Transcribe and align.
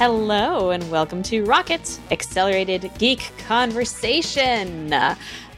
Hello, 0.00 0.70
and 0.70 0.90
welcome 0.90 1.22
to 1.24 1.44
Rocket 1.44 2.00
Accelerated 2.10 2.90
Geek 2.96 3.32
Conversation. 3.36 4.94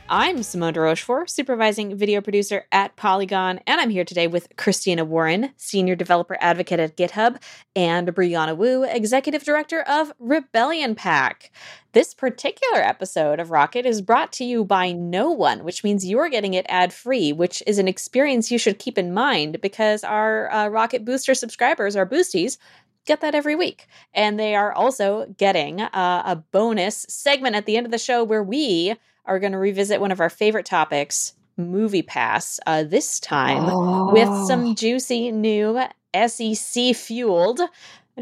I'm 0.08 0.42
Simone 0.42 0.72
de 0.72 0.80
Rochefort, 0.80 1.30
supervising 1.30 1.96
video 1.96 2.20
producer 2.20 2.66
at 2.72 2.96
Polygon, 2.96 3.60
and 3.68 3.80
I'm 3.80 3.90
here 3.90 4.04
today 4.04 4.26
with 4.26 4.48
Christina 4.56 5.04
Warren, 5.04 5.52
senior 5.56 5.94
developer 5.94 6.36
advocate 6.40 6.80
at 6.80 6.96
GitHub, 6.96 7.40
and 7.76 8.08
Brianna 8.08 8.56
Wu, 8.56 8.82
executive 8.82 9.44
director 9.44 9.82
of 9.82 10.12
Rebellion 10.18 10.96
PAC. 10.96 11.52
This 11.92 12.12
particular 12.12 12.80
episode 12.82 13.38
of 13.38 13.52
Rocket 13.52 13.86
is 13.86 14.02
brought 14.02 14.32
to 14.32 14.44
you 14.44 14.64
by 14.64 14.90
no 14.90 15.30
one, 15.30 15.62
which 15.62 15.84
means 15.84 16.04
you're 16.04 16.28
getting 16.28 16.54
it 16.54 16.66
ad 16.68 16.92
free, 16.92 17.32
which 17.32 17.62
is 17.64 17.78
an 17.78 17.86
experience 17.86 18.50
you 18.50 18.58
should 18.58 18.80
keep 18.80 18.98
in 18.98 19.14
mind 19.14 19.60
because 19.60 20.02
our 20.02 20.52
uh, 20.52 20.66
Rocket 20.66 21.04
Booster 21.04 21.34
subscribers, 21.34 21.94
our 21.94 22.06
boosties, 22.06 22.58
get 23.06 23.20
that 23.20 23.34
every 23.34 23.54
week. 23.54 23.86
And 24.14 24.38
they 24.38 24.54
are 24.54 24.72
also 24.72 25.26
getting 25.36 25.80
uh, 25.80 26.22
a 26.24 26.36
bonus 26.36 27.06
segment 27.08 27.56
at 27.56 27.66
the 27.66 27.76
end 27.76 27.86
of 27.86 27.92
the 27.92 27.98
show 27.98 28.24
where 28.24 28.42
we 28.42 28.94
are 29.24 29.38
going 29.38 29.52
to 29.52 29.58
revisit 29.58 30.00
one 30.00 30.12
of 30.12 30.20
our 30.20 30.30
favorite 30.30 30.66
topics, 30.66 31.34
Movie 31.56 32.02
Pass, 32.02 32.58
uh, 32.66 32.82
this 32.82 33.20
time 33.20 33.64
oh. 33.66 34.12
with 34.12 34.28
some 34.46 34.74
juicy 34.74 35.30
new 35.30 35.80
SEC 36.26 36.94
fueled 36.94 37.60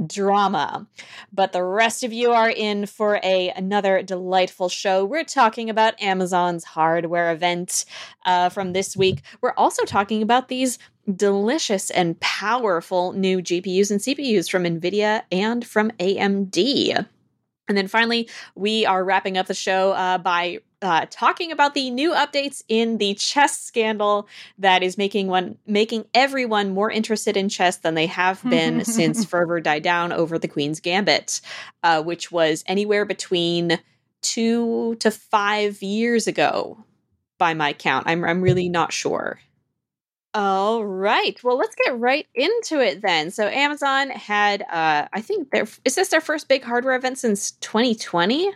drama. 0.06 0.86
But 1.32 1.52
the 1.52 1.64
rest 1.64 2.04
of 2.04 2.12
you 2.12 2.32
are 2.32 2.50
in 2.50 2.86
for 2.86 3.20
a 3.22 3.50
another 3.50 4.02
delightful 4.02 4.68
show. 4.68 5.04
We're 5.04 5.24
talking 5.24 5.68
about 5.68 6.00
Amazon's 6.00 6.64
hardware 6.64 7.32
event 7.32 7.84
uh, 8.24 8.50
from 8.50 8.72
this 8.72 8.96
week. 8.96 9.22
We're 9.40 9.54
also 9.56 9.84
talking 9.84 10.22
about 10.22 10.48
these 10.48 10.78
delicious 11.16 11.90
and 11.90 12.18
powerful 12.20 13.12
new 13.12 13.38
GPUs 13.38 13.90
and 13.90 14.00
CPUs 14.00 14.50
from 14.50 14.64
NVIDIA 14.64 15.22
and 15.30 15.66
from 15.66 15.90
AMD. 15.92 17.06
And 17.68 17.76
then 17.76 17.86
finally, 17.86 18.28
we 18.56 18.84
are 18.84 19.04
wrapping 19.04 19.38
up 19.38 19.46
the 19.46 19.54
show 19.54 19.92
uh, 19.92 20.18
by 20.18 20.58
uh, 20.82 21.06
talking 21.10 21.52
about 21.52 21.74
the 21.74 21.90
new 21.90 22.12
updates 22.12 22.62
in 22.68 22.98
the 22.98 23.14
chess 23.14 23.60
scandal 23.60 24.26
that 24.58 24.82
is 24.82 24.98
making 24.98 25.28
one 25.28 25.56
making 25.66 26.04
everyone 26.14 26.70
more 26.70 26.90
interested 26.90 27.36
in 27.36 27.48
chess 27.48 27.76
than 27.78 27.94
they 27.94 28.06
have 28.06 28.42
been 28.50 28.84
since 28.84 29.24
fervor 29.24 29.60
died 29.60 29.82
down 29.82 30.10
over 30.10 30.38
the 30.38 30.48
Queen's 30.48 30.80
Gambit, 30.80 31.40
uh, 31.82 32.02
which 32.02 32.32
was 32.32 32.64
anywhere 32.66 33.04
between 33.04 33.78
two 34.22 34.96
to 34.96 35.10
five 35.10 35.82
years 35.82 36.26
ago, 36.26 36.84
by 37.38 37.54
my 37.54 37.72
count. 37.72 38.06
I'm 38.08 38.24
I'm 38.24 38.42
really 38.42 38.68
not 38.68 38.92
sure. 38.92 39.38
All 40.32 40.84
right. 40.84 41.42
Well, 41.42 41.58
let's 41.58 41.74
get 41.74 41.98
right 41.98 42.26
into 42.34 42.80
it 42.80 43.02
then. 43.02 43.30
So 43.30 43.48
Amazon 43.48 44.10
had 44.10 44.62
uh 44.62 45.08
I 45.12 45.20
think 45.20 45.50
their 45.50 45.66
is 45.84 45.96
this 45.96 46.08
their 46.08 46.20
first 46.20 46.48
big 46.48 46.62
hardware 46.62 46.94
event 46.94 47.18
since 47.18 47.52
2020? 47.52 48.52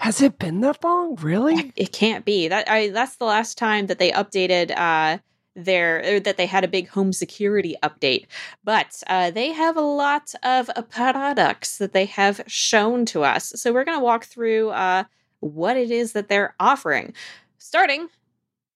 Has 0.00 0.22
it 0.22 0.38
been 0.38 0.60
that 0.62 0.82
long? 0.82 1.16
Really? 1.16 1.72
It 1.76 1.92
can't 1.92 2.24
be. 2.24 2.48
That 2.48 2.70
I 2.70 2.88
that's 2.88 3.16
the 3.16 3.26
last 3.26 3.58
time 3.58 3.86
that 3.86 3.98
they 3.98 4.12
updated 4.12 4.76
uh 4.76 5.18
their 5.56 6.20
that 6.20 6.36
they 6.36 6.46
had 6.46 6.64
a 6.64 6.68
big 6.68 6.88
home 6.88 7.12
security 7.12 7.76
update. 7.82 8.26
But 8.64 9.02
uh, 9.06 9.30
they 9.30 9.52
have 9.52 9.76
a 9.76 9.82
lot 9.82 10.34
of 10.42 10.70
uh, 10.74 10.82
products 10.82 11.78
that 11.78 11.92
they 11.92 12.06
have 12.06 12.40
shown 12.46 13.04
to 13.06 13.24
us. 13.24 13.52
So 13.56 13.72
we're 13.72 13.84
going 13.84 13.98
to 13.98 14.04
walk 14.04 14.24
through 14.24 14.70
uh, 14.70 15.04
what 15.40 15.76
it 15.76 15.90
is 15.90 16.12
that 16.12 16.28
they're 16.28 16.54
offering, 16.60 17.14
starting 17.58 18.08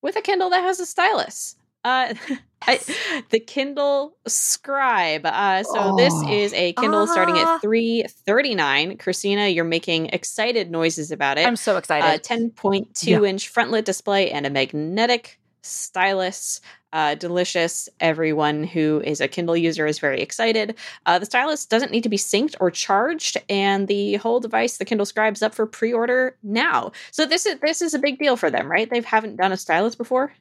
with 0.02 0.16
a 0.16 0.20
Kindle 0.20 0.50
that 0.50 0.62
has 0.62 0.80
a 0.80 0.86
stylus. 0.86 1.56
Uh, 1.84 2.14
I, 2.66 2.80
the 3.28 3.40
Kindle 3.40 4.16
Scribe. 4.26 5.26
Uh, 5.26 5.62
so 5.64 5.72
oh. 5.76 5.96
this 5.96 6.14
is 6.30 6.54
a 6.54 6.72
Kindle 6.72 7.02
uh, 7.02 7.06
starting 7.06 7.36
at 7.36 7.44
ah. 7.44 7.58
three 7.60 8.04
thirty 8.26 8.54
nine. 8.54 8.96
Christina, 8.96 9.48
you're 9.48 9.64
making 9.64 10.06
excited 10.06 10.70
noises 10.70 11.10
about 11.10 11.36
it. 11.36 11.46
I'm 11.46 11.56
so 11.56 11.76
excited. 11.76 12.06
Uh, 12.06 12.18
Ten 12.18 12.50
point 12.50 12.94
two 12.94 13.26
inch 13.26 13.52
frontlit 13.52 13.84
display 13.84 14.30
and 14.30 14.46
a 14.46 14.50
magnetic 14.50 15.38
stylus. 15.62 16.60
Uh, 16.94 17.16
delicious. 17.16 17.88
Everyone 17.98 18.62
who 18.62 19.02
is 19.04 19.20
a 19.20 19.26
Kindle 19.26 19.56
user 19.56 19.84
is 19.84 19.98
very 19.98 20.20
excited. 20.20 20.76
Uh, 21.06 21.18
the 21.18 21.26
stylus 21.26 21.66
doesn't 21.66 21.90
need 21.90 22.04
to 22.04 22.08
be 22.08 22.16
synced 22.16 22.54
or 22.60 22.70
charged, 22.70 23.36
and 23.48 23.88
the 23.88 24.14
whole 24.14 24.38
device, 24.38 24.76
the 24.76 24.84
Kindle 24.84 25.04
Scribe, 25.04 25.34
is 25.34 25.42
up 25.42 25.56
for 25.56 25.66
pre-order 25.66 26.36
now. 26.44 26.92
So 27.10 27.26
this 27.26 27.46
is 27.46 27.58
this 27.60 27.82
is 27.82 27.94
a 27.94 27.98
big 27.98 28.20
deal 28.20 28.36
for 28.36 28.48
them, 28.48 28.70
right? 28.70 28.88
They 28.88 29.00
haven't 29.00 29.36
done 29.36 29.50
a 29.50 29.56
stylus 29.56 29.96
before. 29.96 30.32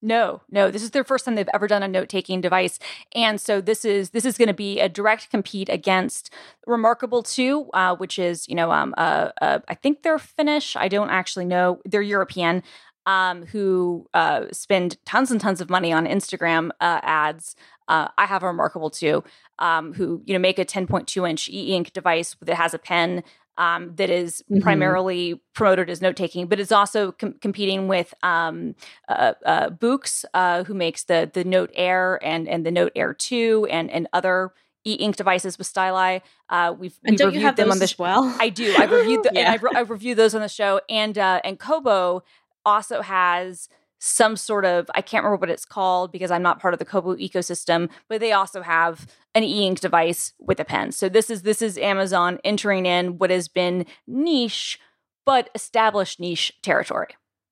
No, 0.00 0.42
no. 0.48 0.70
This 0.70 0.82
is 0.84 0.92
their 0.92 1.02
first 1.02 1.24
time 1.24 1.34
they've 1.34 1.48
ever 1.52 1.66
done 1.66 1.82
a 1.82 1.88
note-taking 1.88 2.40
device, 2.40 2.78
and 3.16 3.40
so 3.40 3.60
this 3.60 3.84
is 3.84 4.10
this 4.10 4.24
is 4.24 4.38
going 4.38 4.46
to 4.48 4.54
be 4.54 4.78
a 4.78 4.88
direct 4.88 5.28
compete 5.30 5.68
against 5.68 6.32
Remarkable 6.66 7.22
Two, 7.24 7.68
uh, 7.74 7.96
which 7.96 8.16
is 8.18 8.48
you 8.48 8.54
know 8.54 8.70
um 8.70 8.94
uh, 8.96 9.30
uh, 9.42 9.58
I 9.66 9.74
think 9.74 10.02
they're 10.02 10.18
Finnish. 10.18 10.76
I 10.76 10.86
don't 10.86 11.10
actually 11.10 11.46
know. 11.46 11.80
They're 11.84 12.02
European. 12.02 12.62
Um, 13.06 13.46
who 13.46 14.06
uh, 14.12 14.44
spend 14.52 14.98
tons 15.06 15.30
and 15.30 15.40
tons 15.40 15.62
of 15.62 15.70
money 15.70 15.94
on 15.94 16.04
Instagram 16.04 16.68
uh, 16.78 17.00
ads. 17.02 17.56
Uh, 17.88 18.08
I 18.18 18.26
have 18.26 18.42
a 18.42 18.46
Remarkable 18.48 18.90
Two, 18.90 19.24
um, 19.58 19.94
who 19.94 20.20
you 20.26 20.34
know 20.34 20.38
make 20.38 20.58
a 20.58 20.64
10.2 20.66 21.28
inch 21.28 21.48
e-ink 21.48 21.94
device 21.94 22.36
that 22.42 22.56
has 22.56 22.74
a 22.74 22.78
pen 22.78 23.24
um, 23.58 23.94
that 23.96 24.08
is 24.08 24.42
mm-hmm. 24.50 24.62
primarily 24.62 25.40
promoted 25.52 25.90
as 25.90 26.00
note 26.00 26.16
taking, 26.16 26.46
but 26.46 26.58
it's 26.58 26.72
also 26.72 27.12
com- 27.12 27.34
competing 27.40 27.88
with 27.88 28.14
um, 28.22 28.74
uh, 29.08 29.34
uh, 29.44 29.68
Boox, 29.68 30.24
uh, 30.32 30.64
who 30.64 30.72
makes 30.72 31.04
the 31.04 31.30
the 31.30 31.44
Note 31.44 31.70
Air 31.74 32.18
and 32.22 32.48
and 32.48 32.64
the 32.64 32.70
Note 32.70 32.92
Air 32.96 33.12
Two 33.12 33.66
and 33.70 33.90
and 33.90 34.08
other 34.12 34.52
e-ink 34.84 35.16
devices 35.16 35.58
with 35.58 35.70
styli. 35.70 36.22
Uh, 36.48 36.74
we've, 36.78 36.98
and 37.04 37.12
we've 37.12 37.18
don't 37.18 37.26
reviewed 37.26 37.40
you 37.40 37.46
have 37.46 37.56
them 37.56 37.70
on 37.70 37.78
the 37.78 37.84
as 37.84 37.98
well. 37.98 38.34
I 38.38 38.48
do. 38.48 38.74
I've 38.78 38.90
reviewed 38.90 39.24
the, 39.24 39.30
yeah. 39.34 39.52
I've, 39.52 39.64
I've, 39.74 39.90
reviewed 39.90 40.16
those 40.16 40.34
on 40.34 40.40
the 40.40 40.48
show, 40.48 40.80
and 40.88 41.18
uh, 41.18 41.40
and 41.44 41.58
Kobo 41.58 42.22
also 42.64 43.02
has 43.02 43.68
some 43.98 44.36
sort 44.36 44.64
of 44.64 44.90
I 44.94 45.02
can't 45.02 45.24
remember 45.24 45.40
what 45.40 45.50
it's 45.50 45.64
called 45.64 46.12
because 46.12 46.30
I'm 46.30 46.42
not 46.42 46.60
part 46.60 46.74
of 46.74 46.78
the 46.78 46.84
Kobo 46.84 47.16
ecosystem, 47.16 47.88
but 48.08 48.20
they 48.20 48.32
also 48.32 48.62
have 48.62 49.06
an 49.34 49.44
e-ink 49.44 49.80
device 49.80 50.32
with 50.38 50.60
a 50.60 50.64
pen. 50.64 50.92
So 50.92 51.08
this 51.08 51.30
is 51.30 51.42
this 51.42 51.62
is 51.62 51.78
Amazon 51.78 52.38
entering 52.44 52.86
in 52.86 53.18
what 53.18 53.30
has 53.30 53.48
been 53.48 53.86
niche 54.06 54.78
but 55.26 55.50
established 55.54 56.18
niche 56.20 56.52
territory. 56.62 57.08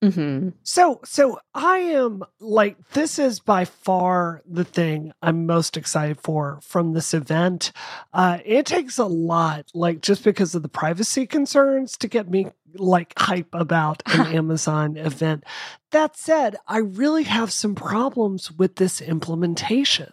Mm-hmm. 0.06 0.48
So, 0.62 1.00
so 1.04 1.40
I 1.54 1.78
am 1.78 2.22
like, 2.40 2.76
this 2.90 3.18
is 3.18 3.40
by 3.40 3.64
far 3.64 4.42
the 4.46 4.64
thing 4.64 5.12
I'm 5.22 5.46
most 5.46 5.76
excited 5.76 6.20
for 6.20 6.58
from 6.62 6.92
this 6.92 7.14
event. 7.14 7.72
Uh, 8.12 8.38
it 8.44 8.66
takes 8.66 8.98
a 8.98 9.04
lot, 9.04 9.70
like, 9.74 10.00
just 10.00 10.24
because 10.24 10.54
of 10.54 10.62
the 10.62 10.68
privacy 10.68 11.26
concerns 11.26 11.96
to 11.98 12.08
get 12.08 12.30
me 12.30 12.48
like 12.78 13.14
hype 13.18 13.54
about 13.54 14.02
an 14.06 14.26
Amazon 14.34 14.96
event. 14.96 15.44
That 15.90 16.16
said, 16.16 16.56
I 16.66 16.78
really 16.78 17.24
have 17.24 17.52
some 17.52 17.74
problems 17.74 18.52
with 18.52 18.76
this 18.76 19.00
implementation. 19.00 20.12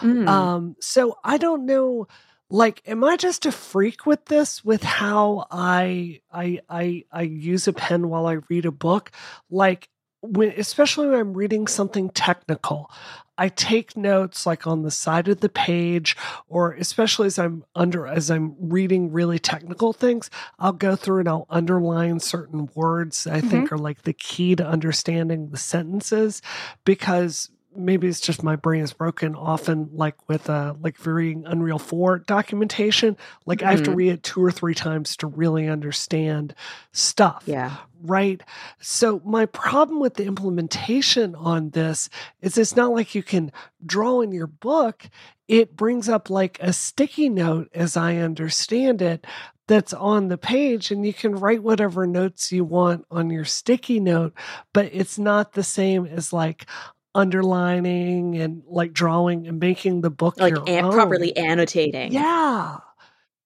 Mm. 0.00 0.28
Um, 0.28 0.76
so 0.80 1.18
I 1.24 1.38
don't 1.38 1.64
know 1.64 2.06
like 2.52 2.82
am 2.86 3.02
i 3.02 3.16
just 3.16 3.46
a 3.46 3.50
freak 3.50 4.04
with 4.04 4.26
this 4.26 4.64
with 4.64 4.82
how 4.82 5.46
i 5.50 6.20
i 6.30 6.60
i, 6.68 7.04
I 7.10 7.22
use 7.22 7.66
a 7.66 7.72
pen 7.72 8.08
while 8.08 8.26
i 8.26 8.38
read 8.48 8.66
a 8.66 8.70
book 8.70 9.10
like 9.50 9.88
when 10.20 10.52
especially 10.56 11.08
when 11.08 11.18
i'm 11.18 11.32
reading 11.32 11.66
something 11.66 12.10
technical 12.10 12.90
i 13.38 13.48
take 13.48 13.96
notes 13.96 14.44
like 14.44 14.66
on 14.66 14.82
the 14.82 14.90
side 14.90 15.28
of 15.28 15.40
the 15.40 15.48
page 15.48 16.14
or 16.46 16.72
especially 16.74 17.26
as 17.26 17.38
i'm 17.38 17.64
under 17.74 18.06
as 18.06 18.30
i'm 18.30 18.54
reading 18.58 19.10
really 19.10 19.38
technical 19.38 19.94
things 19.94 20.28
i'll 20.58 20.72
go 20.74 20.94
through 20.94 21.20
and 21.20 21.28
i'll 21.30 21.46
underline 21.48 22.20
certain 22.20 22.68
words 22.74 23.26
i 23.26 23.38
mm-hmm. 23.38 23.48
think 23.48 23.72
are 23.72 23.78
like 23.78 24.02
the 24.02 24.12
key 24.12 24.54
to 24.54 24.66
understanding 24.66 25.48
the 25.48 25.56
sentences 25.56 26.42
because 26.84 27.48
maybe 27.76 28.06
it's 28.06 28.20
just 28.20 28.42
my 28.42 28.56
brain 28.56 28.82
is 28.82 28.92
broken 28.92 29.34
often 29.34 29.88
like 29.92 30.16
with 30.28 30.48
uh 30.48 30.74
like 30.80 31.04
reading 31.06 31.44
unreal 31.46 31.78
4 31.78 32.20
documentation 32.20 33.16
like 33.46 33.58
mm-hmm. 33.58 33.68
i 33.68 33.70
have 33.70 33.82
to 33.82 33.90
mm-hmm. 33.90 33.98
read 33.98 34.12
it 34.12 34.22
two 34.22 34.44
or 34.44 34.50
three 34.50 34.74
times 34.74 35.16
to 35.16 35.26
really 35.26 35.68
understand 35.68 36.54
stuff 36.92 37.42
yeah 37.46 37.76
right 38.02 38.42
so 38.80 39.20
my 39.24 39.46
problem 39.46 40.00
with 40.00 40.14
the 40.14 40.24
implementation 40.24 41.34
on 41.34 41.70
this 41.70 42.08
is 42.40 42.58
it's 42.58 42.76
not 42.76 42.92
like 42.92 43.14
you 43.14 43.22
can 43.22 43.52
draw 43.84 44.20
in 44.20 44.32
your 44.32 44.46
book 44.46 45.08
it 45.48 45.76
brings 45.76 46.08
up 46.08 46.30
like 46.30 46.58
a 46.60 46.72
sticky 46.72 47.28
note 47.28 47.68
as 47.74 47.96
i 47.96 48.16
understand 48.16 49.00
it 49.00 49.26
that's 49.68 49.94
on 49.94 50.28
the 50.28 50.38
page 50.38 50.90
and 50.90 51.06
you 51.06 51.14
can 51.14 51.36
write 51.36 51.62
whatever 51.62 52.06
notes 52.06 52.50
you 52.52 52.64
want 52.64 53.06
on 53.10 53.30
your 53.30 53.44
sticky 53.44 54.00
note 54.00 54.34
but 54.72 54.86
it's 54.92 55.18
not 55.18 55.52
the 55.52 55.62
same 55.62 56.04
as 56.04 56.32
like 56.32 56.66
underlining 57.14 58.38
and 58.38 58.62
like 58.66 58.92
drawing 58.92 59.46
and 59.46 59.58
making 59.60 60.00
the 60.00 60.10
book 60.10 60.38
like 60.40 60.54
an- 60.66 60.90
properly 60.90 61.36
annotating. 61.36 62.12
Yeah. 62.12 62.78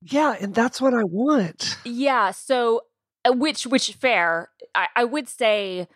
Yeah, 0.02 0.36
and 0.40 0.54
that's 0.54 0.80
what 0.80 0.94
I 0.94 1.02
want. 1.02 1.78
Yeah, 1.84 2.30
so 2.30 2.82
uh, 3.24 3.32
which 3.32 3.66
which 3.66 3.92
fair. 3.92 4.50
I, 4.74 4.88
I 4.94 5.04
would 5.04 5.28
say 5.28 5.88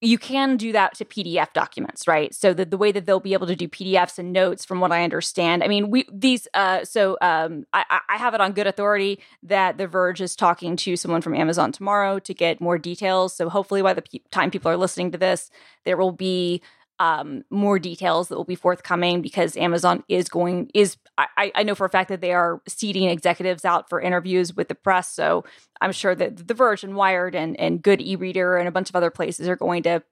you 0.00 0.18
can 0.18 0.56
do 0.56 0.72
that 0.72 0.94
to 0.96 1.04
PDF 1.04 1.52
documents, 1.54 2.06
right? 2.06 2.34
So 2.34 2.52
the, 2.52 2.66
the 2.66 2.76
way 2.76 2.92
that 2.92 3.06
they'll 3.06 3.20
be 3.20 3.32
able 3.32 3.46
to 3.46 3.56
do 3.56 3.68
PDFs 3.68 4.18
and 4.18 4.32
notes, 4.32 4.64
from 4.64 4.80
what 4.80 4.92
I 4.92 5.02
understand, 5.02 5.64
I 5.64 5.68
mean, 5.68 5.90
we 5.90 6.04
these. 6.12 6.46
Uh, 6.52 6.84
so 6.84 7.16
um, 7.22 7.64
I, 7.72 8.00
I 8.08 8.18
have 8.18 8.34
it 8.34 8.40
on 8.40 8.52
good 8.52 8.66
authority 8.66 9.20
that 9.44 9.78
The 9.78 9.86
Verge 9.86 10.20
is 10.20 10.36
talking 10.36 10.76
to 10.76 10.96
someone 10.96 11.22
from 11.22 11.34
Amazon 11.34 11.72
tomorrow 11.72 12.18
to 12.18 12.34
get 12.34 12.60
more 12.60 12.76
details. 12.76 13.34
So 13.34 13.48
hopefully, 13.48 13.82
by 13.82 13.94
the 13.94 14.02
pe- 14.02 14.20
time 14.30 14.50
people 14.50 14.70
are 14.70 14.76
listening 14.76 15.10
to 15.12 15.18
this, 15.18 15.50
there 15.84 15.96
will 15.96 16.12
be 16.12 16.60
um, 16.98 17.44
more 17.50 17.78
details 17.78 18.28
that 18.28 18.36
will 18.36 18.44
be 18.44 18.54
forthcoming 18.54 19.20
because 19.20 19.56
Amazon 19.56 20.04
is 20.08 20.28
going 20.28 20.70
is 20.74 20.96
I, 21.16 21.52
I 21.54 21.62
know 21.62 21.74
for 21.74 21.86
a 21.86 21.90
fact 21.90 22.08
that 22.08 22.20
they 22.20 22.32
are 22.32 22.60
seating 22.68 23.08
executives 23.08 23.64
out 23.64 23.88
for 23.88 24.00
interviews 24.00 24.54
with 24.54 24.68
the 24.68 24.74
press. 24.74 25.08
So 25.08 25.44
I'm 25.80 25.92
sure 25.92 26.14
that 26.14 26.48
The 26.48 26.54
Verge 26.54 26.84
and 26.84 26.96
Wired 26.96 27.34
and 27.34 27.58
and 27.58 27.82
Good 27.82 28.00
E-Reader 28.00 28.56
and 28.56 28.68
a 28.68 28.72
bunch 28.72 28.88
of 28.88 28.96
other 28.96 29.10
places 29.10 29.48
are 29.48 29.56
going 29.56 29.82
to 29.84 30.02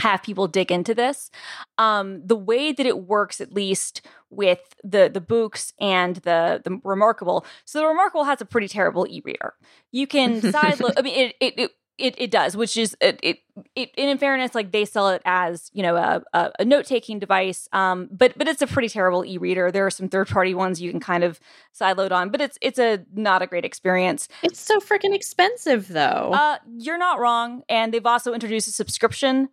have 0.00 0.22
people 0.22 0.48
dig 0.48 0.72
into 0.72 0.94
this. 0.94 1.30
Um, 1.78 2.26
the 2.26 2.36
way 2.36 2.72
that 2.72 2.86
it 2.86 3.06
works, 3.06 3.40
at 3.40 3.52
least 3.52 4.02
with 4.30 4.60
the 4.82 5.10
the 5.12 5.20
books 5.20 5.72
and 5.80 6.16
the 6.16 6.60
the 6.64 6.80
Remarkable. 6.84 7.46
So 7.64 7.78
the 7.78 7.86
Remarkable 7.86 8.24
has 8.24 8.40
a 8.40 8.46
pretty 8.46 8.68
terrible 8.68 9.06
e-reader. 9.08 9.54
You 9.92 10.06
can 10.06 10.40
sideload. 10.40 10.94
I 10.96 11.02
mean, 11.02 11.18
it, 11.18 11.36
it, 11.40 11.58
it 11.58 11.70
it, 11.98 12.14
it 12.18 12.30
does, 12.30 12.56
which 12.56 12.76
is 12.76 12.96
it, 13.00 13.20
it, 13.22 13.38
it. 13.76 13.90
In 13.96 14.18
fairness, 14.18 14.54
like 14.54 14.72
they 14.72 14.84
sell 14.84 15.08
it 15.10 15.22
as 15.24 15.70
you 15.72 15.82
know 15.82 15.96
a, 15.96 16.22
a, 16.32 16.52
a 16.60 16.64
note 16.64 16.86
taking 16.86 17.18
device, 17.18 17.68
um, 17.72 18.08
but 18.10 18.36
but 18.36 18.48
it's 18.48 18.62
a 18.62 18.66
pretty 18.66 18.88
terrible 18.88 19.24
e 19.24 19.38
reader. 19.38 19.70
There 19.70 19.86
are 19.86 19.90
some 19.90 20.08
third 20.08 20.28
party 20.28 20.54
ones 20.54 20.80
you 20.80 20.90
can 20.90 21.00
kind 21.00 21.22
of 21.22 21.38
sideload 21.78 22.10
on, 22.10 22.30
but 22.30 22.40
it's 22.40 22.58
it's 22.60 22.78
a 22.78 23.04
not 23.14 23.42
a 23.42 23.46
great 23.46 23.64
experience. 23.64 24.28
It's 24.42 24.60
so 24.60 24.80
freaking 24.80 25.14
expensive, 25.14 25.88
though. 25.88 26.32
Uh, 26.32 26.58
you're 26.76 26.98
not 26.98 27.20
wrong, 27.20 27.62
and 27.68 27.94
they've 27.94 28.04
also 28.04 28.34
introduced 28.34 28.66
a 28.66 28.72
subscription 28.72 29.48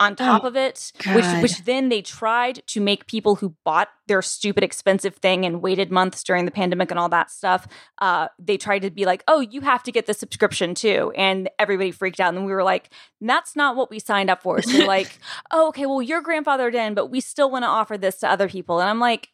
on 0.00 0.16
top 0.16 0.44
oh, 0.44 0.48
of 0.48 0.56
it, 0.56 0.92
God. 0.98 1.16
which 1.16 1.42
which 1.42 1.64
then 1.64 1.88
they 1.88 2.02
tried 2.02 2.66
to 2.66 2.80
make 2.80 3.06
people 3.06 3.36
who 3.36 3.54
bought 3.64 3.88
their 4.08 4.22
stupid 4.22 4.64
expensive 4.64 5.14
thing 5.16 5.44
and 5.44 5.62
waited 5.62 5.92
months 5.92 6.24
during 6.24 6.44
the 6.44 6.50
pandemic 6.50 6.90
and 6.90 6.98
all 6.98 7.08
that 7.08 7.30
stuff, 7.30 7.68
uh, 8.00 8.28
they 8.38 8.56
tried 8.56 8.80
to 8.80 8.90
be 8.90 9.04
like, 9.04 9.22
oh, 9.28 9.40
you 9.40 9.60
have 9.60 9.82
to 9.84 9.92
get 9.92 10.06
the 10.06 10.14
subscription 10.14 10.74
too, 10.74 11.12
and 11.16 11.48
everybody 11.58 11.90
freaked 11.90 12.20
out, 12.20 12.34
and 12.34 12.44
we 12.44 12.52
were 12.52 12.64
like, 12.64 12.90
that's 13.20 13.54
not 13.54 13.76
what 13.76 13.90
we 13.90 13.98
signed 13.98 14.30
up 14.30 14.42
for. 14.42 14.60
So 14.62 14.78
like, 14.86 15.18
oh, 15.50 15.68
okay, 15.68 15.86
well, 15.86 16.02
you're 16.02 16.22
grandfathered 16.22 16.74
in, 16.74 16.94
but 16.94 17.06
we 17.06 17.20
still 17.20 17.50
want 17.50 17.62
to 17.62 17.68
offer 17.68 17.96
this 17.96 18.18
to 18.20 18.30
other 18.30 18.48
people, 18.48 18.80
and 18.80 18.90
I'm 18.90 19.00
like, 19.00 19.28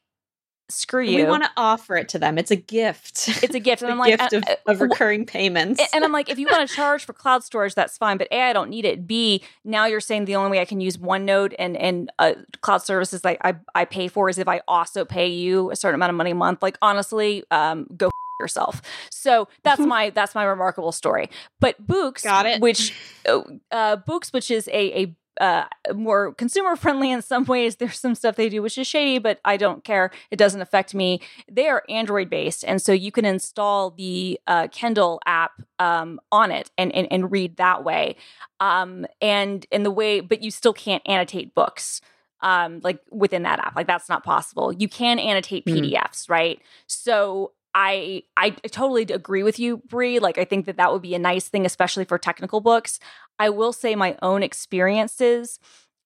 screw 0.70 1.02
you. 1.02 1.16
We 1.18 1.24
want 1.24 1.44
to 1.44 1.50
offer 1.56 1.96
it 1.96 2.08
to 2.10 2.18
them. 2.18 2.38
It's 2.38 2.50
a 2.50 2.56
gift. 2.56 3.28
It's 3.42 3.54
a 3.54 3.60
gift. 3.60 3.82
And 3.82 3.90
I'm 3.92 3.98
like, 3.98 4.18
gift 4.18 4.32
of, 4.32 4.44
uh, 4.44 4.56
of 4.66 4.80
recurring 4.80 5.26
payments. 5.26 5.82
And 5.92 6.04
I'm 6.04 6.12
like, 6.12 6.28
if 6.28 6.38
you 6.38 6.46
want 6.50 6.68
to 6.68 6.74
charge 6.76 7.04
for 7.04 7.12
cloud 7.12 7.44
storage, 7.44 7.74
that's 7.74 7.96
fine. 7.96 8.18
But 8.18 8.28
A, 8.30 8.42
I 8.42 8.52
don't 8.52 8.70
need 8.70 8.84
it. 8.84 9.06
B, 9.06 9.42
now 9.64 9.86
you're 9.86 10.00
saying 10.00 10.26
the 10.26 10.36
only 10.36 10.50
way 10.50 10.60
I 10.60 10.64
can 10.64 10.80
use 10.80 10.96
OneNote 10.96 11.54
and 11.58 11.76
and 11.76 12.12
uh, 12.18 12.34
cloud 12.60 12.78
services 12.78 13.24
like 13.24 13.38
I, 13.42 13.56
I 13.74 13.84
pay 13.84 14.08
for 14.08 14.28
is 14.28 14.38
if 14.38 14.48
I 14.48 14.60
also 14.68 15.04
pay 15.04 15.28
you 15.28 15.70
a 15.70 15.76
certain 15.76 15.96
amount 15.96 16.10
of 16.10 16.16
money 16.16 16.32
a 16.32 16.34
month. 16.34 16.62
Like 16.62 16.78
honestly, 16.82 17.44
um, 17.50 17.86
go 17.96 18.10
yourself. 18.40 18.82
So 19.10 19.48
that's 19.62 19.80
my 19.80 20.10
that's 20.10 20.34
my 20.34 20.44
remarkable 20.44 20.92
story. 20.92 21.30
But 21.60 21.86
Boox, 21.86 22.22
got 22.22 22.46
it. 22.46 22.60
Which 22.60 22.94
uh, 23.26 23.42
uh 23.70 23.96
Boox, 23.96 24.32
which 24.32 24.50
is 24.50 24.68
a 24.68 25.02
a 25.02 25.16
uh, 25.40 25.64
more 25.94 26.34
consumer 26.34 26.76
friendly 26.76 27.10
in 27.10 27.22
some 27.22 27.44
ways. 27.44 27.76
There's 27.76 27.98
some 27.98 28.14
stuff 28.14 28.36
they 28.36 28.48
do 28.48 28.62
which 28.62 28.78
is 28.78 28.86
shady, 28.86 29.18
but 29.18 29.40
I 29.44 29.56
don't 29.56 29.84
care. 29.84 30.10
It 30.30 30.36
doesn't 30.36 30.60
affect 30.60 30.94
me. 30.94 31.20
They 31.50 31.68
are 31.68 31.84
Android 31.88 32.30
based, 32.30 32.64
and 32.64 32.80
so 32.80 32.92
you 32.92 33.12
can 33.12 33.24
install 33.24 33.90
the 33.90 34.38
uh, 34.46 34.68
Kindle 34.70 35.20
app 35.26 35.52
um, 35.78 36.20
on 36.32 36.50
it 36.50 36.70
and, 36.76 36.94
and 36.94 37.06
and 37.10 37.30
read 37.30 37.56
that 37.56 37.84
way. 37.84 38.16
Um, 38.60 39.06
and 39.20 39.66
in 39.70 39.82
the 39.82 39.90
way, 39.90 40.20
but 40.20 40.42
you 40.42 40.50
still 40.50 40.72
can't 40.72 41.02
annotate 41.06 41.54
books 41.54 42.00
um 42.40 42.80
like 42.84 43.00
within 43.10 43.42
that 43.42 43.58
app 43.58 43.74
like 43.74 43.88
that's 43.88 44.08
not 44.08 44.22
possible 44.22 44.72
you 44.72 44.88
can 44.88 45.18
annotate 45.18 45.64
pdfs 45.66 45.90
mm. 46.26 46.30
right 46.30 46.62
so 46.86 47.50
I 47.74 48.22
I 48.36 48.50
totally 48.50 49.02
agree 49.02 49.42
with 49.42 49.58
you, 49.58 49.78
Brie. 49.88 50.18
Like 50.18 50.38
I 50.38 50.44
think 50.44 50.66
that 50.66 50.76
that 50.78 50.92
would 50.92 51.02
be 51.02 51.14
a 51.14 51.18
nice 51.18 51.48
thing, 51.48 51.66
especially 51.66 52.04
for 52.04 52.18
technical 52.18 52.60
books. 52.60 52.98
I 53.38 53.50
will 53.50 53.72
say 53.72 53.94
my 53.94 54.16
own 54.22 54.42
experiences. 54.42 55.58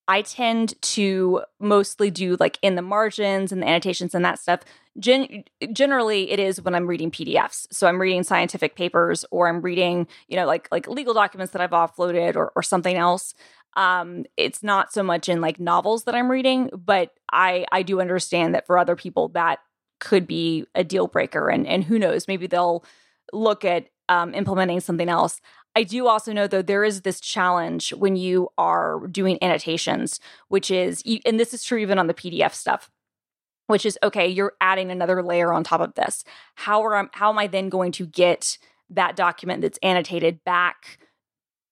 I 0.08 0.22
tend 0.22 0.80
to 0.82 1.42
mostly 1.60 2.10
do 2.10 2.36
like 2.40 2.58
in 2.60 2.74
the 2.74 2.82
margins 2.82 3.52
and 3.52 3.62
the 3.62 3.68
annotations 3.68 4.14
and 4.14 4.24
that 4.24 4.38
stuff. 4.40 4.60
Gen- 4.98 5.44
generally, 5.72 6.30
it 6.32 6.40
is 6.40 6.60
when 6.60 6.74
I'm 6.74 6.88
reading 6.88 7.10
PDFs. 7.10 7.68
So 7.70 7.86
I'm 7.86 8.00
reading 8.00 8.24
scientific 8.24 8.74
papers 8.74 9.24
or 9.30 9.48
I'm 9.48 9.62
reading, 9.62 10.08
you 10.28 10.36
know, 10.36 10.46
like 10.46 10.68
like 10.72 10.88
legal 10.88 11.14
documents 11.14 11.52
that 11.52 11.62
I've 11.62 11.70
offloaded 11.70 12.36
or 12.36 12.52
or 12.56 12.62
something 12.62 12.96
else. 12.96 13.34
Um, 13.76 14.24
it's 14.36 14.62
not 14.62 14.92
so 14.92 15.02
much 15.02 15.28
in 15.28 15.40
like 15.40 15.58
novels 15.58 16.04
that 16.04 16.14
I'm 16.14 16.30
reading, 16.30 16.68
but 16.74 17.12
I 17.32 17.64
I 17.72 17.82
do 17.82 18.00
understand 18.00 18.54
that 18.54 18.66
for 18.66 18.78
other 18.78 18.96
people 18.96 19.28
that 19.30 19.60
could 20.02 20.26
be 20.26 20.66
a 20.74 20.82
deal 20.82 21.06
breaker. 21.06 21.48
And, 21.48 21.66
and 21.66 21.84
who 21.84 21.98
knows, 21.98 22.26
maybe 22.26 22.48
they'll 22.48 22.84
look 23.32 23.64
at 23.64 23.86
um, 24.08 24.34
implementing 24.34 24.80
something 24.80 25.08
else. 25.08 25.40
I 25.74 25.84
do 25.84 26.08
also 26.08 26.32
know, 26.32 26.46
though, 26.46 26.60
there 26.60 26.84
is 26.84 27.00
this 27.02 27.20
challenge 27.20 27.94
when 27.94 28.16
you 28.16 28.48
are 28.58 29.06
doing 29.06 29.38
annotations, 29.40 30.20
which 30.48 30.70
is, 30.70 31.02
and 31.24 31.40
this 31.40 31.54
is 31.54 31.64
true 31.64 31.78
even 31.78 31.98
on 31.98 32.08
the 32.08 32.14
PDF 32.14 32.52
stuff, 32.52 32.90
which 33.68 33.86
is 33.86 33.98
okay, 34.02 34.26
you're 34.26 34.52
adding 34.60 34.90
another 34.90 35.22
layer 35.22 35.52
on 35.52 35.64
top 35.64 35.80
of 35.80 35.94
this. 35.94 36.24
How, 36.56 36.82
are, 36.82 36.96
I, 36.96 37.04
how 37.12 37.30
am 37.30 37.38
I 37.38 37.46
then 37.46 37.68
going 37.68 37.92
to 37.92 38.06
get 38.06 38.58
that 38.90 39.16
document 39.16 39.62
that's 39.62 39.78
annotated 39.82 40.44
back? 40.44 40.98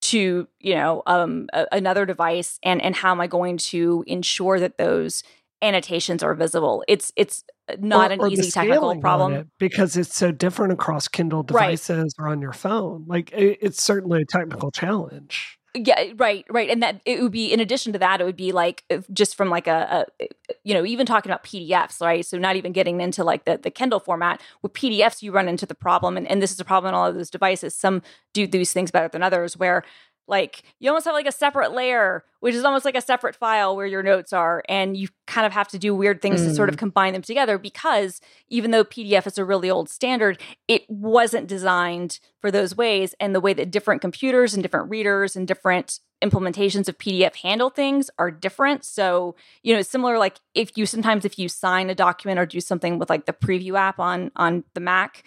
to 0.03 0.49
you 0.59 0.75
know 0.75 1.03
um, 1.07 1.47
a, 1.53 1.67
another 1.73 2.07
device 2.07 2.59
and 2.63 2.81
and 2.81 2.97
how 2.97 3.11
am 3.11 3.21
i 3.21 3.27
going 3.27 3.59
to 3.59 4.03
ensure 4.07 4.59
that 4.59 4.79
those 4.79 5.23
annotations 5.63 6.23
are 6.23 6.35
visible 6.35 6.83
it's 6.89 7.13
it's 7.17 7.45
not 7.79 8.11
or, 8.11 8.15
an 8.15 8.21
or 8.21 8.29
easy 8.29 8.51
technical 8.51 9.01
problem 9.01 9.33
it 9.33 9.47
because 9.59 9.97
it's 9.97 10.17
so 10.17 10.33
different 10.33 10.73
across 10.73 11.09
Kindle 11.09 11.43
devices 11.43 12.15
right. 12.19 12.25
or 12.25 12.29
on 12.29 12.41
your 12.41 12.53
phone. 12.53 13.05
Like 13.07 13.33
it, 13.33 13.59
it's 13.61 13.83
certainly 13.83 14.23
a 14.23 14.25
technical 14.25 14.71
challenge. 14.71 15.59
Yeah, 15.73 16.13
right, 16.17 16.45
right, 16.51 16.69
and 16.69 16.83
that 16.83 17.01
it 17.07 17.23
would 17.23 17.31
be 17.31 17.53
in 17.53 17.61
addition 17.61 17.93
to 17.93 17.99
that, 18.01 18.21
it 18.21 18.25
would 18.25 18.37
be 18.37 18.51
like 18.51 18.83
just 19.13 19.37
from 19.37 19.51
like 19.51 19.69
a, 19.69 20.05
a, 20.21 20.27
you 20.65 20.75
know, 20.75 20.85
even 20.85 21.07
talking 21.07 21.31
about 21.31 21.45
PDFs, 21.45 22.01
right? 22.01 22.27
So 22.27 22.39
not 22.39 22.57
even 22.57 22.73
getting 22.73 23.01
into 23.01 23.23
like 23.23 23.45
the 23.45 23.57
the 23.57 23.71
Kindle 23.71 24.01
format 24.01 24.41
with 24.63 24.73
PDFs, 24.73 25.23
you 25.23 25.31
run 25.31 25.47
into 25.47 25.67
the 25.67 25.77
problem, 25.77 26.17
and, 26.17 26.27
and 26.27 26.43
this 26.43 26.51
is 26.51 26.59
a 26.59 26.65
problem 26.65 26.89
in 26.89 26.95
all 26.97 27.07
of 27.07 27.15
those 27.15 27.31
devices. 27.31 27.77
Some 27.77 28.03
do 28.33 28.49
these 28.49 28.73
things 28.73 28.91
better 28.91 29.07
than 29.07 29.23
others, 29.23 29.57
where 29.57 29.85
like 30.31 30.63
you 30.79 30.89
almost 30.89 31.05
have 31.05 31.15
like 31.15 31.27
a 31.27 31.33
separate 31.33 31.73
layer 31.73 32.25
which 32.39 32.55
is 32.55 32.65
almost 32.65 32.85
like 32.87 32.95
a 32.95 33.03
separate 33.03 33.37
file 33.37 33.77
where 33.77 33.87
your 33.87 34.03
notes 34.03 34.33
are 34.33 34.63
and 34.69 34.97
you 34.97 35.09
kind 35.27 35.47
of 35.47 35.53
have 35.53 35.69
to 35.69 35.79
do 35.79 35.95
weird 35.95 36.23
things 36.23 36.41
mm. 36.41 36.45
to 36.45 36.55
sort 36.55 36.69
of 36.69 36.77
mm. 36.77 36.79
combine 36.79 37.13
them 37.13 37.23
together 37.23 37.59
because 37.59 38.21
even 38.49 38.71
though 38.71 38.85
pdf 38.85 39.27
is 39.27 39.37
a 39.37 39.45
really 39.45 39.69
old 39.69 39.91
standard 39.91 40.41
it 40.69 40.89
wasn't 40.89 41.47
designed 41.47 42.21
for 42.41 42.51
those 42.51 42.77
ways 42.77 43.15
and 43.21 43.35
the 43.35 43.41
way 43.41 43.53
that 43.53 43.71
different 43.71 44.01
computers 44.01 44.55
and 44.55 44.63
different 44.63 44.89
readers 44.89 45.37
and 45.37 45.47
different 45.47 46.01
implementations 46.23 46.89
of 46.89 46.97
pdf 46.99 47.37
handle 47.37 47.71
things 47.71 48.11
are 48.19 48.31
different 48.31 48.85
so 48.85 49.35
you 49.63 49.75
know 49.75 49.83
similar 49.83 50.19
like 50.19 50.39
if 50.55 50.77
you 50.77 50.87
sometimes 50.87 51.25
if 51.25 51.39
you 51.39 51.49
sign 51.49 51.91
a 51.91 51.95
document 51.95 52.39
or 52.39 52.47
do 52.47 52.61
something 52.61 52.99
with 52.99 53.11
like 53.11 53.27
the 53.27 53.33
preview 53.33 53.79
app 53.79 53.99
on 53.99 54.31
on 54.37 54.65
the 54.75 54.81
mac 54.81 55.25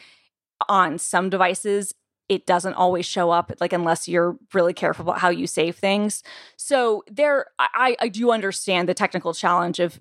on 0.70 0.98
some 0.98 1.30
devices 1.30 1.94
it 2.30 2.46
doesn't 2.46 2.74
always 2.74 3.06
show 3.06 3.32
up 3.32 3.52
like 3.60 3.74
unless 3.74 4.08
you're 4.08 4.38
really 4.54 4.74
careful 4.74 5.04
about 5.04 5.20
how 5.20 5.30
you 5.30 5.48
save 5.48 5.76
things. 5.76 6.24
So 6.58 7.04
there 7.10 7.48
i 7.60 7.96
i 8.00 8.08
do 8.08 8.32
understand 8.32 8.88
the 8.88 8.94
technical 8.94 9.34
challenge 9.34 9.80
of 9.80 10.00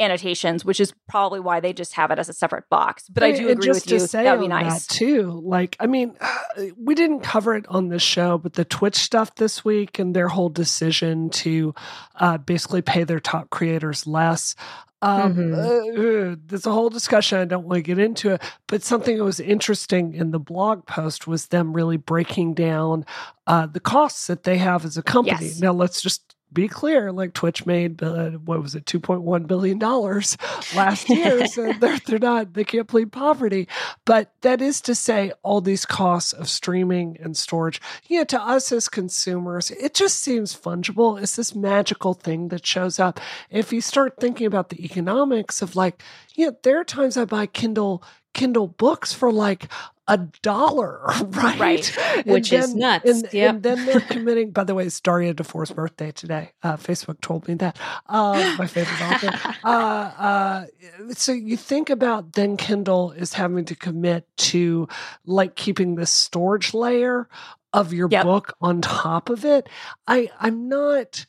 annotations 0.00 0.64
which 0.64 0.80
is 0.80 0.92
probably 1.08 1.38
why 1.38 1.60
they 1.60 1.72
just 1.72 1.94
have 1.94 2.10
it 2.10 2.18
as 2.18 2.28
a 2.28 2.32
separate 2.32 2.68
box 2.68 3.08
but 3.08 3.22
i 3.22 3.30
do 3.30 3.48
agree 3.48 3.68
with 3.68 3.88
you. 3.88 4.00
that 4.00 4.36
would 4.36 4.42
be 4.42 4.48
nice. 4.48 4.88
too 4.88 5.40
like 5.44 5.76
i 5.78 5.86
mean 5.86 6.16
we 6.76 6.96
didn't 6.96 7.20
cover 7.20 7.54
it 7.54 7.64
on 7.68 7.88
this 7.90 8.02
show 8.02 8.36
but 8.36 8.54
the 8.54 8.64
twitch 8.64 8.96
stuff 8.96 9.36
this 9.36 9.64
week 9.64 10.00
and 10.00 10.14
their 10.14 10.26
whole 10.26 10.48
decision 10.48 11.30
to 11.30 11.72
uh, 12.16 12.36
basically 12.38 12.82
pay 12.82 13.04
their 13.04 13.20
top 13.20 13.50
creators 13.50 14.04
less 14.04 14.56
um, 15.04 15.34
mm-hmm. 15.34 16.32
uh, 16.32 16.36
there's 16.46 16.66
a 16.66 16.72
whole 16.72 16.88
discussion. 16.88 17.38
I 17.38 17.44
don't 17.44 17.64
want 17.64 17.76
to 17.76 17.82
get 17.82 17.98
into 17.98 18.30
it, 18.30 18.42
but 18.66 18.82
something 18.82 19.18
that 19.18 19.24
was 19.24 19.38
interesting 19.38 20.14
in 20.14 20.30
the 20.30 20.38
blog 20.38 20.86
post 20.86 21.26
was 21.26 21.46
them 21.48 21.74
really 21.74 21.98
breaking 21.98 22.54
down 22.54 23.04
uh, 23.46 23.66
the 23.66 23.80
costs 23.80 24.28
that 24.28 24.44
they 24.44 24.56
have 24.56 24.84
as 24.84 24.96
a 24.96 25.02
company. 25.02 25.46
Yes. 25.46 25.60
Now, 25.60 25.72
let's 25.72 26.00
just 26.00 26.33
be 26.52 26.68
clear, 26.68 27.10
like 27.10 27.34
Twitch 27.34 27.66
made 27.66 28.02
uh, 28.02 28.30
what 28.30 28.62
was 28.62 28.74
it, 28.74 28.86
two 28.86 29.00
point 29.00 29.22
one 29.22 29.44
billion 29.44 29.78
dollars 29.78 30.36
last 30.74 31.08
year. 31.08 31.46
so 31.46 31.72
they're 31.72 31.98
they're 32.06 32.18
not 32.18 32.54
they 32.54 32.64
can't 32.64 32.88
plead 32.88 33.12
poverty. 33.12 33.68
But 34.04 34.32
that 34.42 34.62
is 34.62 34.80
to 34.82 34.94
say, 34.94 35.32
all 35.42 35.60
these 35.60 35.84
costs 35.84 36.32
of 36.32 36.48
streaming 36.48 37.16
and 37.20 37.36
storage, 37.36 37.80
yeah, 38.06 38.24
to 38.24 38.40
us 38.40 38.70
as 38.72 38.88
consumers, 38.88 39.70
it 39.72 39.94
just 39.94 40.20
seems 40.20 40.54
fungible. 40.54 41.20
It's 41.20 41.36
this 41.36 41.54
magical 41.54 42.14
thing 42.14 42.48
that 42.48 42.64
shows 42.64 42.98
up. 42.98 43.20
If 43.50 43.72
you 43.72 43.80
start 43.80 44.20
thinking 44.20 44.46
about 44.46 44.68
the 44.68 44.84
economics 44.84 45.60
of 45.62 45.76
like, 45.76 46.02
yeah, 46.34 46.50
there 46.62 46.80
are 46.80 46.84
times 46.84 47.16
I 47.16 47.24
buy 47.24 47.46
Kindle 47.46 48.02
Kindle 48.34 48.66
books 48.66 49.12
for 49.12 49.32
like 49.32 49.68
a 50.06 50.18
dollar, 50.42 51.00
right? 51.22 51.58
Right. 51.58 52.26
Which 52.26 52.52
and 52.52 52.64
is 52.64 52.74
nuts. 52.74 53.08
And, 53.10 53.28
Yep. 53.32 53.54
and 53.54 53.62
then 53.62 53.86
they're 53.86 54.00
committing. 54.00 54.50
By 54.50 54.64
the 54.64 54.74
way, 54.74 54.84
it's 54.86 55.00
Daria 55.00 55.32
DeFore's 55.34 55.70
birthday 55.70 56.12
today. 56.12 56.52
Uh, 56.62 56.76
Facebook 56.76 57.20
told 57.22 57.48
me 57.48 57.54
that. 57.54 57.78
Uh, 58.06 58.54
my 58.58 58.66
favorite 58.66 59.00
author. 59.02 59.30
Uh, 59.64 59.66
uh, 60.18 60.66
so 61.12 61.32
you 61.32 61.56
think 61.56 61.88
about 61.88 62.34
then 62.34 62.56
Kindle 62.58 63.12
is 63.12 63.32
having 63.32 63.64
to 63.64 63.74
commit 63.74 64.26
to 64.36 64.86
like 65.24 65.56
keeping 65.56 65.94
this 65.94 66.10
storage 66.10 66.74
layer 66.74 67.28
of 67.72 67.92
your 67.94 68.08
Yep. 68.10 68.24
book 68.24 68.54
on 68.60 68.82
top 68.82 69.30
of 69.30 69.44
it. 69.44 69.68
I 70.06 70.30
I'm 70.38 70.68
not. 70.68 71.24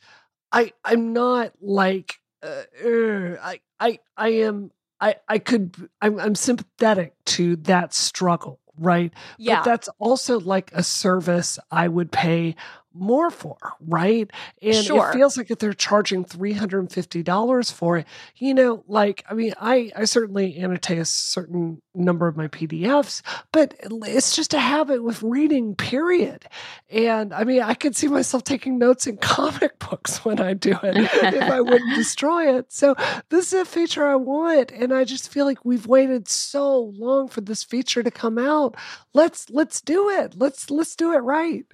I 0.52 0.72
I'm 0.84 1.12
not 1.14 1.52
like. 1.62 2.16
Uh, 2.42 2.62
uh, 2.84 3.36
I 3.42 3.60
I 3.80 3.98
I 4.16 4.28
am. 4.28 4.70
I 5.00 5.16
I 5.28 5.38
could. 5.38 5.74
I'm 6.02 6.20
I'm 6.20 6.34
sympathetic 6.34 7.14
to 7.26 7.56
that 7.56 7.94
struggle. 7.94 8.60
Right. 8.78 9.12
Yeah. 9.38 9.56
But 9.56 9.64
that's 9.64 9.88
also 9.98 10.40
like 10.40 10.70
a 10.72 10.82
service 10.82 11.58
I 11.70 11.88
would 11.88 12.12
pay 12.12 12.56
more 12.98 13.30
for, 13.30 13.56
right? 13.86 14.30
And 14.62 14.84
Sure. 14.84 15.10
it 15.10 15.14
feels 15.14 15.36
like 15.36 15.50
if 15.50 15.58
they're 15.58 15.72
charging 15.72 16.24
$350 16.24 17.72
for 17.72 17.98
it, 17.98 18.06
you 18.36 18.54
know, 18.54 18.84
like, 18.88 19.24
I 19.30 19.34
mean, 19.34 19.54
I, 19.60 19.90
I 19.96 20.04
certainly 20.04 20.56
annotate 20.56 20.98
a 20.98 21.04
certain 21.04 21.80
number 21.94 22.26
of 22.26 22.36
my 22.36 22.48
PDFs, 22.48 23.22
but 23.52 23.74
it's 23.82 24.34
just 24.36 24.54
a 24.54 24.58
habit 24.60 25.02
with 25.02 25.22
reading, 25.22 25.74
period. 25.74 26.44
And 26.90 27.32
I 27.32 27.44
mean, 27.44 27.62
I 27.62 27.74
could 27.74 27.96
see 27.96 28.08
myself 28.08 28.44
taking 28.44 28.78
notes 28.78 29.06
in 29.06 29.16
comic 29.16 29.78
books 29.90 30.24
when 30.24 30.40
I 30.40 30.52
do 30.54 30.72
it 30.82 30.96
if 30.96 31.42
I 31.50 31.60
wouldn't 31.60 31.94
destroy 31.96 32.56
it. 32.56 32.72
So 32.72 32.94
this 33.30 33.52
is 33.52 33.60
a 33.60 33.64
feature 33.64 34.06
I 34.06 34.16
want. 34.16 34.72
And 34.72 34.92
I 34.92 35.04
just 35.04 35.30
feel 35.32 35.46
like 35.46 35.64
we've 35.64 35.86
waited 35.86 36.28
so 36.28 36.92
long 36.96 37.28
for 37.28 37.40
this 37.40 37.64
feature 37.64 38.02
to 38.02 38.10
come 38.10 38.38
out. 38.38 38.76
Let's, 39.14 39.48
let's 39.50 39.80
do 39.80 40.10
it. 40.10 40.34
Let's, 40.36 40.70
let's 40.70 40.94
do 40.96 41.12
it 41.12 41.18
right. 41.18 41.64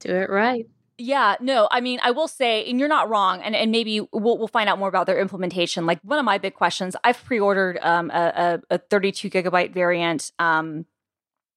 Do 0.00 0.14
it 0.14 0.30
right. 0.30 0.66
Yeah, 0.98 1.36
no, 1.40 1.66
I 1.70 1.80
mean, 1.80 1.98
I 2.02 2.10
will 2.10 2.28
say, 2.28 2.68
and 2.68 2.78
you're 2.78 2.88
not 2.88 3.08
wrong, 3.08 3.40
and, 3.40 3.56
and 3.56 3.70
maybe 3.72 4.00
we'll, 4.12 4.36
we'll 4.36 4.48
find 4.48 4.68
out 4.68 4.78
more 4.78 4.88
about 4.88 5.06
their 5.06 5.18
implementation. 5.18 5.86
Like 5.86 5.98
one 6.02 6.18
of 6.18 6.26
my 6.26 6.36
big 6.36 6.52
questions, 6.52 6.94
I've 7.02 7.24
pre-ordered 7.24 7.78
um, 7.80 8.10
a, 8.10 8.60
a, 8.70 8.74
a 8.74 8.78
32 8.78 9.30
gigabyte 9.30 9.72
variant, 9.72 10.30
um, 10.38 10.84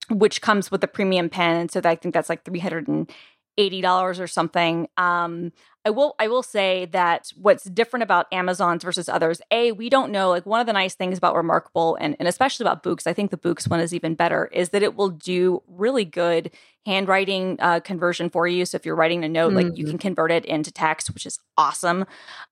which 0.09 0.41
comes 0.41 0.71
with 0.71 0.81
a 0.81 0.87
premium 0.87 1.29
pen, 1.29 1.57
and 1.57 1.69
so 1.69 1.81
I 1.83 1.95
think 1.95 2.13
that's 2.13 2.29
like 2.29 2.45
380 2.45 3.13
dollars 3.57 4.19
or 4.19 4.27
something. 4.27 4.87
Um, 4.97 5.51
I 5.85 5.89
will, 5.89 6.15
I 6.19 6.27
will 6.27 6.43
say 6.43 6.85
that 6.91 7.31
what's 7.35 7.65
different 7.65 8.03
about 8.03 8.27
Amazon's 8.31 8.83
versus 8.83 9.09
others, 9.09 9.41
a 9.51 9.71
we 9.73 9.89
don't 9.89 10.11
know. 10.11 10.29
Like 10.29 10.45
one 10.45 10.61
of 10.61 10.65
the 10.67 10.73
nice 10.73 10.95
things 10.95 11.17
about 11.17 11.35
Remarkable, 11.35 11.97
and 11.99 12.15
and 12.19 12.27
especially 12.27 12.63
about 12.63 12.83
Boox, 12.83 13.05
I 13.05 13.13
think 13.13 13.31
the 13.31 13.37
Boox 13.37 13.69
one 13.69 13.79
is 13.81 13.93
even 13.93 14.15
better, 14.15 14.45
is 14.53 14.69
that 14.69 14.81
it 14.83 14.95
will 14.95 15.09
do 15.09 15.61
really 15.67 16.05
good 16.05 16.51
handwriting 16.85 17.57
uh, 17.59 17.79
conversion 17.81 18.29
for 18.29 18.47
you. 18.47 18.65
So 18.65 18.75
if 18.75 18.85
you're 18.85 18.95
writing 18.95 19.23
a 19.23 19.29
note, 19.29 19.53
like 19.53 19.69
you 19.73 19.85
Mhm. 19.85 19.89
can 19.89 19.97
convert 19.99 20.31
it 20.31 20.45
into 20.45 20.71
text, 20.71 21.13
which 21.13 21.25
is 21.25 21.39
awesome. 21.57 22.05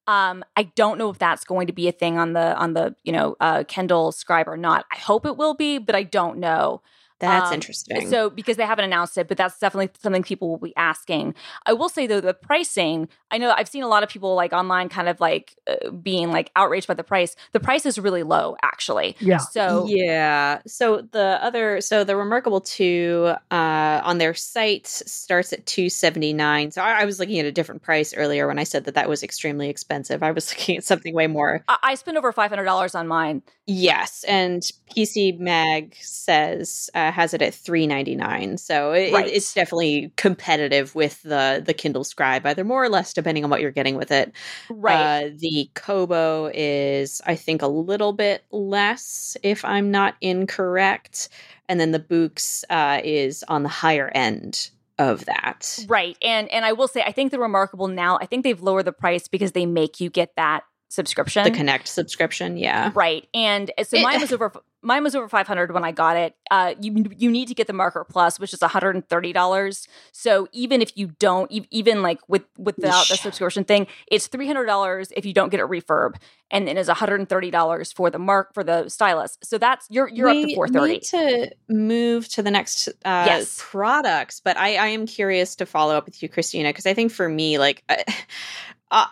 Um, 0.08 0.44
I 0.56 0.64
don't 0.76 0.98
know 0.98 1.10
if 1.10 1.18
that's 1.20 1.44
going 1.44 1.68
to 1.68 1.74
be 1.74 1.88
a 1.88 1.92
thing 1.92 2.18
on 2.18 2.34
the 2.34 2.56
on 2.58 2.74
the 2.74 2.96
you 3.04 3.12
know 3.14 3.36
uh, 3.40 3.64
Kindle 3.68 4.12
Scribe 4.12 4.48
or 4.48 4.58
not. 4.58 4.86
I 4.92 4.98
hope 4.98 5.26
it 5.26 5.38
will 5.38 5.54
be, 5.54 5.78
but 5.78 5.96
I 5.96 6.04
don't 6.04 6.38
know. 6.40 6.82
That's 7.22 7.48
Um, 7.50 7.54
interesting. 7.54 8.10
So 8.10 8.30
because 8.30 8.58
they 8.58 8.66
haven't 8.66 8.86
announced 8.86 9.18
it, 9.18 9.28
but 9.28 9.38
that's 9.38 9.58
definitely 9.60 9.92
something 10.02 10.24
people 10.24 10.50
will 10.50 10.58
be 10.58 10.76
asking. 10.76 11.36
I 11.66 11.74
will 11.74 11.90
say 11.90 12.08
though, 12.08 12.20
the 12.22 12.34
pricing. 12.34 13.08
I 13.32 13.38
know 13.38 13.54
I've 13.56 13.70
seen 13.70 13.84
a 13.84 13.88
lot 13.88 14.04
of 14.04 14.10
people 14.10 14.36
like 14.36 14.52
online, 14.52 14.90
kind 14.90 15.08
of 15.08 15.20
like 15.22 15.56
uh, 15.70 15.92
being 15.92 16.32
like 16.32 16.52
outraged 16.56 16.88
by 16.88 16.96
the 16.96 17.04
price. 17.04 17.36
The 17.54 17.60
price 17.60 17.86
is 17.86 17.98
really 17.98 18.24
low, 18.24 18.58
actually. 18.62 19.16
Yeah. 19.20 19.38
So 19.38 19.86
yeah. 19.88 20.60
So 20.68 21.08
the 21.12 21.40
other, 21.42 21.80
so 21.80 22.04
the 22.04 22.16
Remarkable 22.16 22.60
Two 22.62 23.34
uh, 23.52 24.02
on 24.04 24.18
their 24.18 24.34
site 24.34 24.88
starts 24.88 25.54
at 25.54 25.66
two 25.66 25.90
seventy 25.90 26.34
nine. 26.34 26.72
So 26.72 26.82
I, 26.82 27.02
I 27.02 27.06
was 27.06 27.20
looking 27.20 27.40
at 27.40 27.46
a 27.46 27.52
different 27.52 27.82
price 27.84 28.14
earlier 28.14 28.48
when 28.48 28.60
I 28.60 28.64
said 28.64 28.86
that 28.86 28.96
that 28.96 29.08
was 29.08 29.24
extremely 29.24 29.70
expensive. 29.70 30.24
I 30.24 30.32
was 30.32 30.50
looking 30.58 30.78
at 30.78 30.84
something 30.84 31.14
way 31.14 31.28
more. 31.28 31.64
I, 31.68 31.78
I 31.84 31.96
spent 31.96 32.18
over 32.18 32.32
five 32.32 32.50
hundred 32.50 32.66
dollars 32.66 32.96
on 32.96 33.08
mine. 33.08 33.44
Yes, 33.68 34.26
and 34.26 34.62
PC 34.96 35.40
Mag 35.40 35.96
says 36.02 36.90
uh, 36.94 37.11
has 37.12 37.34
it 37.34 37.42
at 37.42 37.54
three 37.54 37.86
ninety 37.88 38.16
nine. 38.16 38.58
So 38.58 38.92
it, 38.94 39.14
Right. 39.14 39.28
it's 39.28 39.54
definitely 39.54 40.12
competitive 40.18 40.96
with 40.96 41.22
the 41.24 41.62
the 41.66 41.74
Kindle 41.74 42.04
Scribe, 42.04 42.46
either 42.46 42.64
more 42.64 42.84
or 42.84 42.90
less, 42.90 43.14
depending 43.14 43.44
on 43.44 43.50
what 43.50 43.62
you're 43.62 43.72
getting 43.72 43.96
with 43.96 44.12
it. 44.12 44.32
Right. 44.70 45.26
Uh, 45.26 45.30
the 45.38 45.70
Kobo 45.76 46.52
is, 46.54 47.22
I 47.26 47.36
think, 47.36 47.62
a 47.62 47.68
little 47.68 48.14
bit 48.14 48.44
less, 48.52 49.38
if 49.44 49.64
I'm 49.66 49.92
not 49.92 50.16
incorrect. 50.22 51.30
And 51.70 51.80
then 51.80 51.92
the 51.92 52.00
Boox 52.00 52.64
uh, 52.70 53.00
is 53.04 53.44
on 53.48 53.64
the 53.64 53.70
higher 53.70 54.12
end 54.14 54.70
of 55.00 55.26
that. 55.26 55.80
Right. 55.88 56.18
And 56.22 56.48
and 56.52 56.66
I 56.66 56.74
will 56.74 56.88
say 56.88 57.02
I 57.02 57.12
think 57.12 57.32
the 57.32 57.40
remarkable 57.40 57.88
now, 57.88 58.18
I 58.22 58.26
think 58.26 58.44
they've 58.44 58.62
lowered 58.62 58.86
the 58.86 58.92
price 58.92 59.28
because 59.28 59.54
they 59.54 59.66
make 59.66 60.00
you 60.00 60.10
get 60.10 60.36
that 60.36 60.64
subscription. 60.90 61.44
The 61.46 61.52
Connect 61.52 61.88
subscription, 61.88 62.58
yeah. 62.58 62.92
Right. 62.94 63.26
And 63.34 63.72
uh, 63.78 63.84
so 63.86 63.98
It- 63.98 64.04
mine 64.04 64.20
was 64.20 64.32
over 64.34 64.52
mine 64.82 65.04
was 65.04 65.16
over 65.16 65.28
500 65.30 65.72
when 65.74 65.84
I 65.84 65.92
got 65.92 66.18
it. 66.18 66.36
Uh 66.50 66.74
you 66.82 67.06
you 67.16 67.30
need 67.32 67.48
to 67.48 67.54
get 67.54 67.68
the 67.68 67.74
marker 67.74 68.06
plus 68.10 68.40
which 68.40 68.54
is 68.54 68.60
$130. 68.60 69.88
So 70.12 70.48
even 70.52 70.82
if 70.82 70.92
you 70.98 71.08
don't 71.20 71.52
even 71.72 72.02
like 72.02 72.20
with 72.28 72.44
without 72.58 73.10
the 73.10 73.18
subscription 73.18 73.64
thing, 73.64 73.88
it's 74.08 74.28
$300 74.28 75.12
if 75.16 75.26
you 75.26 75.34
don't 75.34 75.50
get 75.50 75.60
a 75.60 75.68
refurb 75.68 76.16
and 76.50 76.68
then 76.68 76.78
is 76.78 76.88
$130 76.90 77.94
for 77.96 78.10
the 78.10 78.20
mark 78.20 78.54
for 78.54 78.64
the 78.64 78.90
stylus. 78.90 79.38
So 79.44 79.58
that's 79.58 79.88
you're 79.90 80.08
you're 80.10 80.30
up 80.30 80.42
to 80.42 80.48
we 80.48 80.54
430. 80.56 80.94
need 80.94 81.04
to 81.04 81.52
move 81.70 82.28
to 82.30 82.44
the 82.44 82.52
next 82.52 82.90
uh, 83.06 83.26
Yes. 83.26 83.56
products, 83.58 84.42
but 84.44 84.58
I, 84.58 84.76
I 84.76 84.88
am 84.88 85.06
curious 85.06 85.56
to 85.58 85.66
follow 85.66 85.96
up 85.96 86.06
with 86.06 86.22
you, 86.22 86.30
Christina, 86.30 86.70
because 86.70 86.86
I 86.86 86.94
think 86.94 87.12
for 87.12 87.28
me, 87.30 87.58
like, 87.58 87.84
uh, 88.92 89.06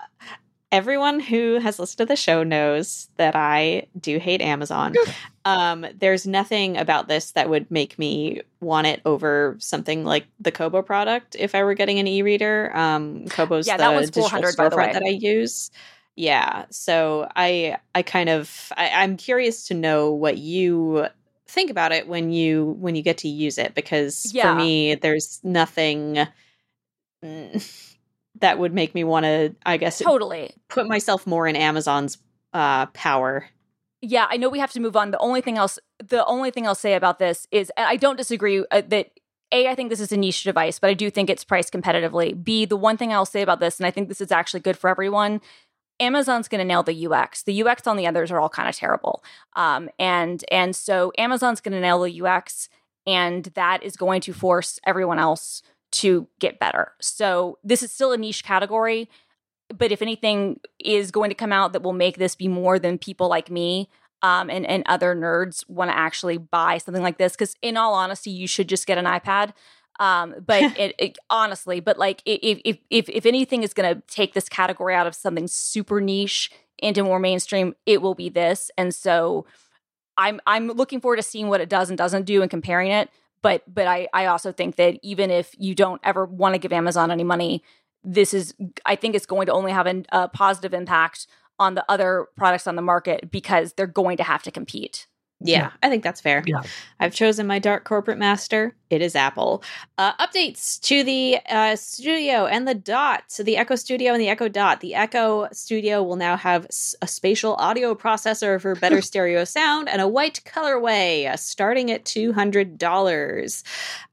everyone 0.71 1.19
who 1.19 1.59
has 1.59 1.79
listened 1.79 1.97
to 1.97 2.05
the 2.05 2.15
show 2.15 2.43
knows 2.43 3.09
that 3.17 3.35
I 3.35 3.88
do 3.99 4.19
hate 4.19 4.41
Amazon. 4.41 4.95
um, 5.45 5.85
there's 5.97 6.27
nothing 6.27 6.77
about 6.77 7.07
this 7.07 7.31
that 7.31 7.49
would 7.49 7.69
make 7.71 7.97
me 7.97 8.41
want 8.61 8.88
it 8.88 9.01
over 9.05 9.55
something 9.59 10.05
like 10.05 10.25
the 10.39 10.51
Kobo 10.51 10.81
product 10.81 11.35
if 11.39 11.55
I 11.55 11.63
were 11.63 11.73
getting 11.73 11.97
an 11.99 12.07
e-reader. 12.07 12.75
Um, 12.75 13.25
Kobo's 13.29 13.65
Yeah, 13.67 13.77
the 13.77 13.83
that 13.83 13.93
one's 13.93 14.11
digital 14.11 14.29
400 14.29 14.57
by 14.57 14.69
the 14.69 14.77
way. 14.77 14.93
that 14.93 15.03
I 15.03 15.09
use. 15.09 15.71
Yeah, 16.15 16.65
so 16.69 17.29
I 17.35 17.77
I 17.95 18.01
kind 18.01 18.29
of 18.29 18.71
I, 18.75 18.89
I'm 18.89 19.15
curious 19.17 19.67
to 19.67 19.73
know 19.73 20.11
what 20.11 20.38
you 20.38 21.07
think 21.47 21.71
about 21.71 21.93
it 21.93 22.07
when 22.07 22.29
you 22.31 22.75
when 22.79 22.93
you 22.95 23.01
get 23.01 23.19
to 23.19 23.27
use 23.29 23.57
it 23.57 23.73
because 23.73 24.29
Yeah. 24.33 24.51
for 24.51 24.55
me 24.55 24.95
there's 24.95 25.39
nothing 25.43 26.27
mm, 27.23 27.88
that 28.39 28.59
would 28.59 28.74
make 28.74 28.95
me 28.95 29.03
want 29.03 29.25
to 29.25 29.55
I 29.65 29.77
guess 29.77 30.00
Totally. 30.00 30.51
put 30.67 30.88
myself 30.88 31.27
more 31.27 31.48
in 31.48 31.55
Amazon's 31.55 32.17
uh 32.53 32.88
power. 32.88 33.48
Yeah, 34.01 34.27
I 34.29 34.38
know 34.38 34.48
we 34.50 34.59
have 34.59 34.71
to 34.71 34.79
move 34.79 34.95
on. 34.95 35.12
The 35.12 35.19
only 35.19 35.41
thing 35.41 35.57
else, 35.57 35.77
the 36.01 36.25
only 36.25 36.51
thing 36.51 36.65
I'll 36.65 36.74
say 36.74 36.93
about 36.93 37.19
this 37.19 37.48
is, 37.51 37.69
and 37.75 37.86
I 37.86 37.98
don't 37.98 38.15
disagree 38.15 38.63
uh, 38.71 38.81
that 38.88 39.12
a, 39.51 39.67
I 39.67 39.75
think 39.75 39.89
this 39.89 40.00
is 40.00 40.12
a 40.12 40.17
niche 40.17 40.43
device, 40.43 40.79
but 40.79 40.89
I 40.89 40.93
do 40.93 41.09
think 41.09 41.29
it's 41.29 41.43
priced 41.43 41.74
competitively. 41.74 42.41
B, 42.41 42.65
the 42.65 42.77
one 42.77 42.98
thing 42.98 43.12
I'll 43.12 43.25
say 43.25 43.41
about 43.41 43.59
this, 43.59 43.79
and 43.79 43.88
I 43.88 43.91
think 43.91 44.07
this 44.07 44.21
is 44.21 44.31
actually 44.31 44.59
good 44.62 44.77
for 44.77 44.89
everyone. 44.89 45.41
Amazon's 46.00 46.48
going 46.48 46.59
to 46.59 46.65
nail 46.65 46.83
the 46.83 47.07
UX. 47.07 47.43
The 47.43 47.63
UX 47.63 47.86
on 47.86 47.98
the 47.98 48.07
others 48.07 48.31
are 48.31 48.39
all 48.39 48.48
kind 48.48 48.69
of 48.69 48.75
terrible, 48.75 49.24
um, 49.55 49.89
and 50.00 50.45
and 50.51 50.75
so 50.75 51.12
Amazon's 51.17 51.62
going 51.62 51.74
to 51.74 51.81
nail 51.81 52.00
the 52.00 52.21
UX, 52.21 52.69
and 53.05 53.45
that 53.55 53.83
is 53.83 53.98
going 53.98 54.21
to 54.21 54.33
force 54.33 54.79
everyone 54.86 55.19
else 55.19 55.62
to 55.91 56.27
get 56.39 56.60
better. 56.60 56.93
So 57.01 57.58
this 57.63 57.84
is 57.84 57.91
still 57.91 58.12
a 58.12 58.17
niche 58.17 58.43
category 58.43 59.10
but 59.75 59.91
if 59.91 60.01
anything 60.01 60.60
is 60.79 61.12
going 61.12 61.29
to 61.29 61.36
come 61.36 61.53
out 61.53 61.74
that 61.74 61.84
will 61.84 61.93
make 61.93 62.17
this 62.17 62.36
be 62.36 62.48
more 62.48 62.79
than 62.79 62.98
people 62.98 63.27
like 63.27 63.50
me 63.50 63.89
um, 64.22 64.50
and, 64.50 64.65
and 64.65 64.84
other 64.88 65.15
nerds 65.15 65.67
want 65.69 65.89
to 65.89 65.98
actually 65.98 66.38
buy 66.38 66.77
something 66.77 67.03
like 67.03 67.17
this 67.17 67.34
because 67.34 67.55
in 67.62 67.77
all 67.77 67.93
honesty 67.93 68.31
you 68.31 68.48
should 68.48 68.67
just 68.67 68.88
get 68.88 68.98
an 68.98 69.05
ipad 69.05 69.53
um, 70.00 70.36
but 70.46 70.63
it, 70.77 70.96
it 70.98 71.17
honestly 71.29 71.79
but 71.79 71.98
like 71.98 72.22
if, 72.25 72.60
if 72.65 72.77
if 72.89 73.10
if 73.10 73.25
anything 73.25 73.63
is 73.63 73.74
going 73.74 73.96
to 73.96 74.01
take 74.08 74.34
this 74.34 74.50
category 74.50 74.96
out 74.96 75.08
of 75.08 75.15
something 75.15 75.48
super 75.48 76.01
niche 76.01 76.51
into 76.79 77.03
more 77.03 77.19
mainstream 77.19 77.75
it 77.86 78.01
will 78.01 78.15
be 78.15 78.29
this 78.29 78.72
and 78.77 78.96
so 78.96 79.46
i'm 80.17 80.39
i'm 80.48 80.67
looking 80.67 81.00
forward 81.00 81.17
to 81.17 81.24
seeing 81.24 81.48
what 81.50 81.62
it 81.62 81.69
does 81.69 81.89
and 81.89 81.98
doesn't 81.98 82.24
do 82.24 82.41
and 82.41 82.50
comparing 82.50 82.91
it 82.91 83.10
but 83.41 83.63
but 83.74 83.88
i 83.88 84.08
i 84.13 84.25
also 84.25 84.51
think 84.51 84.75
that 84.75 84.98
even 85.01 85.29
if 85.31 85.53
you 85.58 85.74
don't 85.75 86.01
ever 86.03 86.25
want 86.25 86.53
to 86.53 86.60
give 86.60 86.74
amazon 86.74 87.12
any 87.12 87.24
money 87.24 87.63
this 88.03 88.34
is 88.34 88.53
i 88.86 88.96
think 88.96 89.15
it's 89.15 89.25
going 89.25 89.46
to 89.46 89.51
only 89.51 89.72
have 89.72 89.86
an, 89.86 90.05
a 90.12 90.27
positive 90.27 90.74
impact 90.74 91.27
on 91.60 91.75
the 91.75 91.84
other 91.89 92.27
products 92.38 92.67
on 92.67 92.75
the 92.75 92.81
market 92.81 93.29
because 93.29 93.74
they're 93.74 93.86
going 93.88 94.17
to 94.17 94.24
have 94.24 94.43
to 94.43 94.51
compete 94.51 95.08
Yeah, 95.41 95.60
Yeah. 95.60 95.72
I 95.84 95.89
think 95.89 96.03
that's 96.03 96.22
fair. 96.22 96.43
Yeah. 96.46 96.62
I've 97.00 97.13
chosen 97.13 97.48
my 97.48 97.60
dark 97.60 97.84
corporate 97.84 98.17
master 98.17 98.75
It 98.89 99.01
is 99.01 99.15
Apple. 99.15 99.63
Uh, 99.98 100.13
updates 100.15 100.79
to 100.81 101.03
the 101.03 101.38
uh, 101.48 101.75
Studio 101.75 102.48
and 102.48 102.67
the 102.67 102.74
Dot. 102.74 103.24
So 103.27 103.43
the 103.43 103.58
Echo 103.58 103.75
Studio 103.75 104.13
and 104.13 104.22
the 104.22 104.29
Echo 104.29 104.48
Dot. 104.48 104.79
The 104.79 104.96
Echo 104.96 105.48
Studio 105.51 106.01
will 106.01 106.15
now 106.15 106.36
have 106.38 106.65
a 107.01 107.08
spatial 107.08 107.55
audio 107.55 107.93
processor 107.93 108.60
for 108.60 108.75
better 108.75 109.01
stereo 109.10 109.43
sound 109.43 109.89
and 109.89 110.01
a 110.01 110.08
white 110.08 110.41
colorway, 110.43 111.31
uh, 111.31 111.38
starting 111.38 111.91
at 111.91 112.05
two 112.05 112.34
hundred 112.34 112.77
dollars. 112.77 113.63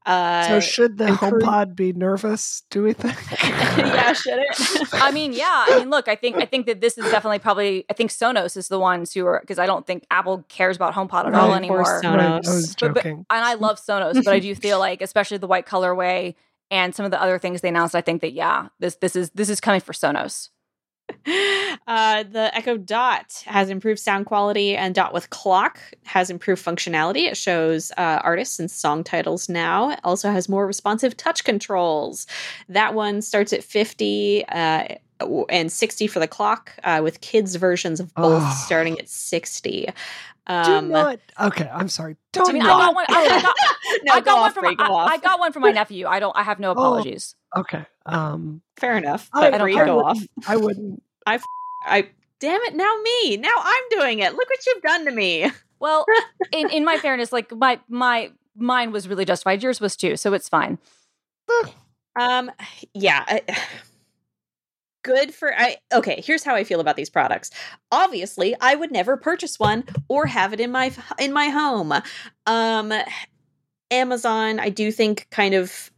Uh, 0.07 0.47
so 0.47 0.59
should 0.61 0.97
the 0.97 1.07
improve- 1.07 1.43
HomePod 1.43 1.75
be 1.75 1.91
nervous? 1.91 2.63
Do 2.69 2.81
we 2.83 2.93
think? 2.93 3.17
yeah, 3.43 4.13
should 4.13 4.39
it? 4.39 4.87
I 4.93 5.11
mean, 5.11 5.33
yeah. 5.33 5.65
I 5.67 5.79
mean, 5.79 5.89
look, 5.89 6.07
I 6.07 6.15
think 6.15 6.37
I 6.37 6.45
think 6.45 6.65
that 6.67 6.79
this 6.79 6.97
is 6.97 7.03
definitely 7.11 7.39
probably. 7.39 7.85
I 7.89 7.93
think 7.93 8.11
Sonos 8.11 8.55
is 8.55 8.69
the 8.69 8.79
ones 8.79 9.13
who 9.13 9.25
are 9.25 9.41
because 9.41 9.59
I 9.59 9.65
don't 9.65 9.85
think 9.85 10.05
Apple 10.09 10.45
cares 10.47 10.77
about 10.77 10.93
HomePod 10.93 11.25
at 11.25 11.33
right, 11.33 11.41
all 11.41 11.53
anymore. 11.53 11.83
Sonos. 12.01 12.15
Right, 12.15 12.47
I 12.47 12.53
was 12.53 12.75
joking, 12.75 12.93
but, 12.93 13.03
but, 13.03 13.35
and 13.35 13.45
I 13.45 13.55
love 13.55 13.81
Sonos, 13.81 14.23
but 14.23 14.33
I 14.33 14.39
do 14.39 14.55
feel 14.67 14.79
like, 14.79 15.01
especially 15.01 15.37
the 15.37 15.47
white 15.47 15.65
colorway 15.65 16.35
and 16.69 16.93
some 16.93 17.05
of 17.05 17.11
the 17.11 17.21
other 17.21 17.39
things 17.39 17.61
they 17.61 17.69
announced, 17.69 17.95
I 17.95 18.01
think 18.01 18.21
that 18.21 18.33
yeah, 18.33 18.67
this 18.79 18.95
this 18.95 19.15
is 19.15 19.29
this 19.31 19.49
is 19.49 19.59
coming 19.59 19.81
for 19.81 19.93
Sonos. 19.93 20.49
Uh, 21.87 22.23
the 22.23 22.53
Echo 22.53 22.75
Dot 22.75 23.43
has 23.45 23.69
improved 23.69 23.99
sound 24.01 24.25
quality, 24.25 24.75
and 24.75 24.93
Dot 24.93 25.13
with 25.13 25.29
Clock 25.29 25.79
has 26.03 26.29
improved 26.29 26.63
functionality. 26.63 27.29
It 27.29 27.37
shows 27.37 27.91
uh, 27.97 28.19
artists 28.23 28.59
and 28.59 28.69
song 28.69 29.05
titles 29.05 29.47
now. 29.47 29.91
It 29.91 30.01
also 30.03 30.29
has 30.29 30.49
more 30.49 30.67
responsive 30.67 31.15
touch 31.15 31.45
controls. 31.45 32.27
That 32.67 32.93
one 32.93 33.21
starts 33.21 33.53
at 33.53 33.63
50 33.63 34.45
uh, 34.49 34.87
and 35.47 35.71
60 35.71 36.07
for 36.07 36.19
the 36.19 36.27
clock, 36.27 36.73
uh, 36.83 36.99
with 37.01 37.21
kids' 37.21 37.55
versions 37.55 38.01
of 38.01 38.13
both 38.13 38.43
oh. 38.45 38.63
starting 38.65 38.99
at 38.99 39.07
60. 39.07 39.87
Um, 40.47 40.85
Do 40.85 40.93
not. 40.93 41.19
Okay, 41.39 41.69
I'm 41.71 41.89
sorry. 41.89 42.15
Don't. 42.31 42.49
I 42.49 42.53
mean, 42.53 42.61
I 42.61 42.65
got 42.65 42.95
one. 42.95 43.05
I, 43.09 43.41
got, 43.41 43.55
no, 44.03 44.13
I 44.13 44.21
got 44.21 44.39
one 44.39 44.53
from. 44.53 44.65
I, 44.65 44.69
I, 44.69 45.17
got 45.17 45.39
one 45.39 45.51
from 45.51 45.63
my 45.63 45.71
nephew. 45.71 46.07
I 46.07 46.19
don't. 46.19 46.35
I 46.35 46.43
have 46.43 46.59
no 46.59 46.69
oh, 46.69 46.71
apologies. 46.71 47.35
Oh, 47.53 47.61
okay. 47.61 47.85
Um. 48.05 48.61
Fair 48.77 48.97
enough. 48.97 49.29
But 49.33 49.53
I, 49.61 49.65
I 49.65 49.85
go 49.85 50.03
off. 50.03 50.19
I 50.47 50.55
wouldn't. 50.55 51.03
I. 51.25 51.39
I. 51.83 52.09
Damn 52.39 52.61
it! 52.61 52.75
Now 52.75 52.95
me. 53.03 53.37
Now 53.37 53.55
I'm 53.57 53.83
doing 53.89 54.19
it. 54.19 54.33
Look 54.33 54.49
what 54.49 54.65
you've 54.65 54.83
done 54.83 55.05
to 55.05 55.11
me. 55.11 55.51
Well, 55.79 56.05
in 56.51 56.69
in 56.69 56.85
my 56.85 56.97
fairness, 56.97 57.31
like 57.31 57.51
my 57.51 57.79
my 57.89 58.31
mine 58.55 58.91
was 58.91 59.07
really 59.07 59.25
justified. 59.25 59.61
Yours 59.61 59.81
was 59.81 59.95
too, 59.95 60.15
so 60.15 60.33
it's 60.33 60.47
fine. 60.47 60.77
um. 62.19 62.51
Yeah. 62.93 63.39
Good 65.07 65.33
for 65.33 65.57
I 65.57 65.77
okay, 65.93 66.21
here's 66.21 66.43
how 66.43 66.53
I 66.53 66.65
feel 66.65 66.81
about 66.81 66.97
these 66.97 67.09
products. 67.09 67.49
Obviously, 67.93 68.57
I 68.59 68.75
would 68.75 68.91
never 68.91 69.15
purchase 69.15 69.57
one 69.57 69.85
or 70.09 70.25
have 70.25 70.51
it 70.51 70.59
in 70.59 70.69
my 70.69 70.91
in 71.17 71.31
my 71.31 71.47
home. 71.47 71.93
Um 72.45 72.91
Amazon, 73.89 74.59
I 74.59 74.67
do 74.67 74.91
think 74.91 75.27
kind 75.31 75.53
of 75.53 75.91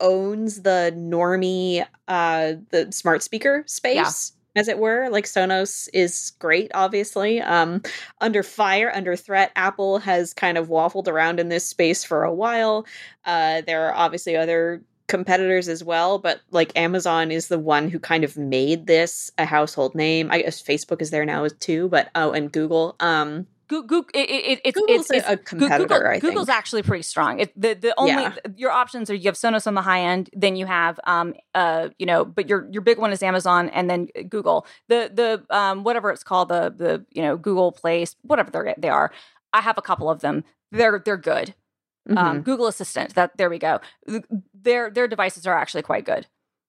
owns 0.00 0.62
the 0.62 0.94
normie 0.96 1.86
uh 2.08 2.54
the 2.70 2.90
smart 2.90 3.22
speaker 3.22 3.64
space. 3.66 3.96
Yeah 3.96 4.40
as 4.56 4.68
it 4.68 4.78
were. 4.78 5.08
Like 5.10 5.24
Sonos 5.24 5.88
is 5.92 6.32
great, 6.38 6.70
obviously. 6.74 7.40
Um, 7.40 7.82
under 8.20 8.44
fire, 8.44 8.92
under 8.94 9.16
threat, 9.16 9.50
Apple 9.56 9.98
has 9.98 10.32
kind 10.32 10.56
of 10.56 10.68
waffled 10.68 11.08
around 11.08 11.40
in 11.40 11.48
this 11.48 11.66
space 11.66 12.04
for 12.04 12.22
a 12.22 12.32
while. 12.32 12.86
Uh, 13.24 13.62
there 13.62 13.88
are 13.88 13.94
obviously 13.94 14.36
other 14.36 14.80
competitors 15.08 15.68
as 15.68 15.84
well, 15.84 16.18
but 16.18 16.40
like 16.50 16.76
Amazon 16.76 17.30
is 17.30 17.48
the 17.48 17.58
one 17.58 17.90
who 17.90 17.98
kind 17.98 18.24
of 18.24 18.36
made 18.36 18.86
this 18.86 19.30
a 19.38 19.44
household 19.44 19.94
name. 19.94 20.30
I 20.30 20.42
guess 20.42 20.62
Facebook 20.62 21.02
is 21.02 21.10
there 21.10 21.24
now 21.24 21.46
too, 21.60 21.88
but 21.88 22.10
oh, 22.14 22.32
and 22.32 22.50
Google. 22.50 22.96
Um, 23.00 23.46
Google, 23.66 24.04
it, 24.12 24.30
it, 24.30 24.60
it's, 24.64 24.78
Google's 24.78 25.10
it's, 25.10 25.28
a 25.28 25.36
competitor. 25.36 26.12
Google, 26.14 26.20
Google's 26.20 26.48
actually 26.48 26.82
pretty 26.82 27.02
strong. 27.02 27.40
It, 27.40 27.60
the 27.60 27.74
the 27.74 27.94
only 27.96 28.12
yeah. 28.12 28.34
your 28.56 28.70
options 28.70 29.08
are 29.10 29.14
you 29.14 29.24
have 29.24 29.36
Sonos 29.36 29.66
on 29.66 29.74
the 29.74 29.82
high 29.82 30.00
end, 30.00 30.30
then 30.34 30.56
you 30.56 30.66
have 30.66 31.00
um 31.04 31.34
uh 31.54 31.88
you 31.98 32.06
know, 32.06 32.24
but 32.24 32.48
your 32.48 32.68
your 32.70 32.82
big 32.82 32.98
one 32.98 33.12
is 33.12 33.22
Amazon, 33.22 33.70
and 33.70 33.88
then 33.88 34.08
Google. 34.28 34.66
The 34.88 35.10
the 35.12 35.56
um 35.56 35.82
whatever 35.82 36.10
it's 36.10 36.22
called 36.22 36.48
the 36.50 36.74
the 36.76 37.04
you 37.10 37.22
know 37.22 37.36
Google 37.36 37.72
Place 37.72 38.16
whatever 38.22 38.50
they 38.50 38.74
they 38.76 38.88
are. 38.90 39.12
I 39.52 39.60
have 39.60 39.78
a 39.78 39.82
couple 39.82 40.10
of 40.10 40.20
them. 40.20 40.44
They're 40.70 41.00
they're 41.02 41.16
good. 41.16 41.54
Um, 42.08 42.16
mm-hmm. 42.16 42.26
Um, 42.26 42.42
Google 42.42 42.66
Assistant. 42.66 43.14
That 43.14 43.36
there 43.36 43.50
we 43.50 43.58
go. 43.58 43.80
Their 44.54 44.90
their 44.90 45.08
devices 45.08 45.46
are 45.46 45.56
actually 45.56 45.82
quite 45.82 46.04
good. 46.04 46.26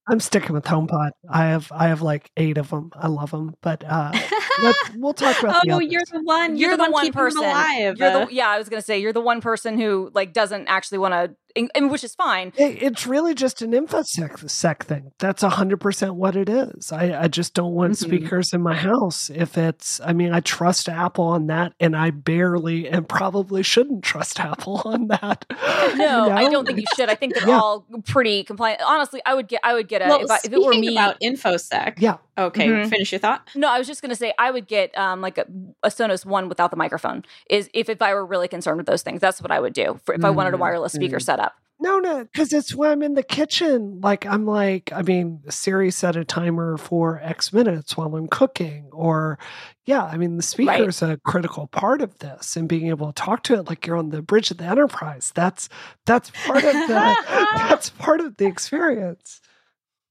I'm 0.08 0.20
sticking 0.20 0.54
with 0.54 0.66
HomePod. 0.66 1.10
I 1.30 1.46
have 1.46 1.72
I 1.72 1.88
have 1.88 2.02
like 2.02 2.30
eight 2.38 2.58
of 2.58 2.70
them. 2.70 2.92
I 2.96 3.08
love 3.08 3.32
them, 3.32 3.56
but 3.62 3.84
uh, 3.88 4.12
we'll 4.96 5.14
talk 5.14 5.42
about. 5.42 5.64
oh, 5.68 5.80
you're 5.80 6.04
the 6.12 6.22
one. 6.22 6.58
You're, 6.58 6.70
you're 6.70 6.78
the, 6.78 6.86
the, 6.86 6.92
one, 6.92 7.06
one 7.06 7.12
person. 7.12 7.44
Alive. 7.44 7.98
You're 7.98 8.26
the, 8.26 8.28
yeah, 8.32 8.50
I 8.50 8.60
was 8.60 8.70
gonna 8.70 8.84
say 8.84 9.00
you're 9.00 9.14
the 9.14 9.22
one 9.22 9.42
person 9.42 9.80
who 9.80 10.12
like 10.14 10.32
doesn't 10.32 10.68
actually 10.68 11.00
want 11.00 11.14
to 11.14 11.36
and, 11.56 11.92
which 11.92 12.04
is 12.04 12.16
fine. 12.16 12.52
It, 12.58 12.82
it's 12.82 13.08
really 13.08 13.34
just 13.34 13.62
an 13.62 13.72
infosec 13.72 14.50
sec 14.50 14.86
thing. 14.86 15.12
That's 15.20 15.44
hundred 15.44 15.78
percent 15.78 16.16
what 16.16 16.36
it 16.36 16.50
is. 16.50 16.92
I, 16.92 17.24
I 17.24 17.28
just 17.28 17.54
don't 17.54 17.74
want 17.74 17.94
mm-hmm. 17.94 18.06
speakers 18.06 18.54
in 18.54 18.62
my 18.62 18.76
house. 18.76 19.30
If 19.30 19.58
it's, 19.58 20.00
I 20.02 20.14
mean, 20.14 20.34
I 20.34 20.40
trust 20.40 20.90
Apple 20.90 21.26
on 21.26 21.48
that, 21.48 21.74
and 21.80 21.96
I 21.96 22.12
barely 22.12 22.88
and 22.88 23.08
probably 23.08 23.64
shouldn't 23.64 24.04
trust 24.04 24.40
Apple 24.46 24.82
on 24.86 25.08
that. 25.08 25.46
No, 25.50 25.94
you 25.94 25.98
know? 25.98 26.30
I 26.36 26.50
don't 26.50 26.66
think 26.66 26.80
you 26.80 26.86
should. 26.96 27.10
I 27.10 27.16
think 27.16 27.36
they're 27.36 27.48
yeah. 27.48 27.60
all 27.60 27.86
pretty 28.06 28.44
compliant. 28.44 28.82
Honestly, 28.86 29.22
I 29.26 29.34
would 29.34 29.48
get, 29.48 29.62
I 29.64 29.74
would 29.74 29.88
get 29.88 30.02
a. 30.02 30.08
Well, 30.08 30.24
if, 30.24 30.32
I, 30.32 30.40
if 30.44 30.52
it 30.52 30.62
were 30.62 30.72
me, 30.72 30.92
about 30.92 31.20
infosec. 31.22 31.96
Yeah. 31.98 32.18
Okay, 32.38 32.68
mm-hmm. 32.68 32.90
finish 32.90 33.14
your 33.14 33.20
thought. 33.20 33.50
No, 33.56 33.70
I 33.72 33.78
was 33.78 33.88
just 33.88 34.02
going 34.02 34.10
to 34.10 34.16
say 34.16 34.34
I 34.38 34.52
would 34.52 34.68
get 34.68 34.96
um, 34.98 35.22
like 35.22 35.38
a, 35.38 35.46
a, 35.84 35.88
Sonos 35.88 36.26
one 36.26 36.50
without 36.50 36.70
the 36.70 36.76
microphone. 36.76 37.24
Is 37.50 37.70
if 37.74 37.88
if 37.88 38.02
I 38.02 38.14
were 38.14 38.26
really 38.26 38.50
concerned 38.50 38.78
with 38.78 38.88
those 38.88 39.04
things, 39.04 39.22
that's 39.22 39.42
what 39.42 39.52
I 39.52 39.60
would 39.60 39.74
do. 39.74 40.00
For, 40.04 40.14
if 40.14 40.20
mm-hmm. 40.20 40.26
I 40.26 40.30
wanted 40.32 40.54
a 40.54 40.58
wireless 40.58 40.92
speaker 40.92 41.18
mm-hmm. 41.18 41.24
setup. 41.24 41.45
No, 41.78 42.00
no, 42.00 42.24
because 42.24 42.54
it's 42.54 42.74
when 42.74 42.90
I'm 42.90 43.04
in 43.04 43.16
the 43.16 43.24
kitchen. 43.24 44.00
Like 44.02 44.26
I'm 44.26 44.46
like, 44.46 44.94
I 44.94 45.02
mean, 45.02 45.42
Siri 45.50 45.92
set 45.92 46.16
a 46.16 46.24
timer 46.24 46.78
for 46.78 47.20
X 47.22 47.52
minutes 47.52 47.98
while 47.98 48.16
I'm 48.16 48.28
cooking, 48.28 48.90
or 48.94 49.38
yeah, 49.86 50.04
I 50.04 50.16
mean, 50.16 50.38
the 50.38 50.44
speaker 50.44 50.72
right. 50.72 50.88
is 50.88 51.02
a 51.02 51.18
critical 51.26 51.68
part 51.68 52.02
of 52.02 52.18
this, 52.20 52.56
and 52.56 52.70
being 52.70 52.88
able 52.88 53.08
to 53.08 53.14
talk 53.14 53.44
to 53.44 53.56
it 53.56 53.68
like 53.68 53.86
you're 53.86 53.98
on 53.98 54.10
the 54.10 54.22
bridge 54.22 54.52
of 54.52 54.58
the 54.58 54.64
Enterprise. 54.64 55.34
That's 55.36 55.68
that's 56.06 56.32
part 56.46 56.64
of 56.64 56.74
the 56.74 57.18
that's 57.56 57.90
part 57.90 58.22
of 58.22 58.38
the 58.38 58.46
experience. 58.46 59.42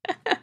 well, 0.07 0.37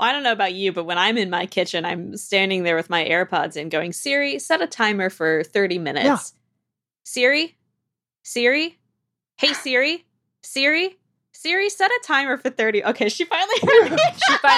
I 0.00 0.10
don't 0.10 0.24
know 0.24 0.32
about 0.32 0.52
you, 0.52 0.72
but 0.72 0.84
when 0.84 0.98
I'm 0.98 1.16
in 1.16 1.30
my 1.30 1.46
kitchen, 1.46 1.84
I'm 1.84 2.16
standing 2.16 2.64
there 2.64 2.74
with 2.74 2.90
my 2.90 3.04
AirPods 3.04 3.54
and 3.54 3.70
going, 3.70 3.92
Siri, 3.92 4.40
set 4.40 4.60
a 4.60 4.66
timer 4.66 5.10
for 5.10 5.44
30 5.44 5.78
minutes. 5.78 6.04
Yeah. 6.04 6.18
Siri, 7.04 7.56
Siri, 8.24 8.78
hey 9.38 9.52
Siri, 9.52 10.04
Siri, 10.42 10.98
Siri, 11.32 11.70
set 11.70 11.90
a 11.90 12.00
timer 12.04 12.36
for 12.36 12.50
30. 12.50 12.84
Okay, 12.84 13.08
she 13.08 13.24
finally 13.24 13.56
heard 13.62 13.92
me. 13.92 13.98
she 14.26 14.36
fin- 14.38 14.50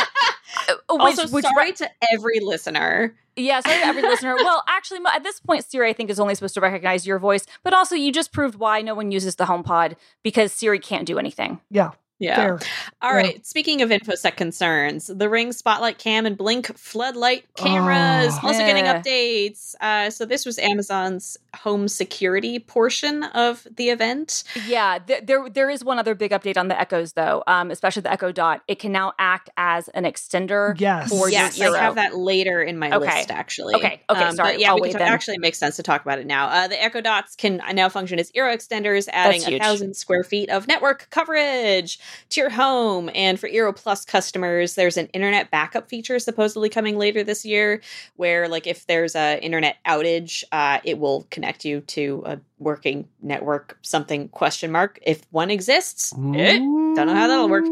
which, 0.91 1.01
also, 1.01 1.29
which, 1.29 1.45
sorry 1.45 1.73
to 1.73 1.89
every 2.13 2.41
listener. 2.41 3.15
Yeah, 3.37 3.61
sorry 3.61 3.79
to 3.79 3.87
every 3.87 4.03
listener. 4.03 4.35
Well, 4.37 4.63
actually, 4.69 5.01
at 5.15 5.23
this 5.23 5.41
point, 5.41 5.65
Siri, 5.65 5.89
I 5.89 5.93
think, 5.93 6.11
is 6.11 6.21
only 6.21 6.35
supposed 6.35 6.55
to 6.55 6.61
recognize 6.61 7.07
your 7.07 7.19
voice. 7.19 7.47
But 7.63 7.73
also, 7.73 7.95
you 7.95 8.13
just 8.13 8.33
proved 8.33 8.57
why 8.57 8.83
no 8.83 8.95
one 8.95 9.11
uses 9.11 9.37
the 9.37 9.45
HomePod 9.45 9.97
because 10.23 10.53
Siri 10.53 10.79
can't 10.79 11.07
do 11.07 11.19
anything. 11.19 11.61
Yeah. 11.71 11.93
Yeah. 12.23 12.37
Fair. 12.37 12.59
All 13.03 13.13
right. 13.13 13.37
yeah. 13.37 13.43
Speaking 13.43 13.83
of 13.83 13.91
infosec 13.91 14.37
concerns, 14.37 15.09
the 15.09 15.29
Ring 15.29 15.53
Spotlight 15.53 15.99
Cam 15.99 16.25
and 16.25 16.37
Blink 16.37 16.77
floodlight 16.79 17.45
cameras 17.57 18.35
oh, 18.43 18.47
also 18.49 18.61
yeah. 18.61 18.67
getting 18.67 18.85
updates. 18.85 19.75
Uh, 19.81 20.11
so 20.11 20.25
this 20.25 20.47
was 20.47 20.59
Amazon's 20.59 21.37
home 21.57 21.89
security 21.89 22.59
portion 22.59 23.25
of 23.25 23.67
the 23.77 23.91
event. 23.91 24.45
Yeah, 24.67 24.99
th- 24.99 25.25
there 25.27 25.49
there 25.49 25.69
is 25.69 25.85
one 25.85 25.99
other 25.99 26.15
big 26.15 26.31
update 26.31 26.57
on 26.57 26.69
the 26.69 26.81
Echoes 26.81 27.13
though, 27.15 27.43
um, 27.47 27.71
especially 27.71 28.03
the 28.03 28.13
Echo 28.13 28.31
Dot. 28.31 28.63
It 28.69 28.79
can 28.79 28.93
now 28.93 29.13
act 29.19 29.51
as 29.57 29.89
an 29.89 30.05
extender. 30.05 30.79
Yes. 30.79 31.11
For 31.11 31.29
yes, 31.29 31.59
your 31.59 31.77
I 31.77 31.81
have 31.81 31.97
that 31.97 32.17
later 32.17 32.63
in 32.63 32.79
my 32.79 32.93
okay. 32.93 32.99
list 32.99 33.31
actually. 33.31 33.75
Okay. 33.75 34.01
Okay. 34.09 34.25
Um, 34.25 34.37
sorry. 34.37 34.61
yeah, 34.61 34.71
I'll 34.71 34.81
we 34.81 34.93
can 34.93 35.03
actually 35.03 35.39
makes 35.39 35.59
sense 35.59 35.77
to 35.77 35.83
talk 35.83 36.03
about 36.03 36.19
it 36.19 36.27
now. 36.27 36.47
Uh, 36.47 36.69
the 36.69 36.83
Echo 36.83 37.01
Dots 37.01 37.35
can 37.35 37.61
now 37.73 37.89
function 37.89 38.19
as 38.19 38.31
Eero 38.33 38.55
extenders, 38.55 39.09
adding 39.13 39.43
a 39.43 39.59
thousand 39.59 39.95
square 39.95 40.23
feet 40.23 40.51
of 40.51 40.69
network 40.69 41.09
coverage 41.11 41.99
to 42.31 42.41
your 42.41 42.51
home. 42.51 43.11
And 43.15 43.39
for 43.39 43.49
Eero 43.49 43.75
Plus 43.75 44.05
customers, 44.05 44.75
there's 44.75 44.97
an 44.97 45.07
internet 45.09 45.51
backup 45.51 45.89
feature 45.89 46.19
supposedly 46.19 46.69
coming 46.69 46.99
later 46.99 47.23
this 47.25 47.45
year, 47.45 47.81
where 48.17 48.49
like 48.49 48.67
if 48.67 48.87
there's 48.87 49.15
a 49.15 49.43
internet 49.43 49.77
outage, 49.87 50.45
uh, 50.53 50.79
it 50.85 50.99
will 50.99 51.27
connect 51.31 51.65
you 51.65 51.81
to 51.81 52.23
a 52.27 52.41
working 52.63 53.09
network 53.21 53.79
something 53.83 54.29
question 54.29 54.71
mark 54.73 54.99
if 55.03 55.23
one 55.31 55.51
exists. 55.51 56.13
Eh, 56.13 56.59
don't 56.95 57.07
know 57.07 57.15
how 57.15 57.29
that'll 57.29 57.49
work. 57.49 57.65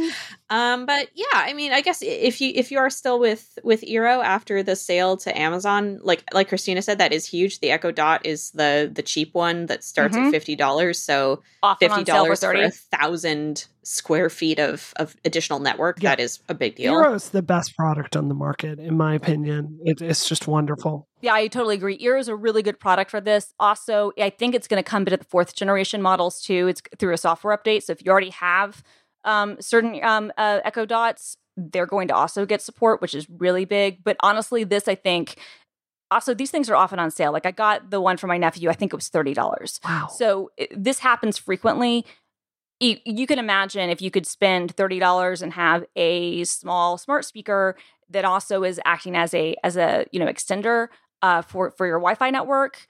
Um, 0.48 0.86
but 0.86 1.08
yeah, 1.14 1.26
I 1.32 1.52
mean, 1.52 1.72
I 1.72 1.80
guess 1.80 2.02
if 2.02 2.40
you 2.40 2.52
if 2.54 2.70
you 2.70 2.78
are 2.78 2.90
still 2.90 3.18
with 3.18 3.58
with 3.62 3.82
Eero 3.82 4.24
after 4.24 4.62
the 4.62 4.76
sale 4.76 5.16
to 5.18 5.38
Amazon, 5.38 6.00
like 6.02 6.24
like 6.32 6.48
Christina 6.48 6.82
said, 6.82 6.98
that 6.98 7.12
is 7.12 7.26
huge. 7.26 7.60
The 7.60 7.70
Echo 7.70 7.90
Dot 7.92 8.26
is 8.26 8.50
the 8.52 8.90
the 8.92 9.02
cheap 9.02 9.34
one 9.34 9.66
that 9.66 9.84
starts 9.84 10.16
mm-hmm. 10.16 10.26
at 10.26 10.32
fifty 10.32 10.56
dollars. 10.56 11.00
So 11.00 11.42
fifty 11.78 12.04
dollars 12.04 12.40
for, 12.40 12.52
for 12.52 12.62
a 12.62 12.70
thousand 12.70 13.66
square 13.82 14.30
feet 14.30 14.58
of 14.58 14.92
of 14.96 15.16
additional 15.24 15.60
network. 15.60 16.02
Yeah. 16.02 16.10
That 16.10 16.20
is 16.20 16.40
a 16.48 16.54
big 16.54 16.76
deal. 16.76 16.94
Eero 16.94 17.14
is 17.14 17.30
the 17.30 17.42
best 17.42 17.76
product 17.76 18.16
on 18.16 18.28
the 18.28 18.34
market, 18.34 18.78
in 18.78 18.96
my 18.96 19.14
opinion. 19.14 19.78
It, 19.84 20.00
it's 20.00 20.28
just 20.28 20.48
wonderful. 20.48 21.08
Yeah, 21.22 21.34
I 21.34 21.48
totally 21.48 21.74
agree. 21.74 21.98
Eero 21.98 22.18
is 22.18 22.28
a 22.28 22.36
really 22.36 22.62
good 22.62 22.78
product 22.78 23.10
for 23.10 23.20
this. 23.20 23.52
Also, 23.60 24.12
I 24.18 24.30
think 24.30 24.54
it's 24.54 24.66
going 24.66 24.82
to 24.82 24.88
come 24.88 25.04
to 25.04 25.16
the 25.16 25.22
fourth 25.24 25.54
generation 25.54 26.00
models 26.02 26.40
too. 26.42 26.68
It's 26.68 26.82
through 26.98 27.14
a 27.14 27.18
software 27.18 27.56
update. 27.56 27.82
So 27.82 27.92
if 27.92 28.04
you 28.04 28.10
already 28.10 28.30
have 28.30 28.82
um, 29.24 29.56
certain 29.60 30.02
um, 30.02 30.32
uh, 30.38 30.60
Echo 30.64 30.86
Dots, 30.86 31.36
they're 31.56 31.86
going 31.86 32.08
to 32.08 32.14
also 32.14 32.46
get 32.46 32.62
support, 32.62 33.02
which 33.02 33.14
is 33.14 33.28
really 33.28 33.64
big. 33.64 34.02
But 34.02 34.16
honestly, 34.20 34.64
this 34.64 34.88
I 34.88 34.94
think 34.94 35.36
also 36.10 36.34
these 36.34 36.50
things 36.50 36.70
are 36.70 36.76
often 36.76 36.98
on 36.98 37.10
sale. 37.10 37.32
Like 37.32 37.46
I 37.46 37.50
got 37.50 37.90
the 37.90 38.00
one 38.00 38.16
for 38.16 38.26
my 38.26 38.38
nephew, 38.38 38.70
I 38.70 38.74
think 38.74 38.92
it 38.92 38.96
was 38.96 39.08
thirty 39.08 39.34
dollars. 39.34 39.80
Wow. 39.84 40.08
So 40.12 40.50
it, 40.56 40.70
this 40.76 41.00
happens 41.00 41.38
frequently. 41.38 42.06
You, 42.80 42.96
you 43.04 43.26
can 43.26 43.38
imagine 43.38 43.90
if 43.90 44.00
you 44.00 44.10
could 44.10 44.26
spend 44.26 44.74
thirty 44.74 44.98
dollars 44.98 45.42
and 45.42 45.52
have 45.52 45.84
a 45.96 46.44
small 46.44 46.96
smart 46.96 47.24
speaker 47.26 47.76
that 48.08 48.24
also 48.24 48.64
is 48.64 48.80
acting 48.84 49.16
as 49.16 49.34
a 49.34 49.54
as 49.62 49.76
a 49.76 50.06
you 50.12 50.18
know 50.18 50.26
extender 50.26 50.88
uh, 51.22 51.42
for 51.42 51.70
for 51.72 51.86
your 51.86 51.98
Wi-Fi 51.98 52.30
network. 52.30 52.86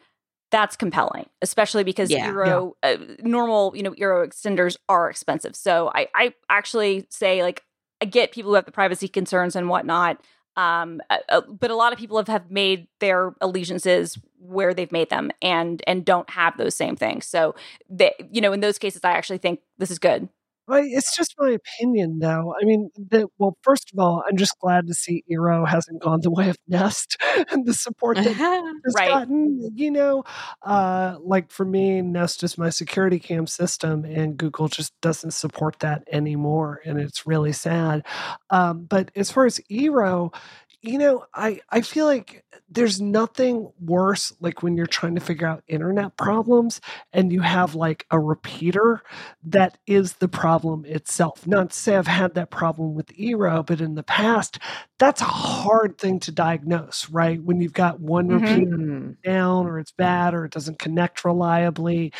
That's 0.50 0.74
compelling, 0.76 1.28
especially 1.42 1.84
because 1.84 2.10
Yeah. 2.10 2.28
Eero 2.28 2.72
uh, 2.82 2.96
normal 3.20 3.72
you 3.76 3.82
know 3.82 3.92
Eero 3.92 4.26
extenders 4.26 4.76
are 4.88 5.08
expensive. 5.08 5.54
So 5.54 5.90
I 5.94 6.08
I 6.14 6.34
actually 6.48 7.06
say 7.08 7.42
like 7.42 7.64
I 8.00 8.06
get 8.06 8.32
people 8.32 8.50
who 8.50 8.54
have 8.56 8.64
the 8.64 8.72
privacy 8.72 9.08
concerns 9.08 9.54
and 9.54 9.68
whatnot. 9.68 10.20
Um, 10.56 11.00
uh, 11.08 11.18
uh, 11.28 11.40
but 11.42 11.70
a 11.70 11.76
lot 11.76 11.92
of 11.92 11.98
people 11.98 12.16
have, 12.16 12.26
have 12.26 12.50
made 12.50 12.88
their 12.98 13.34
allegiances 13.40 14.18
where 14.38 14.74
they've 14.74 14.90
made 14.90 15.08
them 15.10 15.30
and 15.40 15.82
and 15.86 16.04
don't 16.04 16.28
have 16.30 16.56
those 16.56 16.74
same 16.74 16.96
things. 16.96 17.26
So 17.26 17.54
they, 17.88 18.12
you 18.32 18.40
know, 18.40 18.52
in 18.52 18.60
those 18.60 18.78
cases, 18.78 19.02
I 19.04 19.12
actually 19.12 19.38
think 19.38 19.60
this 19.78 19.90
is 19.90 19.98
good. 19.98 20.28
Well, 20.70 20.84
it's 20.86 21.16
just 21.16 21.34
my 21.38 21.50
opinion, 21.50 22.20
though. 22.20 22.54
I 22.60 22.64
mean, 22.64 22.90
the, 22.96 23.28
well, 23.38 23.56
first 23.62 23.90
of 23.92 23.98
all, 23.98 24.22
I'm 24.28 24.36
just 24.36 24.56
glad 24.60 24.86
to 24.86 24.94
see 24.94 25.24
Eero 25.30 25.68
hasn't 25.68 26.00
gone 26.02 26.20
the 26.22 26.30
way 26.30 26.48
of 26.50 26.56
Nest 26.68 27.16
and 27.50 27.66
the 27.66 27.74
support 27.74 28.22
that 28.24 28.36
has 28.84 28.96
Right. 28.96 29.04
gotten. 29.04 29.72
You 29.76 29.90
know, 29.90 30.24
uh, 30.62 31.16
like 31.20 31.50
for 31.50 31.64
me, 31.64 32.02
Nest 32.02 32.44
is 32.44 32.56
my 32.58 32.70
security 32.70 33.18
cam 33.18 33.46
system, 33.46 34.04
and 34.04 34.36
Google 34.38 34.68
just 34.68 34.92
doesn't 35.02 35.32
support 35.32 35.80
that 35.80 36.04
anymore, 36.12 36.80
and 36.84 36.98
it's 37.00 37.26
really 37.26 37.52
sad. 37.52 38.06
Um, 38.50 38.84
but 38.84 39.10
as 39.16 39.30
far 39.30 39.46
as 39.46 39.60
Eero, 39.70 40.32
you 40.82 40.96
know, 40.98 41.26
I 41.34 41.60
I 41.70 41.82
feel 41.82 42.06
like 42.06 42.44
there's 42.70 43.00
nothing 43.00 43.70
worse 43.80 44.32
like 44.40 44.62
when 44.62 44.76
you're 44.76 44.86
trying 44.86 45.14
to 45.14 45.20
figure 45.20 45.46
out 45.46 45.62
internet 45.68 46.16
problems 46.16 46.80
and 47.12 47.32
you 47.32 47.40
have 47.42 47.74
like 47.74 48.06
a 48.10 48.18
repeater 48.18 49.02
that 49.44 49.76
is 49.86 50.14
the 50.14 50.28
problem 50.28 50.84
itself. 50.86 51.46
Not 51.46 51.70
to 51.70 51.76
say 51.76 51.96
I've 51.96 52.06
had 52.06 52.34
that 52.34 52.50
problem 52.50 52.94
with 52.94 53.08
Eero, 53.08 53.64
but 53.66 53.80
in 53.80 53.94
the 53.94 54.02
past, 54.02 54.58
that's 54.98 55.20
a 55.20 55.24
hard 55.24 55.98
thing 55.98 56.18
to 56.20 56.32
diagnose, 56.32 57.10
right? 57.10 57.42
When 57.42 57.60
you've 57.60 57.74
got 57.74 58.00
one 58.00 58.28
Mhm. 58.28 58.64
repeater 58.64 58.78
down 59.24 59.66
or 59.66 59.78
it's 59.78 59.92
bad 59.92 60.32
or 60.34 60.46
it 60.46 60.52
doesn't 60.52 60.78
connect 60.78 61.24
reliably 61.26 62.12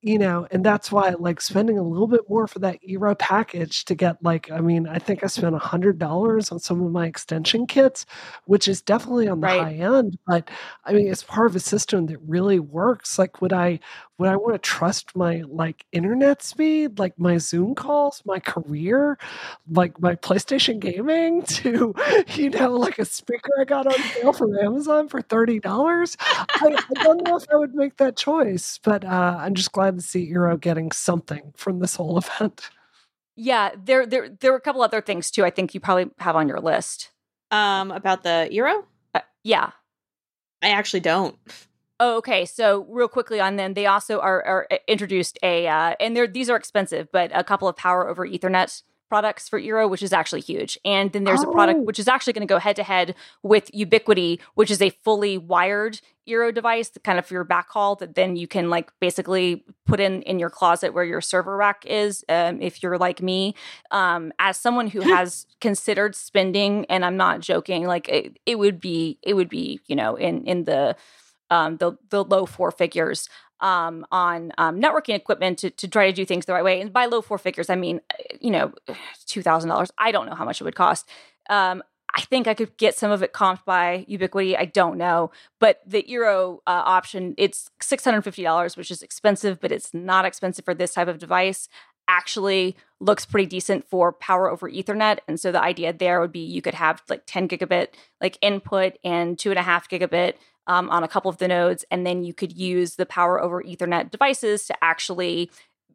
you 0.00 0.16
know 0.16 0.46
and 0.52 0.64
that's 0.64 0.92
why 0.92 1.10
like 1.18 1.40
spending 1.40 1.76
a 1.76 1.82
little 1.82 2.06
bit 2.06 2.20
more 2.28 2.46
for 2.46 2.60
that 2.60 2.78
Eero 2.88 3.18
package 3.18 3.84
to 3.86 3.96
get 3.96 4.16
like 4.22 4.48
i 4.52 4.60
mean 4.60 4.86
i 4.86 4.96
think 4.98 5.24
i 5.24 5.26
spent 5.26 5.56
a 5.56 5.58
hundred 5.58 5.98
dollars 5.98 6.52
on 6.52 6.60
some 6.60 6.80
of 6.82 6.92
my 6.92 7.06
extension 7.06 7.66
kits 7.66 8.06
which 8.44 8.68
is 8.68 8.80
definitely 8.80 9.26
on 9.28 9.40
the 9.40 9.48
Right. 9.48 9.60
high 9.66 9.72
end 9.74 10.16
but 10.26 10.48
i 10.84 10.92
mean 10.92 11.08
it's 11.08 11.24
part 11.24 11.48
of 11.50 11.56
a 11.56 11.60
system 11.60 12.06
that 12.06 12.18
really 12.26 12.60
works 12.60 13.18
like 13.18 13.40
would 13.42 13.52
i 13.52 13.80
would 14.18 14.28
i 14.28 14.36
want 14.36 14.54
to 14.54 14.58
trust 14.58 15.16
my 15.16 15.42
like 15.48 15.86
internet 15.92 16.42
speed 16.42 16.98
like 16.98 17.18
my 17.18 17.38
zoom 17.38 17.74
calls 17.74 18.22
my 18.26 18.38
career 18.38 19.16
like 19.70 20.00
my 20.00 20.14
playstation 20.14 20.78
gaming 20.78 21.42
to 21.46 21.94
you 22.34 22.50
know 22.50 22.72
like 22.72 22.98
a 22.98 23.04
speaker 23.04 23.50
i 23.60 23.64
got 23.64 23.86
on 23.86 24.00
sale 24.14 24.32
from 24.32 24.56
amazon 24.58 25.08
for 25.08 25.22
$30 25.22 26.16
I, 26.60 26.76
I 26.96 27.02
don't 27.02 27.24
know 27.24 27.36
if 27.36 27.44
I 27.52 27.56
would 27.56 27.74
make 27.74 27.96
that 27.98 28.16
choice, 28.16 28.78
but 28.82 29.04
uh, 29.04 29.36
I'm 29.38 29.54
just 29.54 29.72
glad 29.72 29.96
to 29.96 30.02
see 30.02 30.32
Eero 30.32 30.60
getting 30.60 30.92
something 30.92 31.52
from 31.56 31.78
this 31.80 31.96
whole 31.96 32.18
event. 32.40 32.70
Yeah, 33.36 33.70
there 33.82 34.06
there 34.06 34.28
there 34.28 34.50
were 34.52 34.58
a 34.58 34.60
couple 34.60 34.82
other 34.82 35.00
things 35.00 35.30
too. 35.30 35.44
I 35.44 35.50
think 35.50 35.74
you 35.74 35.80
probably 35.80 36.10
have 36.18 36.36
on 36.36 36.48
your 36.48 36.60
list. 36.60 37.10
Um, 37.50 37.90
about 37.90 38.22
the 38.22 38.48
Eero, 38.52 38.84
Uh, 39.14 39.20
yeah. 39.44 39.70
I 40.62 40.70
actually 40.70 41.00
don't. 41.00 41.36
Oh, 42.00 42.16
okay. 42.18 42.44
So 42.44 42.86
real 42.88 43.08
quickly 43.08 43.40
on 43.40 43.56
them, 43.56 43.74
they 43.74 43.86
also 43.86 44.20
are, 44.20 44.42
are 44.44 44.66
uh, 44.70 44.76
introduced 44.86 45.38
a 45.42 45.66
uh, 45.66 45.94
and 45.98 46.16
they're 46.16 46.28
these 46.28 46.48
are 46.48 46.56
expensive, 46.56 47.08
but 47.12 47.30
a 47.34 47.42
couple 47.42 47.66
of 47.68 47.76
power 47.76 48.08
over 48.08 48.26
Ethernet 48.26 48.82
products 49.08 49.48
for 49.48 49.58
Eero, 49.58 49.88
which 49.88 50.02
is 50.02 50.12
actually 50.12 50.42
huge. 50.42 50.78
And 50.84 51.10
then 51.12 51.24
there's 51.24 51.42
a 51.42 51.46
product 51.46 51.80
Oh. 51.80 51.82
which 51.82 51.98
is 51.98 52.08
actually 52.08 52.34
going 52.34 52.46
to 52.46 52.52
go 52.52 52.58
head 52.58 52.76
to 52.76 52.82
head 52.82 53.14
with 53.42 53.70
Ubiquiti, 53.72 54.38
which 54.54 54.70
is 54.70 54.82
a 54.82 54.90
fully 54.90 55.38
wired 55.38 56.00
Eero 56.28 56.54
device, 56.54 56.90
kind 57.04 57.18
of 57.18 57.24
for 57.24 57.32
your 57.32 57.44
backhaul 57.46 57.98
that 58.00 58.14
then 58.14 58.36
you 58.36 58.46
can 58.46 58.68
like 58.68 58.92
basically 59.00 59.64
put 59.86 59.98
in 59.98 60.20
in 60.22 60.38
your 60.38 60.50
closet 60.50 60.92
where 60.92 61.04
your 61.04 61.22
server 61.22 61.56
rack 61.56 61.86
is. 61.86 62.22
Um, 62.28 62.60
if 62.60 62.82
you're 62.82 62.98
like 62.98 63.22
me, 63.22 63.54
um, 63.90 64.30
as 64.38 64.58
someone 64.58 64.88
who 64.88 65.00
has 65.00 65.46
considered 65.62 66.14
spending, 66.14 66.84
and 66.90 67.02
I'm 67.02 67.16
not 67.16 67.40
joking, 67.40 67.86
like 67.86 68.10
it, 68.10 68.38
it 68.44 68.58
would 68.58 68.78
be 68.78 69.18
it 69.22 69.34
would 69.34 69.48
be 69.48 69.80
you 69.86 69.96
know 69.96 70.16
in 70.16 70.44
in 70.44 70.64
the 70.64 70.96
um, 71.50 71.76
the 71.78 71.92
the 72.10 72.24
low 72.24 72.46
four 72.46 72.70
figures 72.70 73.28
um, 73.60 74.06
on 74.12 74.52
um, 74.58 74.80
networking 74.80 75.14
equipment 75.14 75.58
to, 75.58 75.70
to 75.70 75.88
try 75.88 76.06
to 76.06 76.12
do 76.12 76.24
things 76.24 76.46
the 76.46 76.52
right 76.52 76.64
way. 76.64 76.80
And 76.80 76.92
by 76.92 77.06
low 77.06 77.20
four 77.22 77.38
figures, 77.38 77.70
I 77.70 77.76
mean 77.76 78.00
uh, 78.10 78.36
you 78.40 78.50
know 78.50 78.72
two 79.26 79.42
thousand 79.42 79.70
dollars. 79.70 79.90
I 79.98 80.12
don't 80.12 80.26
know 80.26 80.34
how 80.34 80.44
much 80.44 80.60
it 80.60 80.64
would 80.64 80.76
cost. 80.76 81.08
Um, 81.50 81.82
I 82.14 82.22
think 82.22 82.46
I 82.46 82.54
could 82.54 82.76
get 82.78 82.96
some 82.96 83.10
of 83.10 83.22
it 83.22 83.32
comped 83.32 83.64
by 83.64 84.06
Ubiquiti. 84.08 84.58
I 84.58 84.64
don't 84.64 84.96
know, 84.96 85.30
but 85.60 85.80
the 85.86 86.02
Eero 86.04 86.58
uh, 86.66 86.82
option 86.84 87.34
it's 87.36 87.70
six 87.80 88.04
hundred 88.04 88.22
fifty 88.22 88.42
dollars, 88.42 88.76
which 88.76 88.90
is 88.90 89.02
expensive, 89.02 89.60
but 89.60 89.72
it's 89.72 89.92
not 89.92 90.24
expensive 90.24 90.64
for 90.64 90.74
this 90.74 90.94
type 90.94 91.08
of 91.08 91.18
device. 91.18 91.68
Actually, 92.10 92.74
looks 93.00 93.26
pretty 93.26 93.46
decent 93.46 93.88
for 93.88 94.12
power 94.12 94.50
over 94.50 94.70
Ethernet, 94.70 95.18
and 95.28 95.38
so 95.38 95.52
the 95.52 95.62
idea 95.62 95.92
there 95.92 96.20
would 96.20 96.32
be 96.32 96.40
you 96.40 96.62
could 96.62 96.74
have 96.74 97.02
like 97.08 97.22
ten 97.26 97.46
gigabit 97.46 97.88
like 98.20 98.38
input 98.40 98.94
and 99.04 99.38
two 99.38 99.50
and 99.50 99.58
a 99.58 99.62
half 99.62 99.88
gigabit 99.88 100.34
um, 100.68 100.88
on 100.90 101.02
a 101.02 101.08
couple 101.08 101.30
of 101.30 101.38
the 101.38 101.48
nodes, 101.48 101.84
and 101.90 102.06
then 102.06 102.22
you 102.22 102.32
could 102.32 102.52
use 102.56 102.94
the 102.94 103.06
power 103.06 103.42
over 103.42 103.62
Ethernet 103.62 104.10
devices 104.10 104.66
to 104.66 104.84
actually 104.84 105.50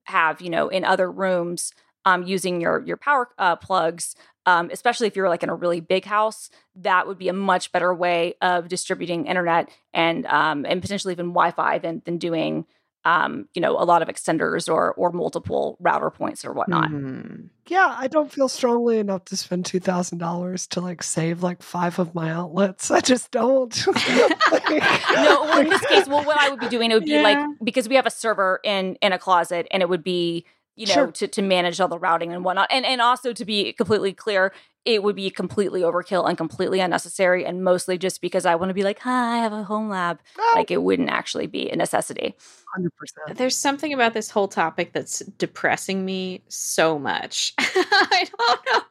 have 0.05 0.41
you 0.41 0.49
know 0.49 0.67
in 0.67 0.83
other 0.83 1.09
rooms 1.09 1.71
um, 2.05 2.23
using 2.23 2.59
your 2.59 2.83
your 2.85 2.97
power 2.97 3.29
uh, 3.37 3.55
plugs. 3.55 4.15
Um, 4.45 4.69
especially 4.73 5.07
if 5.07 5.15
you're 5.15 5.29
like 5.29 5.41
in 5.41 5.49
a 5.49 5.55
really 5.55 5.79
big 5.79 6.03
house, 6.03 6.49
that 6.75 7.07
would 7.07 7.17
be 7.17 7.29
a 7.29 7.33
much 7.33 7.71
better 7.71 7.93
way 7.93 8.33
of 8.41 8.67
distributing 8.67 9.25
internet 9.25 9.69
and 9.93 10.25
um, 10.25 10.65
and 10.65 10.81
potentially 10.81 11.13
even 11.13 11.27
Wi-Fi 11.27 11.77
than 11.77 12.01
than 12.03 12.17
doing 12.17 12.65
um, 13.05 13.47
you 13.53 13.61
know 13.61 13.71
a 13.77 13.83
lot 13.85 14.01
of 14.01 14.07
extenders 14.07 14.71
or 14.71 14.93
or 14.93 15.11
multiple 15.11 15.77
router 15.79 16.09
points 16.09 16.45
or 16.45 16.53
whatnot. 16.53 16.89
Mhm. 16.89 17.49
Yeah, 17.67 17.95
I 17.97 18.07
don't 18.07 18.31
feel 18.31 18.49
strongly 18.49 18.99
enough 18.99 19.25
to 19.25 19.37
spend 19.37 19.65
two 19.65 19.79
thousand 19.79 20.17
dollars 20.19 20.67
to 20.67 20.81
like 20.81 21.03
save 21.03 21.43
like 21.43 21.61
five 21.63 21.99
of 21.99 22.13
my 22.15 22.29
outlets. 22.31 22.91
I 22.91 22.99
just 23.01 23.31
don't. 23.31 23.73
Like- 24.51 24.69
no, 24.69 25.41
well, 25.43 25.59
in 25.59 25.69
this 25.69 25.81
case, 25.85 26.07
well, 26.07 26.23
what 26.23 26.37
I 26.39 26.49
would 26.49 26.59
be 26.59 26.67
doing 26.67 26.91
it 26.91 26.95
would 26.95 27.05
be 27.05 27.21
like 27.21 27.37
because 27.63 27.89
we 27.89 27.95
have 27.95 28.05
a 28.05 28.11
server 28.11 28.59
in 28.63 28.95
in 29.01 29.11
a 29.13 29.17
closet, 29.19 29.67
and 29.71 29.81
it 29.81 29.89
would 29.89 30.03
be 30.03 30.45
you 30.75 30.87
know 30.87 30.93
Sure. 30.93 31.11
to 31.11 31.27
to 31.27 31.41
manage 31.41 31.79
all 31.79 31.87
the 31.87 31.99
routing 31.99 32.33
and 32.33 32.43
whatnot, 32.43 32.67
and 32.71 32.85
and 32.85 33.01
also 33.01 33.33
to 33.33 33.45
be 33.45 33.73
completely 33.73 34.13
clear, 34.13 34.53
it 34.85 35.03
would 35.03 35.15
be 35.15 35.29
completely 35.29 35.81
overkill 35.81 36.27
and 36.27 36.37
completely 36.37 36.79
unnecessary, 36.79 37.45
and 37.45 37.63
mostly 37.63 37.97
just 37.97 38.21
because 38.21 38.45
I 38.45 38.55
want 38.55 38.69
to 38.69 38.73
be 38.73 38.83
like, 38.83 38.99
hi, 38.99 39.35
I 39.35 39.37
have 39.37 39.53
a 39.53 39.63
home 39.63 39.89
lab. 39.89 40.19
Like 40.55 40.71
it 40.71 40.81
wouldn't 40.83 41.09
actually 41.09 41.47
be 41.47 41.69
a 41.69 41.75
necessity. 41.75 42.35
hundred 42.75 42.91
percent. 42.97 43.37
There's 43.37 43.55
something 43.55 43.93
about 43.93 44.13
this 44.13 44.29
whole 44.29 44.47
topic 44.47 44.93
that's 44.93 45.19
depressing 45.37 46.05
me 46.05 46.43
so 46.49 46.97
much. 46.99 47.53
I 47.59 48.27
don't 48.37 48.59
know. 48.73 48.81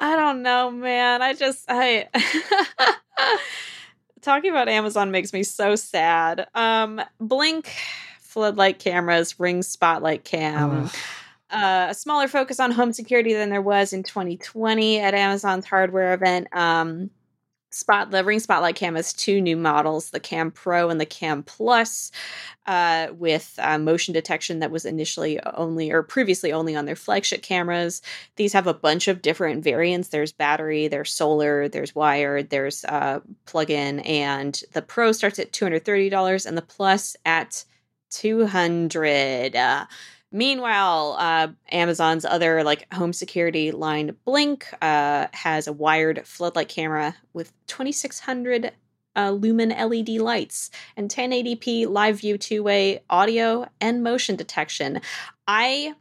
I 0.00 0.16
don't 0.16 0.42
know, 0.42 0.70
man. 0.70 1.22
I 1.22 1.34
just 1.34 1.64
I 1.68 2.08
talking 4.22 4.50
about 4.50 4.68
Amazon 4.68 5.10
makes 5.10 5.32
me 5.32 5.42
so 5.42 5.76
sad. 5.76 6.46
Um 6.54 7.00
Blink 7.20 7.72
floodlight 8.28 8.78
cameras, 8.78 9.40
Ring 9.40 9.62
spotlight 9.62 10.22
cam. 10.24 10.90
uh, 11.50 11.86
a 11.90 11.94
smaller 11.94 12.28
focus 12.28 12.60
on 12.60 12.70
home 12.70 12.92
security 12.92 13.32
than 13.32 13.48
there 13.48 13.62
was 13.62 13.92
in 13.92 14.02
2020 14.02 15.00
at 15.00 15.14
Amazon's 15.14 15.64
hardware 15.64 16.12
event. 16.12 16.46
Um, 16.54 17.10
Spot 17.70 18.10
the 18.10 18.24
Ring 18.24 18.40
Spotlight 18.40 18.76
Cam 18.76 18.94
has 18.94 19.12
two 19.12 19.42
new 19.42 19.54
models, 19.56 20.08
the 20.08 20.20
Cam 20.20 20.50
Pro 20.50 20.88
and 20.88 20.98
the 20.98 21.04
Cam 21.04 21.42
Plus, 21.42 22.10
uh, 22.66 23.08
with 23.12 23.58
uh, 23.62 23.78
motion 23.78 24.14
detection 24.14 24.60
that 24.60 24.70
was 24.70 24.86
initially 24.86 25.38
only 25.44 25.90
or 25.92 26.02
previously 26.02 26.50
only 26.50 26.74
on 26.74 26.86
their 26.86 26.96
flagship 26.96 27.42
cameras. 27.42 28.00
These 28.36 28.54
have 28.54 28.66
a 28.66 28.72
bunch 28.72 29.06
of 29.06 29.20
different 29.20 29.62
variants. 29.62 30.08
There's 30.08 30.32
battery, 30.32 30.88
there's 30.88 31.12
solar, 31.12 31.68
there's 31.68 31.94
wired, 31.94 32.48
there's 32.48 32.86
uh, 32.86 33.20
plug-in, 33.44 34.00
and 34.00 34.62
the 34.72 34.80
Pro 34.80 35.12
starts 35.12 35.38
at 35.38 35.52
two 35.52 35.66
hundred 35.66 35.84
thirty 35.84 36.08
dollars, 36.08 36.46
and 36.46 36.56
the 36.56 36.62
Plus 36.62 37.16
at 37.26 37.66
two 38.10 38.46
hundred. 38.46 39.56
Uh, 39.56 39.86
Meanwhile, 40.30 41.16
uh, 41.18 41.48
Amazon's 41.72 42.26
other 42.26 42.62
like 42.62 42.92
home 42.92 43.14
security 43.14 43.70
line, 43.70 44.14
Blink, 44.26 44.66
uh, 44.82 45.28
has 45.32 45.66
a 45.66 45.72
wired 45.72 46.26
floodlight 46.26 46.68
camera 46.68 47.16
with 47.32 47.50
2600 47.68 48.72
uh, 49.16 49.30
lumen 49.30 49.70
LED 49.70 50.10
lights, 50.20 50.70
and 50.96 51.10
1080p 51.10 51.88
live 51.88 52.20
view 52.20 52.36
two 52.36 52.62
way 52.62 53.02
audio 53.08 53.66
and 53.80 54.02
motion 54.02 54.36
detection. 54.36 55.00
I 55.46 55.94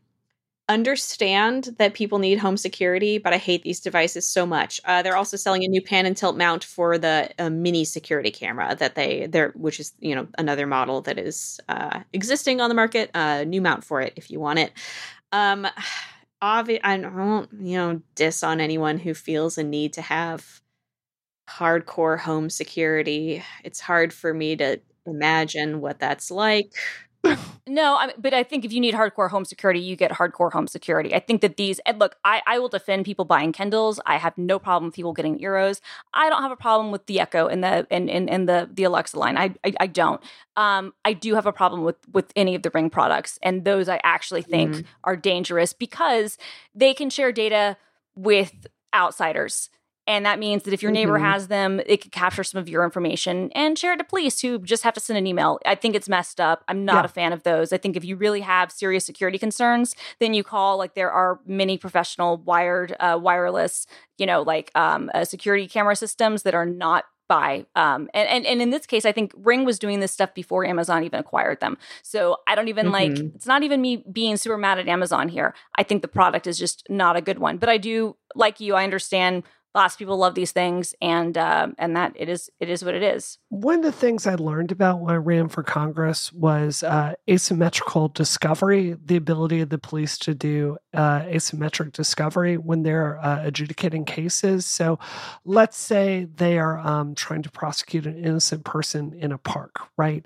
understand 0.70 1.76
that 1.78 1.94
people 1.94 2.20
need 2.20 2.40
home 2.40 2.58
security, 2.58 3.18
but 3.18 3.34
I 3.34 3.38
hate 3.38 3.64
these 3.64 3.80
devices 3.80 4.28
so 4.28 4.46
much. 4.46 4.82
Uh, 4.86 5.02
they're 5.02 5.16
also 5.16 5.38
selling 5.38 5.64
a 5.64 5.68
new 5.68 5.82
pan 5.82 6.06
and 6.06 6.16
tilt 6.16 6.38
mount 6.38 6.64
for 6.64 6.98
the 6.98 7.30
uh, 7.40 7.50
mini 7.50 7.86
security 7.86 8.32
camera 8.32 8.76
that 8.76 8.96
they 8.96 9.28
they're 9.28 9.52
which 9.56 9.80
is 9.80 9.94
you 10.00 10.14
know 10.16 10.28
another 10.38 10.68
model 10.68 11.02
that 11.02 11.18
is 11.18 11.60
uh, 11.70 12.02
existing 12.14 12.60
on 12.62 12.70
the 12.70 12.76
market. 12.76 13.10
A 13.16 13.20
uh, 13.20 13.44
new 13.46 13.62
mount 13.62 13.84
for 13.84 14.02
it 14.02 14.14
if 14.16 14.30
you 14.30 14.40
want 14.40 14.60
it. 14.60 14.74
Um, 15.32 15.68
obvi- 16.44 16.82
I 16.84 16.98
don't 16.98 17.50
you 17.62 17.78
know 17.78 18.02
diss 18.16 18.44
on 18.44 18.60
anyone 18.60 19.00
who 19.00 19.14
feels 19.14 19.58
a 19.58 19.64
need 19.64 19.94
to 19.94 20.02
have 20.02 20.62
hardcore 21.50 22.20
home 22.20 22.50
security. 22.50 23.44
It's 23.64 23.80
hard 23.80 24.14
for 24.14 24.34
me 24.34 24.56
to 24.58 24.80
imagine 25.06 25.80
what 25.82 26.00
that's 26.00 26.30
like 26.32 26.74
no, 27.68 27.96
I, 27.96 28.14
but 28.18 28.34
I 28.34 28.44
think 28.44 28.64
if 28.64 28.72
you 28.72 28.80
need 28.80 28.94
hardcore 28.94 29.30
home 29.30 29.46
security, 29.46 29.80
you 29.80 29.96
get 29.96 30.12
hardcore 30.12 30.52
home 30.52 30.68
security. 30.68 31.14
I 31.14 31.20
think 31.20 31.42
that 31.42 31.58
these, 31.58 31.80
and 31.80 32.00
look, 32.00 32.16
I, 32.24 32.42
I 32.46 32.60
will 32.60 32.70
defend 32.70 33.06
people 33.06 33.26
buying 33.26 33.52
Kindles. 33.52 34.00
I 34.06 34.18
have 34.18 34.38
no 34.38 34.60
problem 34.60 34.88
with 34.88 34.96
people 34.96 35.14
getting 35.14 35.40
Eeros. 35.40 35.82
I 36.14 36.30
don't 36.30 36.42
have 36.42 36.52
a 36.52 36.58
problem 36.58 36.92
with 36.92 37.06
the 37.06 37.20
Echo 37.20 37.48
and 37.48 37.64
the 37.64 37.88
and, 37.92 38.10
and, 38.10 38.30
and 38.30 38.48
the 38.48 38.70
the 38.72 38.84
Alexa 38.84 39.18
line. 39.18 39.38
I 39.38 39.54
I, 39.64 39.74
I 39.82 39.88
don't. 39.88 40.22
Um, 40.56 40.94
I 41.06 41.14
do 41.14 41.36
have 41.36 41.46
a 41.46 41.54
problem 41.54 41.84
with 41.84 41.98
with 42.12 42.32
any 42.36 42.56
of 42.56 42.64
the 42.64 42.72
Ring 42.74 42.90
products, 42.90 43.40
and 43.42 43.66
those 43.66 43.90
I 43.90 44.00
actually 44.04 44.44
think 44.44 44.76
mm. 44.76 44.86
are 45.04 45.16
dangerous 45.16 45.74
because 45.74 46.38
they 46.74 46.94
can 46.94 47.10
share 47.10 47.32
data 47.32 47.78
with 48.16 48.68
outsiders. 48.94 49.70
And 50.08 50.26
that 50.26 50.40
means 50.40 50.64
that 50.64 50.74
if 50.74 50.82
your 50.82 50.92
neighbor 50.92 51.16
mm-hmm. 51.16 51.26
has 51.26 51.50
them, 51.50 51.82
it 51.86 52.02
could 52.02 52.14
capture 52.14 52.44
some 52.44 52.60
of 52.60 52.70
your 52.70 52.86
information 52.86 53.52
and 53.54 53.78
share 53.78 53.94
it 53.94 53.98
to 53.98 54.06
police 54.06 54.40
who 54.40 54.60
just 54.60 54.84
have 54.84 54.94
to 54.94 55.00
send 55.02 55.18
an 55.18 55.28
email. 55.28 55.60
I 55.66 55.76
think 55.76 55.96
it's 55.96 56.08
messed 56.08 56.40
up. 56.40 56.64
I'm 56.70 56.86
not 56.86 57.04
yeah. 57.04 57.06
a 57.06 57.10
fan 57.10 57.34
of 57.34 57.44
those. 57.44 57.74
I 57.74 57.78
think 57.78 57.98
if 57.98 58.06
you 58.06 58.16
really 58.16 58.42
have 58.42 58.72
serious 58.72 59.06
security 59.06 59.38
concerns, 59.38 59.96
then 60.20 60.34
you 60.34 60.44
call 60.44 60.78
like 60.78 60.96
there 60.96 61.12
are 61.12 61.40
many 61.46 61.78
professional 61.78 62.38
wired, 62.38 62.96
uh, 63.00 63.20
wireless, 63.22 63.86
you 64.18 64.26
know, 64.26 64.42
like 64.42 64.72
um, 64.76 65.12
uh, 65.14 65.26
security 65.26 65.68
camera 65.68 65.96
systems 65.96 66.44
that 66.44 66.56
are 66.56 66.66
not 66.66 67.04
by 67.28 67.66
um 67.76 68.10
and, 68.14 68.30
and 68.30 68.46
and 68.46 68.62
in 68.62 68.70
this 68.70 68.86
case 68.86 69.06
i 69.06 69.12
think 69.12 69.34
ring 69.36 69.66
was 69.66 69.78
doing 69.78 70.00
this 70.00 70.12
stuff 70.12 70.34
before 70.34 70.66
amazon 70.66 71.04
even 71.04 71.20
acquired 71.20 71.60
them 71.60 71.78
so 72.02 72.38
i 72.48 72.56
don't 72.56 72.70
even 72.70 72.88
mm-hmm. 72.88 73.16
like 73.16 73.36
it's 73.36 73.46
not 73.46 73.64
even 73.64 73.82
me 73.82 74.04
being 74.12 74.38
super 74.38 74.58
mad 74.58 74.80
at 74.80 74.88
amazon 74.88 75.28
here 75.28 75.54
i 75.76 75.84
think 75.84 76.02
the 76.02 76.08
product 76.08 76.48
is 76.48 76.58
just 76.58 76.84
not 76.90 77.18
a 77.18 77.22
good 77.22 77.40
one 77.40 77.58
but 77.58 77.70
i 77.70 77.78
do 77.78 78.16
like 78.36 78.60
you 78.60 78.76
i 78.76 78.84
understand 78.84 79.44
lots 79.78 79.94
of 79.94 80.00
people 80.00 80.18
love 80.18 80.34
these 80.34 80.52
things 80.52 80.96
and 81.02 81.38
uh, 81.38 81.68
and 81.78 81.96
that 81.96 82.14
it 82.16 82.28
is 82.28 82.50
it 82.60 82.70
is 82.70 82.84
what 82.84 82.96
it 82.96 83.04
is. 83.04 83.38
One 83.50 83.78
of 83.78 83.84
the 83.84 83.92
things 83.92 84.26
i 84.26 84.36
learned 84.36 84.72
about 84.72 85.00
when 85.00 85.14
i 85.14 85.18
ran 85.18 85.48
for 85.48 85.64
congress 85.64 86.34
was 86.34 86.84
uh, 86.84 87.14
asymmetrical 87.30 88.10
discovery 88.10 88.96
the 89.06 89.16
ability 89.16 89.62
of 89.62 89.70
the 89.70 89.78
police 89.78 90.18
to 90.18 90.34
do 90.34 90.78
uh, 90.94 91.22
asymmetric 91.22 91.92
discovery 91.92 92.58
when 92.58 92.84
they're 92.84 93.20
uh, 93.24 93.44
adjudicating 93.44 94.04
cases. 94.04 94.66
So 94.66 94.98
let's 95.46 95.78
say 95.78 96.28
they 96.36 96.58
are 96.58 96.80
um, 96.80 97.14
trying 97.14 97.44
to 97.44 97.52
prosecute 97.52 98.08
an 98.08 98.18
innocent 98.18 98.66
person 98.66 99.14
in 99.14 99.32
a 99.32 99.38
park 99.38 99.88
right? 99.98 100.26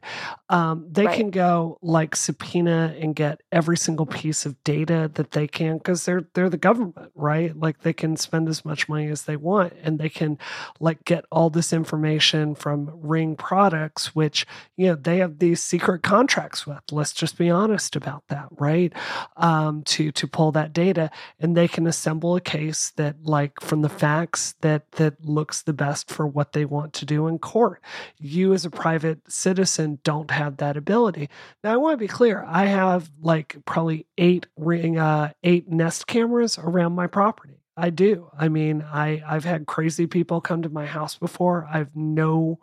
Um, 0.50 0.88
they 0.92 1.06
right. 1.06 1.18
can 1.18 1.32
go 1.32 1.80
like 1.82 2.16
subpoena 2.16 2.96
and 3.00 3.16
get 3.16 3.42
every 3.52 3.78
single 3.78 4.06
piece 4.06 4.46
of 4.46 4.62
data 4.64 5.10
that 5.16 5.32
they 5.32 5.48
can 5.48 5.78
because 5.78 6.06
they're 6.06 6.24
they're 6.34 6.50
the 6.50 6.58
government 6.58 7.12
right? 7.16 7.58
Like 7.58 7.82
they 7.82 7.94
can 7.94 8.18
spend 8.18 8.50
as 8.50 8.66
much 8.66 8.90
money 8.90 9.08
as 9.08 9.24
they 9.24 9.38
want 9.42 9.74
and 9.84 10.00
they 10.00 10.10
can 10.10 10.38
like 10.80 11.04
get 11.06 11.26
all 11.32 11.50
this 11.50 11.74
information 11.74 12.56
from 12.56 12.92
ring 13.02 13.36
products 13.36 14.16
which 14.16 14.46
you 14.78 14.88
know 14.88 14.96
they 14.96 15.18
have 15.18 15.40
these 15.40 15.62
secret 15.62 16.04
contracts 16.04 16.66
with 16.68 16.82
let's 16.92 17.14
just 17.14 17.38
be 17.38 17.50
honest 17.50 17.96
about 17.96 18.24
that 18.28 18.48
right? 18.58 18.94
Um, 19.38 19.84
to 19.84 20.12
to 20.12 20.28
pull 20.28 20.52
that 20.54 20.74
data 20.74 21.10
and 21.40 21.56
they 21.56 21.68
can 21.68 21.88
assemble 21.88 22.36
a 22.36 22.42
case 22.42 22.92
that 22.92 23.16
like 23.24 23.60
from 23.60 23.82
the 23.82 23.90
facts 23.90 24.56
that 24.62 24.92
that 24.94 25.26
looks 25.26 25.64
the 25.64 25.74
best 25.74 26.10
for 26.10 26.28
what 26.28 26.54
they 26.54 26.66
want 26.66 26.94
to 26.94 27.06
do 27.06 27.28
in 27.28 27.40
court. 27.40 27.82
You 28.18 28.54
as 28.54 28.66
a 28.66 28.70
private 28.70 29.20
citizen 29.32 30.00
don't 30.04 30.32
have 30.32 30.58
that 30.58 30.78
ability. 30.78 31.30
Now 31.64 31.74
i 31.74 31.78
want 31.78 31.94
to 31.94 31.98
be 31.98 32.08
clear 32.08 32.46
i 32.48 32.66
have 32.66 33.10
like 33.22 33.58
probably 33.66 34.06
eight 34.18 34.46
ring 34.58 34.98
uh 34.98 35.32
eight 35.44 35.70
nest 35.70 36.08
cameras 36.08 36.58
around 36.58 36.94
my 36.94 37.08
property 37.08 37.61
I 37.82 37.90
do. 37.90 38.30
I 38.38 38.48
mean, 38.48 38.84
I 38.84 39.24
I've 39.28 39.44
had 39.44 39.66
crazy 39.66 40.06
people 40.06 40.40
come 40.40 40.62
to 40.62 40.70
my 40.70 40.86
house 40.86 41.16
before. 41.16 41.68
I've 41.72 41.96
no 41.96 42.60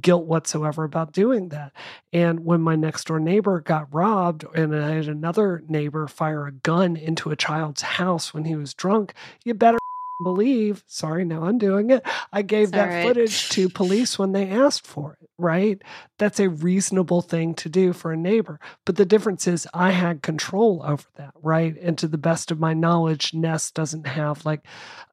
guilt 0.00 0.24
whatsoever 0.24 0.84
about 0.84 1.12
doing 1.12 1.50
that. 1.50 1.72
And 2.14 2.46
when 2.46 2.62
my 2.62 2.74
next 2.74 3.06
door 3.06 3.20
neighbor 3.20 3.60
got 3.60 3.92
robbed 3.94 4.44
and 4.54 4.74
I 4.74 4.92
had 4.92 5.08
another 5.08 5.62
neighbor 5.68 6.08
fire 6.08 6.46
a 6.46 6.52
gun 6.52 6.96
into 6.96 7.30
a 7.30 7.36
child's 7.36 7.82
house 7.82 8.32
when 8.32 8.46
he 8.46 8.56
was 8.56 8.72
drunk, 8.72 9.12
you 9.44 9.52
better 9.52 9.78
believe, 10.22 10.84
sorry, 10.86 11.24
now 11.24 11.44
I'm 11.44 11.58
doing 11.58 11.90
it. 11.90 12.06
I 12.32 12.42
gave 12.42 12.70
that 12.72 12.88
right. 12.88 13.06
footage 13.06 13.48
to 13.50 13.68
police 13.68 14.18
when 14.18 14.32
they 14.32 14.48
asked 14.48 14.86
for 14.86 15.18
it, 15.20 15.28
right? 15.38 15.80
That's 16.18 16.40
a 16.40 16.48
reasonable 16.48 17.22
thing 17.22 17.54
to 17.54 17.68
do 17.68 17.92
for 17.92 18.12
a 18.12 18.16
neighbor. 18.16 18.60
But 18.84 18.96
the 18.96 19.04
difference 19.04 19.46
is 19.46 19.66
I 19.74 19.90
had 19.90 20.22
control 20.22 20.82
over 20.84 21.04
that, 21.16 21.34
right? 21.42 21.76
And 21.80 21.98
to 21.98 22.08
the 22.08 22.18
best 22.18 22.50
of 22.50 22.60
my 22.60 22.74
knowledge, 22.74 23.34
Nest 23.34 23.74
doesn't 23.74 24.06
have 24.06 24.44
like 24.46 24.64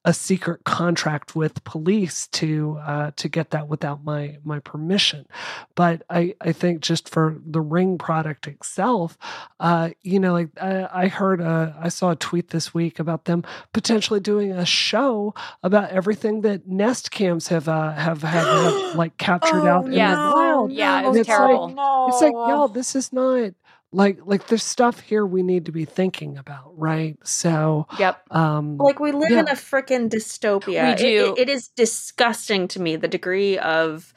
a 0.04 0.14
secret 0.14 0.64
contract 0.64 1.36
with 1.36 1.64
police 1.64 2.26
to 2.28 2.80
uh, 2.82 3.12
to 3.18 3.30
get 3.30 3.52
that 3.52 3.68
without 3.68 4.04
my 4.04 4.38
my 4.44 4.60
permission. 4.60 5.28
But 5.76 6.04
I 6.10 6.36
I 6.42 6.54
think 6.54 6.82
just 6.82 7.08
for 7.08 7.38
the 7.46 7.62
Ring 7.62 7.98
product 7.98 8.48
itself, 8.48 9.18
uh, 9.60 9.92
you 10.02 10.20
know, 10.20 10.34
like 10.34 10.50
I, 10.60 10.88
I 10.92 11.08
heard 11.08 11.40
a, 11.40 11.76
I 11.80 11.90
saw 11.90 12.12
a 12.12 12.16
tweet 12.16 12.50
this 12.50 12.74
week 12.74 13.00
about 13.00 13.26
them 13.26 13.44
potentially 13.74 14.20
doing 14.20 14.52
a 14.52 14.66
show 14.92 15.34
about 15.64 15.90
everything 15.92 16.42
that 16.42 16.68
Nest 16.68 17.12
cams 17.12 17.48
have 17.48 17.68
uh, 17.68 17.94
have, 17.94 18.22
have, 18.24 18.48
have 18.48 18.96
like 18.96 19.18
captured 19.18 19.64
oh, 19.64 19.68
out 19.68 19.92
yeah. 19.92 20.10
in 20.10 20.30
the 20.30 20.36
wild. 20.36 20.72
Yeah, 20.72 21.06
it 21.06 21.10
was 21.10 21.26
terrible. 21.26 21.68
Like, 21.68 21.76
no. 21.76 22.08
It's 22.10 22.22
like, 22.22 22.34
y'all, 22.34 22.68
this 22.68 22.96
is 22.96 23.14
not 23.14 23.54
like 23.94 24.20
like 24.24 24.48
there's 24.48 24.64
stuff 24.64 25.00
here 25.00 25.26
we 25.26 25.44
need 25.44 25.66
to 25.66 25.72
be 25.72 25.84
thinking 25.84 26.38
about 26.38 26.72
right 26.78 27.18
so 27.24 27.86
yep 28.00 28.24
um 28.32 28.78
like 28.78 29.02
we 29.02 29.12
live 29.12 29.32
yeah. 29.32 29.42
in 29.42 29.50
a 29.50 29.54
freaking 29.54 30.10
dystopia 30.10 30.92
we 30.92 30.96
do 30.96 31.34
it, 31.34 31.40
it, 31.40 31.50
it 31.50 31.50
is 31.50 31.68
disgusting 31.68 32.70
to 32.70 32.82
me 32.82 32.96
the 32.96 33.10
degree 33.10 33.58
of 33.58 34.14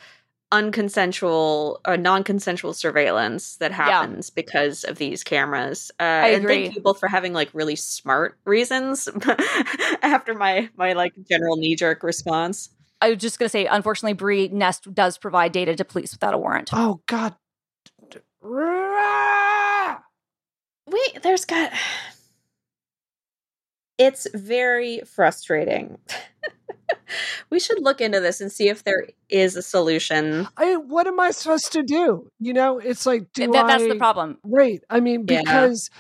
unconsensual 0.55 1.79
or 1.87 1.97
non-consensual 1.97 2.73
surveillance 2.73 3.57
that 3.57 3.73
happens 3.73 4.29
yeah. 4.31 4.33
because 4.43 4.85
of 4.85 4.99
these 4.99 5.25
cameras 5.25 5.91
uh 6.01 6.03
I 6.05 6.29
and 6.29 6.45
agree. 6.45 6.63
thank 6.63 6.75
people 6.75 6.95
for 6.95 7.09
having 7.09 7.33
like 7.33 7.51
really 7.53 7.77
smart 7.77 8.39
reasons 8.45 9.09
after 10.03 10.35
my 10.35 10.71
my 10.77 10.93
like 10.93 11.13
general 11.29 11.57
knee-jerk 11.57 12.03
response 12.03 12.71
I 13.01 13.11
was 13.11 13.19
just 13.19 13.39
going 13.39 13.47
to 13.47 13.51
say, 13.51 13.67
unfortunately, 13.67 14.15
Brie 14.15 14.49
Nest 14.49 14.95
does 14.95 15.19
provide 15.19 15.53
data 15.53 15.77
to 15.77 15.85
police 15.85 16.13
without 16.13 16.33
a 16.33 16.39
warrant. 16.39 16.71
Oh 16.73 17.03
God, 17.05 17.35
Wait, 20.91 21.23
there's 21.23 21.45
got. 21.45 21.73
It's 23.97 24.27
very 24.35 25.03
frustrating. 25.07 25.99
we 27.51 27.61
should 27.61 27.83
look 27.83 28.01
into 28.01 28.21
this 28.21 28.41
and 28.41 28.51
see 28.51 28.69
if 28.69 28.85
there 28.85 29.07
is 29.29 29.57
a 29.57 29.63
solution. 29.63 30.47
I 30.57 30.77
what 30.77 31.07
am 31.07 31.21
I 31.21 31.31
supposed 31.31 31.73
to 31.73 31.83
do? 31.83 32.31
You 32.41 32.53
know, 32.53 32.79
it's 32.79 33.07
like 33.07 33.33
do 33.33 33.51
that, 33.53 33.65
I, 33.65 33.69
that's 33.69 33.93
the 33.93 33.97
problem. 33.97 34.39
Right. 34.45 34.83
I 34.91 35.01
mean, 35.01 35.25
because 35.25 35.91
yeah. 35.93 35.99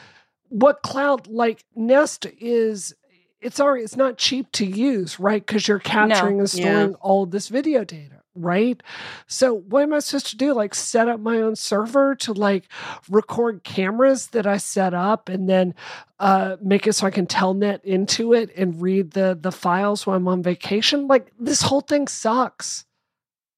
what 0.50 0.82
cloud 0.82 1.26
like 1.26 1.64
Nest 1.74 2.26
is 2.40 2.94
it's 3.40 3.60
already 3.60 3.84
it's 3.84 3.96
not 3.96 4.16
cheap 4.18 4.50
to 4.52 4.66
use, 4.66 5.20
right? 5.20 5.44
Because 5.44 5.68
you're 5.68 5.78
capturing 5.78 6.36
no. 6.36 6.40
and 6.40 6.50
storing 6.50 6.90
yeah. 6.90 6.96
all 7.00 7.26
this 7.26 7.48
video 7.48 7.84
data 7.84 8.23
right? 8.34 8.82
So 9.26 9.54
what 9.54 9.82
am 9.82 9.92
I 9.92 10.00
supposed 10.00 10.28
to 10.28 10.36
do? 10.36 10.54
Like 10.54 10.74
set 10.74 11.08
up 11.08 11.20
my 11.20 11.38
own 11.38 11.56
server 11.56 12.14
to 12.16 12.32
like 12.32 12.68
record 13.08 13.64
cameras 13.64 14.28
that 14.28 14.46
I 14.46 14.56
set 14.56 14.94
up 14.94 15.28
and 15.28 15.48
then 15.48 15.74
uh 16.18 16.56
make 16.60 16.86
it 16.86 16.94
so 16.94 17.06
I 17.06 17.10
can 17.10 17.26
telnet 17.26 17.82
into 17.84 18.32
it 18.32 18.50
and 18.56 18.80
read 18.80 19.12
the 19.12 19.38
the 19.40 19.52
files 19.52 20.06
while 20.06 20.16
I'm 20.16 20.28
on 20.28 20.42
vacation? 20.42 21.06
Like 21.06 21.32
this 21.38 21.62
whole 21.62 21.80
thing 21.80 22.08
sucks. 22.08 22.84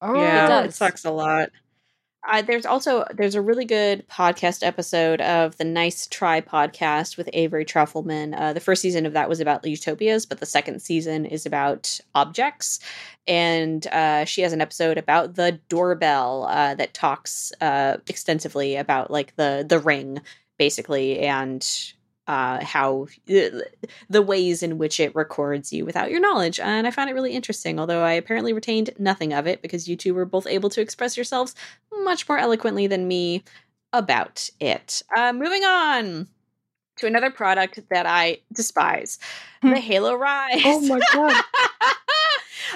Oh, 0.02 0.14
yeah, 0.14 0.60
it, 0.60 0.66
it 0.66 0.74
sucks 0.74 1.04
a 1.04 1.10
lot. 1.10 1.50
Uh, 2.28 2.42
there's 2.42 2.66
also 2.66 3.04
there's 3.14 3.36
a 3.36 3.40
really 3.40 3.64
good 3.64 4.06
podcast 4.08 4.66
episode 4.66 5.20
of 5.20 5.56
the 5.58 5.64
Nice 5.64 6.08
Try 6.08 6.40
podcast 6.40 7.16
with 7.16 7.30
Avery 7.32 7.64
Trufelman. 7.64 8.34
Uh, 8.36 8.52
the 8.52 8.60
first 8.60 8.82
season 8.82 9.06
of 9.06 9.12
that 9.12 9.28
was 9.28 9.38
about 9.38 9.64
utopias, 9.64 10.26
but 10.26 10.40
the 10.40 10.46
second 10.46 10.82
season 10.82 11.24
is 11.24 11.46
about 11.46 12.00
objects. 12.16 12.80
And 13.28 13.86
uh, 13.88 14.24
she 14.24 14.42
has 14.42 14.52
an 14.52 14.60
episode 14.60 14.98
about 14.98 15.36
the 15.36 15.60
doorbell 15.68 16.46
uh, 16.48 16.74
that 16.74 16.94
talks 16.94 17.52
uh, 17.60 17.98
extensively 18.08 18.74
about 18.74 19.10
like 19.10 19.36
the 19.36 19.64
the 19.68 19.78
ring, 19.78 20.20
basically, 20.58 21.20
and 21.20 21.64
uh, 22.26 22.64
how 22.64 23.06
the 23.26 24.22
ways 24.22 24.62
in 24.62 24.78
which 24.78 24.98
it 24.98 25.14
records 25.14 25.72
you 25.72 25.84
without 25.84 26.10
your 26.10 26.20
knowledge. 26.20 26.58
And 26.58 26.86
I 26.86 26.90
found 26.90 27.10
it 27.10 27.14
really 27.14 27.32
interesting, 27.32 27.78
although 27.78 28.02
I 28.02 28.12
apparently 28.12 28.52
retained 28.52 28.90
nothing 28.98 29.32
of 29.32 29.46
it 29.46 29.62
because 29.62 29.88
you 29.88 29.96
two 29.96 30.14
were 30.14 30.24
both 30.24 30.46
able 30.46 30.70
to 30.70 30.80
express 30.80 31.16
yourselves 31.16 31.54
much 32.02 32.28
more 32.28 32.38
eloquently 32.38 32.86
than 32.86 33.08
me 33.08 33.44
about 33.92 34.50
it. 34.60 35.02
Uh, 35.16 35.32
moving 35.32 35.64
on 35.64 36.26
to 36.96 37.06
another 37.06 37.30
product 37.30 37.80
that 37.90 38.06
I 38.06 38.38
despise 38.52 39.18
the 39.62 39.68
hmm. 39.68 39.74
Halo 39.74 40.14
Rise. 40.14 40.62
Oh 40.64 40.80
my 40.80 41.00
God. 41.12 41.44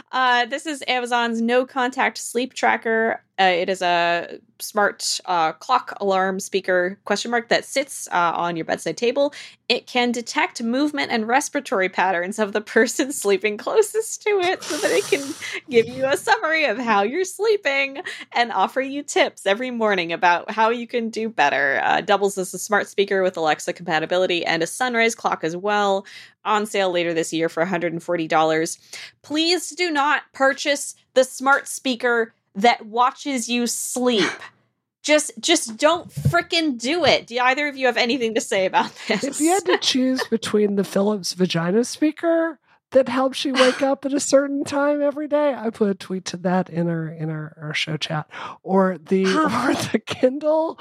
uh, 0.12 0.46
this 0.46 0.66
is 0.66 0.84
Amazon's 0.86 1.40
no 1.40 1.66
contact 1.66 2.18
sleep 2.18 2.54
tracker. 2.54 3.22
Uh, 3.40 3.44
it 3.44 3.70
is 3.70 3.80
a 3.80 4.38
smart 4.58 5.18
uh, 5.24 5.52
clock 5.52 5.94
alarm 5.98 6.38
speaker 6.38 6.98
question 7.06 7.30
mark 7.30 7.48
that 7.48 7.64
sits 7.64 8.06
uh, 8.12 8.32
on 8.34 8.54
your 8.54 8.66
bedside 8.66 8.98
table. 8.98 9.32
It 9.70 9.86
can 9.86 10.12
detect 10.12 10.62
movement 10.62 11.10
and 11.10 11.26
respiratory 11.26 11.88
patterns 11.88 12.38
of 12.38 12.52
the 12.52 12.60
person 12.76 13.12
sleeping 13.12 13.56
closest 13.56 14.22
to 14.24 14.40
it, 14.40 14.62
so 14.62 14.76
that 14.76 14.90
it 14.90 15.04
can 15.04 15.34
give 15.70 15.88
you 15.88 16.04
a 16.04 16.18
summary 16.18 16.66
of 16.66 16.76
how 16.76 17.02
you're 17.02 17.24
sleeping 17.24 18.02
and 18.32 18.52
offer 18.52 18.82
you 18.82 19.02
tips 19.02 19.46
every 19.46 19.70
morning 19.70 20.12
about 20.12 20.50
how 20.50 20.68
you 20.68 20.86
can 20.86 21.08
do 21.08 21.30
better. 21.30 21.80
Uh, 21.82 22.02
doubles 22.02 22.36
as 22.36 22.52
a 22.52 22.58
smart 22.58 22.88
speaker 22.88 23.22
with 23.22 23.38
Alexa 23.38 23.72
compatibility 23.72 24.44
and 24.44 24.62
a 24.62 24.66
sunrise 24.66 25.14
clock 25.14 25.44
as 25.44 25.56
well. 25.56 26.04
On 26.44 26.66
sale 26.66 26.90
later 26.90 27.12
this 27.12 27.32
year 27.32 27.50
for 27.50 27.64
$140. 27.64 28.78
Please 29.22 29.70
do 29.70 29.90
not 29.90 30.22
purchase 30.32 30.94
the 31.12 31.24
smart 31.24 31.68
speaker 31.68 32.32
that 32.54 32.86
watches 32.86 33.48
you 33.48 33.66
sleep. 33.66 34.30
just 35.02 35.32
just 35.40 35.76
don't 35.76 36.10
fricking 36.10 36.78
do 36.78 37.04
it. 37.04 37.26
Do 37.26 37.38
either 37.38 37.68
of 37.68 37.76
you 37.76 37.86
have 37.86 37.96
anything 37.96 38.34
to 38.34 38.40
say 38.40 38.66
about 38.66 38.92
this? 39.08 39.24
If 39.24 39.40
you 39.40 39.50
had 39.50 39.64
to 39.66 39.78
choose 39.78 40.22
between 40.30 40.76
the 40.76 40.84
Philips 40.84 41.32
vagina 41.32 41.84
speaker 41.84 42.58
that 42.92 43.08
helps 43.08 43.44
you 43.44 43.54
wake 43.54 43.82
up 43.82 44.04
at 44.04 44.12
a 44.12 44.20
certain 44.20 44.64
time 44.64 45.00
every 45.00 45.28
day, 45.28 45.54
I 45.54 45.70
put 45.70 45.90
a 45.90 45.94
tweet 45.94 46.24
to 46.26 46.36
that 46.38 46.68
in 46.68 46.88
our 46.88 47.08
in 47.08 47.30
our, 47.30 47.56
our 47.60 47.74
show 47.74 47.96
chat. 47.96 48.28
Or 48.62 48.98
the 48.98 49.24
or 49.26 49.74
the 49.74 50.02
Kindle 50.04 50.78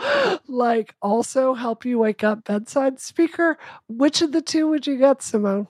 like 0.47 0.95
also 1.01 1.53
help 1.53 1.86
you 1.86 1.99
wake 1.99 2.23
up 2.23 2.45
bedside 2.45 2.99
speaker. 2.99 3.58
Which 3.88 4.21
of 4.21 4.32
the 4.32 4.41
two 4.41 4.67
would 4.67 4.86
you 4.86 4.97
get, 4.97 5.21
Simone? 5.21 5.67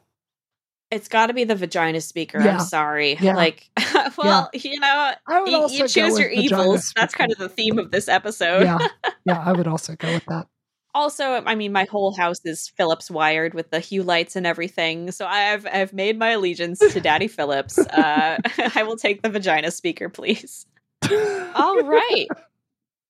It's 0.92 1.08
got 1.08 1.28
to 1.28 1.34
be 1.34 1.44
the 1.44 1.56
vagina 1.56 2.02
speaker. 2.02 2.42
Yeah. 2.42 2.58
I'm 2.58 2.60
sorry. 2.62 3.18
Yeah. 3.20 3.36
Like, 3.36 3.70
well, 4.18 4.50
yeah. 4.54 4.60
you 4.62 4.80
know, 4.80 5.14
you, 5.46 5.68
you 5.70 5.88
choose 5.88 6.18
your 6.18 6.30
evils. 6.30 6.88
Speaker. 6.88 7.02
That's 7.02 7.14
kind 7.14 7.32
of 7.32 7.38
the 7.38 7.50
theme 7.50 7.78
of 7.78 7.92
this 7.92 8.08
episode. 8.08 8.64
yeah. 8.64 8.80
Yeah, 9.26 9.44
I 9.46 9.52
would 9.52 9.68
also 9.68 9.96
go 9.96 10.14
with 10.14 10.26
that. 10.26 10.48
Also, 10.96 11.44
I 11.46 11.54
mean, 11.54 11.72
my 11.72 11.84
whole 11.84 12.16
house 12.16 12.44
is 12.46 12.70
Philips 12.76 13.12
wired 13.12 13.54
with 13.54 13.70
the 13.70 13.80
hue 13.80 14.02
lights 14.02 14.36
and 14.36 14.48
everything. 14.48 15.12
So 15.12 15.28
I've 15.28 15.68
I've 15.68 15.94
made 15.94 16.18
my 16.18 16.32
allegiance 16.32 16.80
to 16.80 17.00
Daddy 17.00 17.28
Philips. 17.28 17.78
Uh, 17.90 18.38
I 18.74 18.82
will 18.82 18.98
take 18.98 19.22
the 19.22 19.30
vagina 19.30 19.70
speaker, 19.70 20.10
please. 20.10 20.66
All 21.12 21.82
right 21.84 22.28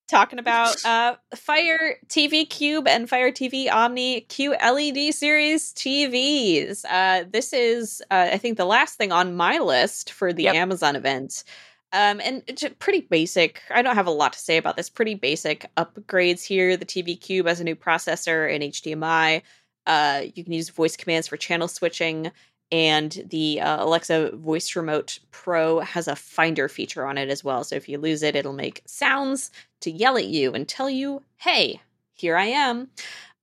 talking 0.09 0.39
about 0.39 0.75
uh, 0.85 1.15
Fire 1.35 1.97
TV 2.07 2.49
Cube 2.49 2.87
and 2.87 3.09
Fire 3.09 3.31
TV 3.31 3.71
Omni 3.71 4.25
QLED 4.29 5.13
series 5.13 5.73
TVs. 5.73 6.83
Uh, 6.89 7.25
this 7.31 7.53
is, 7.53 8.01
uh, 8.11 8.29
I 8.31 8.37
think, 8.37 8.57
the 8.57 8.65
last 8.65 8.97
thing 8.97 9.11
on 9.11 9.35
my 9.35 9.59
list 9.59 10.11
for 10.11 10.33
the 10.33 10.43
yep. 10.43 10.55
Amazon 10.55 10.95
event. 10.95 11.43
Um, 11.91 12.21
and 12.23 12.43
it's 12.47 12.63
pretty 12.77 13.01
basic. 13.01 13.61
I 13.71 13.81
don't 13.81 13.95
have 13.95 14.07
a 14.07 14.11
lot 14.11 14.33
to 14.33 14.39
say 14.39 14.57
about 14.57 14.77
this. 14.77 14.89
Pretty 14.89 15.15
basic 15.15 15.65
upgrades 15.75 16.43
here. 16.43 16.77
The 16.77 16.85
TV 16.85 17.19
Cube 17.19 17.47
has 17.47 17.59
a 17.59 17.63
new 17.63 17.75
processor 17.75 18.53
and 18.53 18.63
HDMI. 18.63 19.41
Uh, 19.87 20.21
you 20.35 20.43
can 20.43 20.53
use 20.53 20.69
voice 20.69 20.95
commands 20.95 21.27
for 21.27 21.37
channel 21.37 21.67
switching 21.67 22.31
and 22.71 23.25
the 23.29 23.61
uh, 23.61 23.83
Alexa 23.83 24.35
Voice 24.35 24.75
Remote 24.75 25.19
Pro 25.31 25.79
has 25.79 26.07
a 26.07 26.15
finder 26.15 26.67
feature 26.67 27.05
on 27.05 27.17
it 27.17 27.29
as 27.29 27.43
well. 27.43 27.63
So 27.63 27.75
if 27.75 27.89
you 27.89 27.97
lose 27.97 28.21
it, 28.21 28.35
it'll 28.35 28.53
make 28.53 28.83
sounds 28.85 29.51
to 29.81 29.91
yell 29.91 30.17
at 30.17 30.27
you 30.27 30.53
and 30.53 30.67
tell 30.67 30.89
you, 30.89 31.23
hey, 31.37 31.81
here 32.13 32.37
I 32.37 32.45
am. 32.45 32.89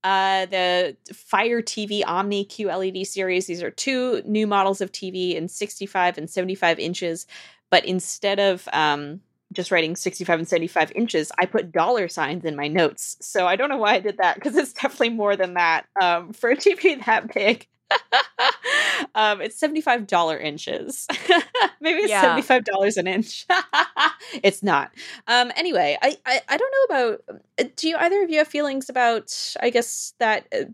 Uh, 0.05 0.47
the 0.47 0.97
Fire 1.13 1.61
TV 1.61 2.03
Omni 2.07 2.45
QLED 2.45 3.05
series, 3.07 3.47
these 3.47 3.63
are 3.63 3.73
two 3.73 4.23
new 4.25 4.47
models 4.47 4.81
of 4.81 4.93
TV 4.93 5.35
in 5.35 5.49
65 5.49 6.19
and 6.19 6.31
75 6.31 6.79
inches. 6.79 7.27
But 7.71 7.85
instead 7.85 8.39
of 8.39 8.69
um, 8.73 9.21
just 9.53 9.73
writing 9.73 9.97
65 9.97 10.39
and 10.39 10.49
75 10.49 10.93
inches, 10.93 11.33
I 11.39 11.47
put 11.47 11.73
dollar 11.73 12.07
signs 12.07 12.45
in 12.45 12.55
my 12.55 12.69
notes. 12.69 13.17
So 13.21 13.49
I 13.49 13.57
don't 13.57 13.69
know 13.69 13.79
why 13.79 13.95
I 13.95 14.01
did 14.01 14.19
that 14.19 14.37
because 14.37 14.55
it's 14.55 14.73
definitely 14.73 15.11
more 15.11 15.35
than 15.35 15.55
that 15.55 15.87
um, 16.01 16.33
for 16.33 16.51
a 16.51 16.57
TV 16.57 17.05
that 17.05 17.35
big. 17.35 17.67
um, 19.15 19.41
it's 19.41 19.59
seventy-five 19.59 20.07
dollar 20.07 20.39
inches. 20.39 21.07
Maybe 21.81 22.01
it's 22.01 22.11
yeah. 22.11 22.23
seventy-five 22.23 22.65
dollars 22.65 22.97
an 22.97 23.07
inch. 23.07 23.47
it's 24.43 24.63
not. 24.63 24.91
Um, 25.27 25.53
anyway, 25.57 25.97
I, 26.03 26.17
I 26.27 26.41
I 26.49 26.57
don't 26.57 26.75
know 26.91 26.97
about. 26.97 27.77
Do 27.77 27.89
you 27.89 27.97
either 27.97 28.23
of 28.23 28.31
you 28.31 28.39
have 28.39 28.49
feelings 28.49 28.89
about? 28.89 29.55
I 29.61 29.71
guess 29.71 30.15
that 30.19 30.47
uh, 30.53 30.65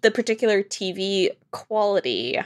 the 0.00 0.10
particular 0.10 0.62
TV 0.62 1.30
quality 1.50 2.40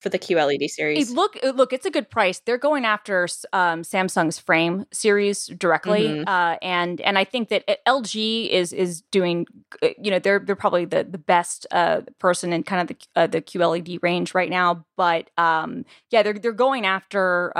for 0.00 0.08
the 0.08 0.18
QLED 0.18 0.68
series. 0.68 1.10
look, 1.10 1.36
uh, 1.42 1.50
look, 1.50 1.72
it's 1.72 1.86
a 1.86 1.90
good 1.90 2.08
price. 2.10 2.40
They're 2.40 2.58
going 2.58 2.84
after 2.84 3.26
um, 3.52 3.82
Samsung's 3.82 4.38
Frame 4.38 4.86
series 4.92 5.46
directly, 5.46 6.06
mm-hmm. 6.08 6.28
uh, 6.28 6.56
and 6.62 7.00
and 7.00 7.18
I 7.18 7.24
think 7.24 7.48
that 7.48 7.64
uh, 7.68 7.74
LG 7.86 8.48
is 8.48 8.72
is 8.72 9.02
doing, 9.10 9.46
uh, 9.82 9.88
you 10.00 10.10
know, 10.10 10.18
they're 10.18 10.38
they're 10.38 10.56
probably 10.56 10.84
the 10.84 11.04
the 11.04 11.18
best 11.18 11.66
uh, 11.70 12.02
person 12.18 12.52
in 12.52 12.62
kind 12.62 12.82
of 12.82 12.88
the 12.88 13.20
uh, 13.20 13.26
the 13.26 13.42
QLED 13.42 13.98
range 14.02 14.34
right 14.34 14.50
now. 14.50 14.84
But 14.96 15.30
um, 15.36 15.84
yeah, 16.10 16.22
they're 16.22 16.34
they're 16.34 16.52
going 16.52 16.86
after 16.86 17.52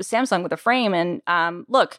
Samsung 0.00 0.42
with 0.42 0.52
a 0.52 0.56
Frame, 0.56 0.94
and 0.94 1.22
um, 1.26 1.64
look, 1.68 1.98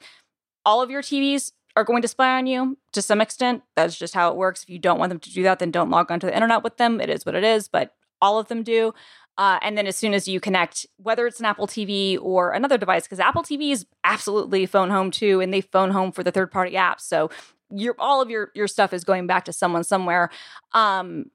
all 0.65 0.81
of 0.81 0.89
your 0.89 1.01
TVs 1.01 1.51
are 1.75 1.83
going 1.83 2.03
to 2.03 2.07
spy 2.07 2.37
on 2.37 2.45
you 2.45 2.77
to 2.91 3.01
some 3.01 3.21
extent. 3.21 3.63
That's 3.75 3.97
just 3.97 4.13
how 4.13 4.29
it 4.29 4.37
works. 4.37 4.63
If 4.63 4.69
you 4.69 4.77
don't 4.77 4.99
want 4.99 5.09
them 5.09 5.19
to 5.19 5.33
do 5.33 5.43
that, 5.43 5.57
then 5.57 5.71
don't 5.71 5.89
log 5.89 6.11
onto 6.11 6.27
the 6.27 6.33
internet 6.33 6.63
with 6.63 6.77
them. 6.77 7.01
It 7.01 7.09
is 7.09 7.25
what 7.25 7.33
it 7.33 7.43
is, 7.43 7.67
but 7.67 7.95
all 8.21 8.39
of 8.39 8.47
them 8.47 8.63
do. 8.63 8.93
Uh, 9.37 9.57
and 9.61 9.77
then 9.77 9.87
as 9.87 9.95
soon 9.95 10.13
as 10.13 10.27
you 10.27 10.39
connect, 10.39 10.85
whether 10.97 11.25
it's 11.25 11.39
an 11.39 11.45
Apple 11.45 11.67
TV 11.67 12.19
or 12.21 12.51
another 12.51 12.77
device, 12.77 13.03
because 13.03 13.19
Apple 13.19 13.43
TV 13.43 13.71
is 13.71 13.85
absolutely 14.03 14.65
phone 14.65 14.89
home 14.89 15.09
too, 15.09 15.41
and 15.41 15.53
they 15.53 15.61
phone 15.61 15.91
home 15.91 16.11
for 16.11 16.23
the 16.23 16.31
third 16.31 16.51
party 16.51 16.73
apps. 16.73 17.01
So 17.01 17.29
your 17.71 17.95
all 17.97 18.21
of 18.21 18.29
your 18.29 18.51
your 18.53 18.67
stuff 18.67 18.93
is 18.93 19.03
going 19.03 19.25
back 19.27 19.45
to 19.45 19.53
someone 19.53 19.83
somewhere. 19.83 20.29
Um, 20.73 21.25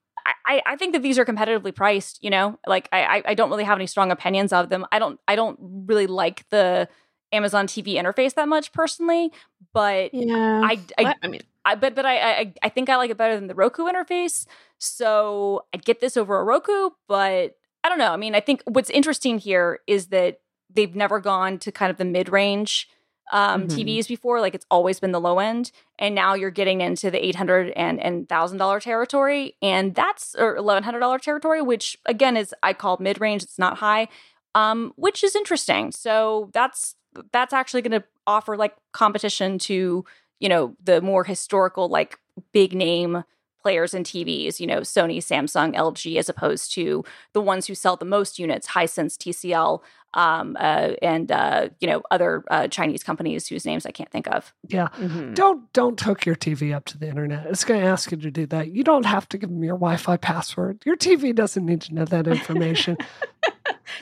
I, 0.47 0.63
I 0.67 0.77
think 0.77 0.93
that 0.93 1.03
these 1.03 1.19
are 1.19 1.25
competitively 1.25 1.75
priced. 1.75 2.23
You 2.23 2.31
know, 2.31 2.59
like 2.67 2.89
I 2.93 3.23
I 3.27 3.35
don't 3.35 3.51
really 3.51 3.65
have 3.65 3.79
any 3.79 3.87
strong 3.87 4.11
opinions 4.11 4.53
of 4.53 4.69
them. 4.69 4.87
I 4.93 4.99
don't 4.99 5.19
I 5.27 5.37
don't 5.37 5.59
really 5.61 6.07
like 6.07 6.49
the 6.51 6.89
Amazon 7.33 7.67
TV 7.67 7.95
interface 7.95 8.35
that 8.35 8.49
much 8.49 8.73
personally, 8.73 9.33
but 9.73 10.15
yeah, 10.15 10.63
I 10.65 10.79
I, 10.99 11.15
I 11.23 11.29
mean. 11.29 11.43
I, 11.65 11.75
but 11.75 11.95
but 11.95 12.07
I, 12.07 12.19
I 12.19 12.55
I 12.63 12.69
think 12.71 12.89
I 12.89 12.97
like 12.97 13.11
it 13.11 13.19
better 13.19 13.35
than 13.35 13.47
the 13.47 13.55
Roku 13.55 13.85
interface. 13.85 14.47
So 14.79 15.65
I'd 15.75 15.85
get 15.85 16.01
this 16.01 16.17
over 16.17 16.39
a 16.39 16.45
Roku, 16.45 16.91
but 17.09 17.58
I 17.85 17.88
don't 17.88 17.99
know. 17.99 18.12
I 18.12 18.17
mean, 18.17 18.35
I 18.35 18.41
think 18.41 18.62
what's 18.67 18.91
interesting 18.91 19.38
here 19.38 19.81
is 19.87 20.09
that 20.09 20.41
they've 20.73 20.95
never 20.95 21.21
gone 21.21 21.59
to 21.61 21.73
kind 21.73 21.91
of 21.91 21.97
the 21.97 22.05
mid 22.05 22.29
range 22.29 22.88
um, 23.33 23.67
mm-hmm. 23.67 23.79
TVs 23.79 24.09
before. 24.09 24.41
Like 24.41 24.55
it's 24.55 24.67
always 24.71 25.01
been 25.01 25.12
the 25.12 25.21
low 25.21 25.38
end, 25.38 25.71
and 25.99 26.14
now 26.14 26.35
you're 26.35 26.51
getting 26.51 26.81
into 26.81 27.11
the 27.11 27.25
eight 27.25 27.35
hundred 27.35 27.71
and 27.71 28.01
and 28.03 28.29
thousand 28.29 28.59
dollar 28.59 28.81
territory, 28.81 29.57
and 29.62 29.95
that's 29.95 30.35
or 30.38 30.57
eleven 30.57 30.83
hundred 30.83 31.01
dollar 31.01 31.19
territory, 31.19 31.62
which 31.62 31.97
again 32.07 32.37
is 32.37 32.55
I 32.62 32.73
call 32.73 32.99
mid 33.01 33.21
range. 33.21 33.43
It's 33.43 33.59
not 33.59 33.79
high, 33.79 34.09
um, 34.55 34.93
which 34.97 35.23
is 35.23 35.37
interesting. 35.37 35.93
So 35.93 36.51
that's 36.53 36.95
that's 37.33 37.53
actually 37.53 37.83
going 37.83 38.01
to 38.01 38.07
offer 38.27 38.57
like 38.57 38.75
competition 38.93 39.59
to 39.59 40.05
you 40.41 40.49
know 40.49 40.77
the 40.83 41.01
more 41.01 41.25
historical 41.25 41.88
like 41.88 42.19
big 42.53 42.73
name 42.73 43.25
players 43.62 43.94
and 43.94 44.05
TVs, 44.05 44.61
you 44.61 44.66
know, 44.66 44.81
Sony, 44.81 45.18
Samsung, 45.18 45.75
LG, 45.75 46.16
as 46.16 46.29
opposed 46.29 46.73
to 46.75 47.05
the 47.33 47.40
ones 47.40 47.66
who 47.66 47.75
sell 47.75 47.97
the 47.97 48.05
most 48.05 48.38
units, 48.38 48.68
Hisense, 48.68 49.16
TCL, 49.16 49.81
um, 50.14 50.57
uh, 50.59 50.92
and 51.03 51.31
uh, 51.31 51.68
you 51.81 51.88
know 51.88 52.03
other 52.11 52.44
uh, 52.51 52.68
Chinese 52.68 53.03
companies 53.03 53.47
whose 53.47 53.64
names 53.64 53.87
I 53.87 53.90
can't 53.90 54.11
think 54.11 54.27
of. 54.29 54.53
Yeah, 54.68 54.88
mm-hmm. 54.97 55.35
don't 55.35 55.73
don't 55.73 56.01
hook 56.01 56.27
your 56.27 56.37
TV 56.37 56.75
up 56.75 56.85
to 56.87 56.99
the 56.99 57.09
internet. 57.09 57.47
It's 57.47 57.64
going 57.64 57.81
to 57.81 57.87
ask 57.87 58.11
you 58.11 58.16
to 58.16 58.31
do 58.31 58.47
that. 58.47 58.73
You 58.73 58.85
don't 58.85 59.07
have 59.07 59.29
to 59.31 59.38
give 59.38 59.51
them 59.51 59.62
your 59.62 59.77
Wi-Fi 59.77 60.16
password. 60.16 60.83
Your 60.85 60.97
TV 60.97 61.35
doesn't 61.35 61.64
need 61.64 61.83
to 61.83 61.94
know 61.94 62.05
that 62.07 62.27
information. 62.27 62.97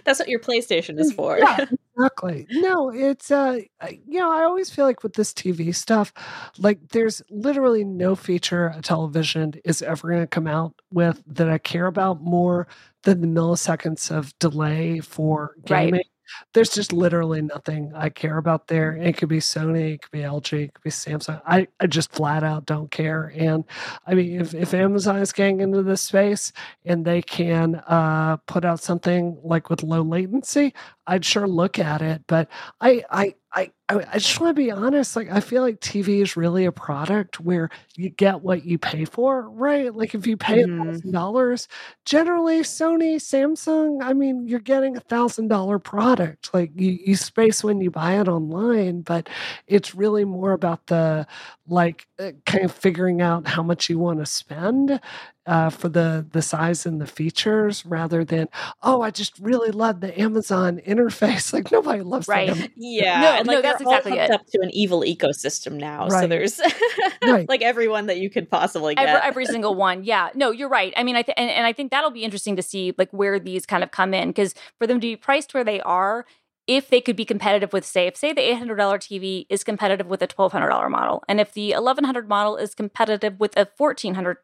That's 0.05 0.19
what 0.19 0.29
your 0.29 0.41
PlayStation 0.41 0.99
is 0.99 1.13
for. 1.13 1.39
yeah, 1.39 1.67
exactly. 1.97 2.47
No, 2.51 2.93
it's 2.93 3.31
uh 3.31 3.61
you 4.07 4.21
know, 4.21 4.33
I 4.33 4.45
always 4.45 4.71
feel 4.71 4.85
like 4.85 5.03
with 5.03 5.15
this 5.15 5.33
TV 5.33 5.75
stuff, 5.75 6.13
like 6.59 6.89
there's 6.91 7.23
literally 7.31 7.85
no 7.85 8.15
feature 8.15 8.73
a 8.77 8.83
television 8.83 9.55
is 9.65 9.83
ever 9.83 10.09
going 10.09 10.21
to 10.21 10.27
come 10.27 10.47
out 10.47 10.75
with 10.93 11.23
that 11.27 11.49
I 11.49 11.59
care 11.59 11.87
about 11.87 12.21
more 12.21 12.69
than 13.07 13.21
the 13.21 13.41
milliseconds 13.41 14.11
of 14.11 14.37
delay 14.41 14.99
for 14.99 15.55
gaming. 15.65 15.95
Right. 15.95 16.07
there's 16.55 16.71
just 16.71 16.93
literally 16.93 17.41
nothing 17.41 17.93
I 17.95 18.09
care 18.09 18.37
about 18.37 18.67
there. 18.67 18.97
It 18.97 19.17
could 19.17 19.29
be 19.29 19.39
Sony, 19.39 19.95
it 19.95 20.03
could 20.03 20.11
be 20.11 20.23
LG, 20.23 20.65
it 20.65 20.75
could 20.75 20.83
be 20.83 20.91
Samsung. 20.91 21.41
I, 21.47 21.69
I 21.79 21.87
just 21.87 22.11
flat 22.11 22.43
out 22.43 22.67
don't 22.67 22.91
care. 22.91 23.33
And 23.37 23.65
I 24.09 24.15
mean, 24.15 24.41
if, 24.41 24.55
if 24.55 24.75
Amazon 24.75 25.19
is 25.19 25.33
getting 25.33 25.61
into 25.61 25.85
this 25.85 26.03
space 26.03 26.53
and 26.85 27.05
they 27.05 27.23
can 27.23 27.77
uh, 27.87 28.39
put 28.49 28.65
out 28.65 28.81
something 28.81 29.39
like 29.45 29.71
with 29.71 29.85
low 29.85 30.03
latency, 30.03 30.75
I'd 31.07 31.25
sure 31.25 31.47
look 31.47 31.79
at 31.79 32.03
it. 32.03 32.23
But 32.27 32.49
I, 32.81 33.05
I, 33.09 33.35
I, 33.55 33.71
I 33.89 34.19
just 34.19 34.39
want 34.41 34.55
to 34.55 34.61
be 34.63 34.71
honest. 34.71 35.17
Like, 35.17 35.31
I 35.31 35.41
feel 35.41 35.63
like 35.63 35.81
TV 35.81 36.21
is 36.21 36.37
really 36.37 36.67
a 36.67 36.73
product 36.73 37.41
where 37.41 37.71
you 37.95 38.11
get 38.11 38.43
what 38.43 38.67
you 38.67 38.79
pay 38.79 39.07
for, 39.07 39.49
right? 39.49 39.95
Like, 39.95 40.15
if 40.15 40.27
you 40.27 40.37
pay 40.37 40.61
a 40.61 40.65
Mhm. 40.67 40.85
thousand 40.87 41.13
dollars, 41.13 41.69
generally 42.05 42.61
Sony, 42.61 43.17
Samsung, 43.17 44.03
I 44.03 44.13
mean, 44.13 44.47
you're 44.47 44.61
getting 44.61 44.97
a 44.97 45.01
thousand 45.01 45.49
dollar 45.49 45.79
product. 45.79 46.53
Like, 46.53 46.73
you, 46.75 46.99
you 47.07 47.17
space 47.17 47.65
when 47.65 47.81
you 47.81 47.91
buy 47.91 48.21
it 48.21 48.29
online, 48.29 49.01
but 49.03 49.29
it's 49.67 49.95
really 49.95 50.25
more 50.25 50.53
about 50.53 50.87
the 50.89 51.27
like 51.69 52.07
uh, 52.19 52.33
kind 52.45 52.65
of 52.65 52.73
figuring 52.73 53.23
out 53.23 53.47
how 53.47 53.63
much 53.63 53.89
you 53.89 53.99
want 53.99 54.19
to 54.19 54.27
spend 54.27 55.01
uh, 55.47 55.71
for 55.71 55.89
the 55.89 56.27
the 56.33 56.43
size 56.43 56.85
and 56.87 57.01
the 57.01 57.07
features 57.07 57.85
rather 57.87 58.25
than 58.25 58.49
oh 58.83 59.01
I 59.03 59.11
just 59.11 59.39
really 59.39 59.71
love 59.71 60.01
the 60.01 60.19
Amazon 60.21 60.81
interface 60.87 61.53
like 61.55 61.71
nobody 61.71 62.03
loves 62.03 62.29
Right. 62.29 62.53
that. 62.55 62.71
Yeah, 62.77 63.21
No, 63.21 63.29
and 63.39 63.47
no, 63.47 63.53
like 63.55 63.63
that's 63.63 63.79
they're 63.79 63.87
all 63.89 63.95
exactly 63.95 64.19
it. 64.19 64.31
up 64.31 64.47
to 64.47 64.59
an 64.63 64.71
evil 64.73 65.01
ecosystem 65.03 65.75
now. 65.75 66.09
So 66.09 66.27
there's 66.27 66.61
Right. 67.23 67.49
like 67.49 67.63
everyone 67.63 68.07
that 68.07 68.19
you 68.19 68.31
could 68.31 68.51
possibly 68.51 68.95
get. 68.95 69.09
Every, 69.09 69.21
every 69.29 69.47
single 69.47 69.75
one. 69.87 70.05
Yeah. 70.05 70.31
No, 70.35 70.51
you're 70.51 70.69
right. 70.69 70.93
I 70.97 71.03
mean, 71.03 71.17
I 71.17 71.23
th- 71.23 71.35
and, 71.37 71.51
and 71.51 71.67
I 71.67 71.73
think 71.73 71.91
that'll 71.91 72.11
be 72.11 72.25
interesting 72.25 72.57
to 72.57 72.63
see 72.63 72.95
like 72.99 73.11
where 73.13 73.39
these 73.39 73.67
kind 73.67 73.83
of 73.83 73.91
come 73.91 74.15
in 74.15 74.29
because 74.29 74.55
for 74.79 74.87
them 74.87 74.99
to 75.01 75.07
be 75.07 75.17
priced 75.17 75.55
where 75.55 75.65
they 75.65 75.81
are, 75.81 76.25
if 76.67 76.89
they 76.89 77.01
could 77.01 77.15
be 77.15 77.25
competitive 77.25 77.73
with, 77.73 77.85
say, 77.85 78.09
if 78.09 78.17
say 78.17 78.33
the 78.33 78.41
eight 78.41 78.59
hundred 78.59 78.75
dollar 78.77 78.99
TV 78.99 79.47
is 79.49 79.63
competitive 79.63 80.09
with 80.09 80.21
a 80.23 80.27
twelve 80.27 80.51
hundred 80.51 80.71
dollar 80.71 80.89
model, 80.89 81.23
and 81.29 81.41
if 81.41 81.53
the 81.53 81.71
1100 81.73 82.29
model 82.29 82.57
is 82.57 82.75
competitive 82.75 83.39
with 83.39 83.57
a 83.57 83.67
fourteen 83.79 84.15
hundred 84.15 84.35
dollar 84.35 84.43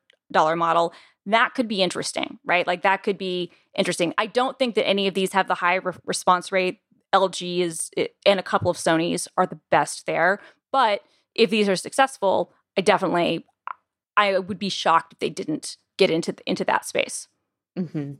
model, 0.56 0.92
that 1.26 1.54
could 1.54 1.68
be 1.68 1.82
interesting, 1.82 2.38
right? 2.44 2.66
Like 2.66 2.82
that 2.82 3.02
could 3.02 3.18
be 3.18 3.50
interesting. 3.76 4.12
I 4.18 4.26
don't 4.26 4.58
think 4.58 4.74
that 4.74 4.86
any 4.86 5.06
of 5.06 5.14
these 5.14 5.32
have 5.32 5.48
the 5.48 5.54
high 5.54 5.76
re- 5.76 5.92
response 6.04 6.50
rate. 6.52 6.80
LG 7.12 7.60
is 7.60 7.90
and 8.24 8.40
a 8.40 8.42
couple 8.42 8.70
of 8.70 8.76
Sony's 8.76 9.28
are 9.36 9.46
the 9.46 9.60
best 9.70 10.06
there, 10.06 10.40
but 10.72 11.02
if 11.34 11.50
these 11.50 11.68
are 11.68 11.76
successful, 11.76 12.52
I 12.76 12.80
definitely 12.80 13.44
I 14.16 14.38
would 14.38 14.58
be 14.58 14.68
shocked 14.68 15.12
if 15.14 15.18
they 15.18 15.30
didn't 15.30 15.76
get 15.98 16.10
into 16.10 16.34
into 16.46 16.64
that 16.64 16.84
space. 16.86 17.28
hmm 17.76 18.12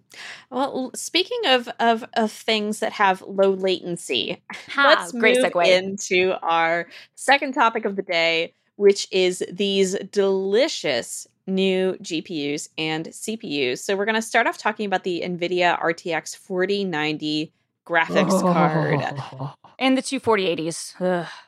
Well, 0.50 0.90
speaking 0.94 1.40
of, 1.46 1.68
of 1.80 2.04
of 2.14 2.32
things 2.32 2.80
that 2.80 2.92
have 2.92 3.22
low 3.22 3.50
latency, 3.50 4.42
Ha, 4.70 4.82
let's 4.82 5.12
great 5.18 5.36
move 5.36 5.42
segue. 5.42 5.78
into 5.78 6.34
our 6.42 6.88
second 7.14 7.52
topic 7.52 7.84
of 7.84 7.96
the 7.96 8.02
day, 8.02 8.54
which 8.76 9.06
is 9.12 9.44
these 9.50 9.94
delicious 10.10 11.26
new 11.46 11.94
GPUs 11.94 12.68
and 12.78 13.06
CPUs. 13.06 13.78
So 13.78 13.96
we're 13.96 14.04
going 14.04 14.14
to 14.14 14.22
start 14.22 14.46
off 14.46 14.58
talking 14.58 14.86
about 14.86 15.04
the 15.04 15.22
NVIDIA 15.24 15.80
RTX 15.80 16.36
4090 16.36 17.52
graphics 17.86 18.40
card. 18.40 19.00
Oh. 19.32 19.54
And 19.78 19.98
the 19.98 20.02
24080s. 20.02 20.94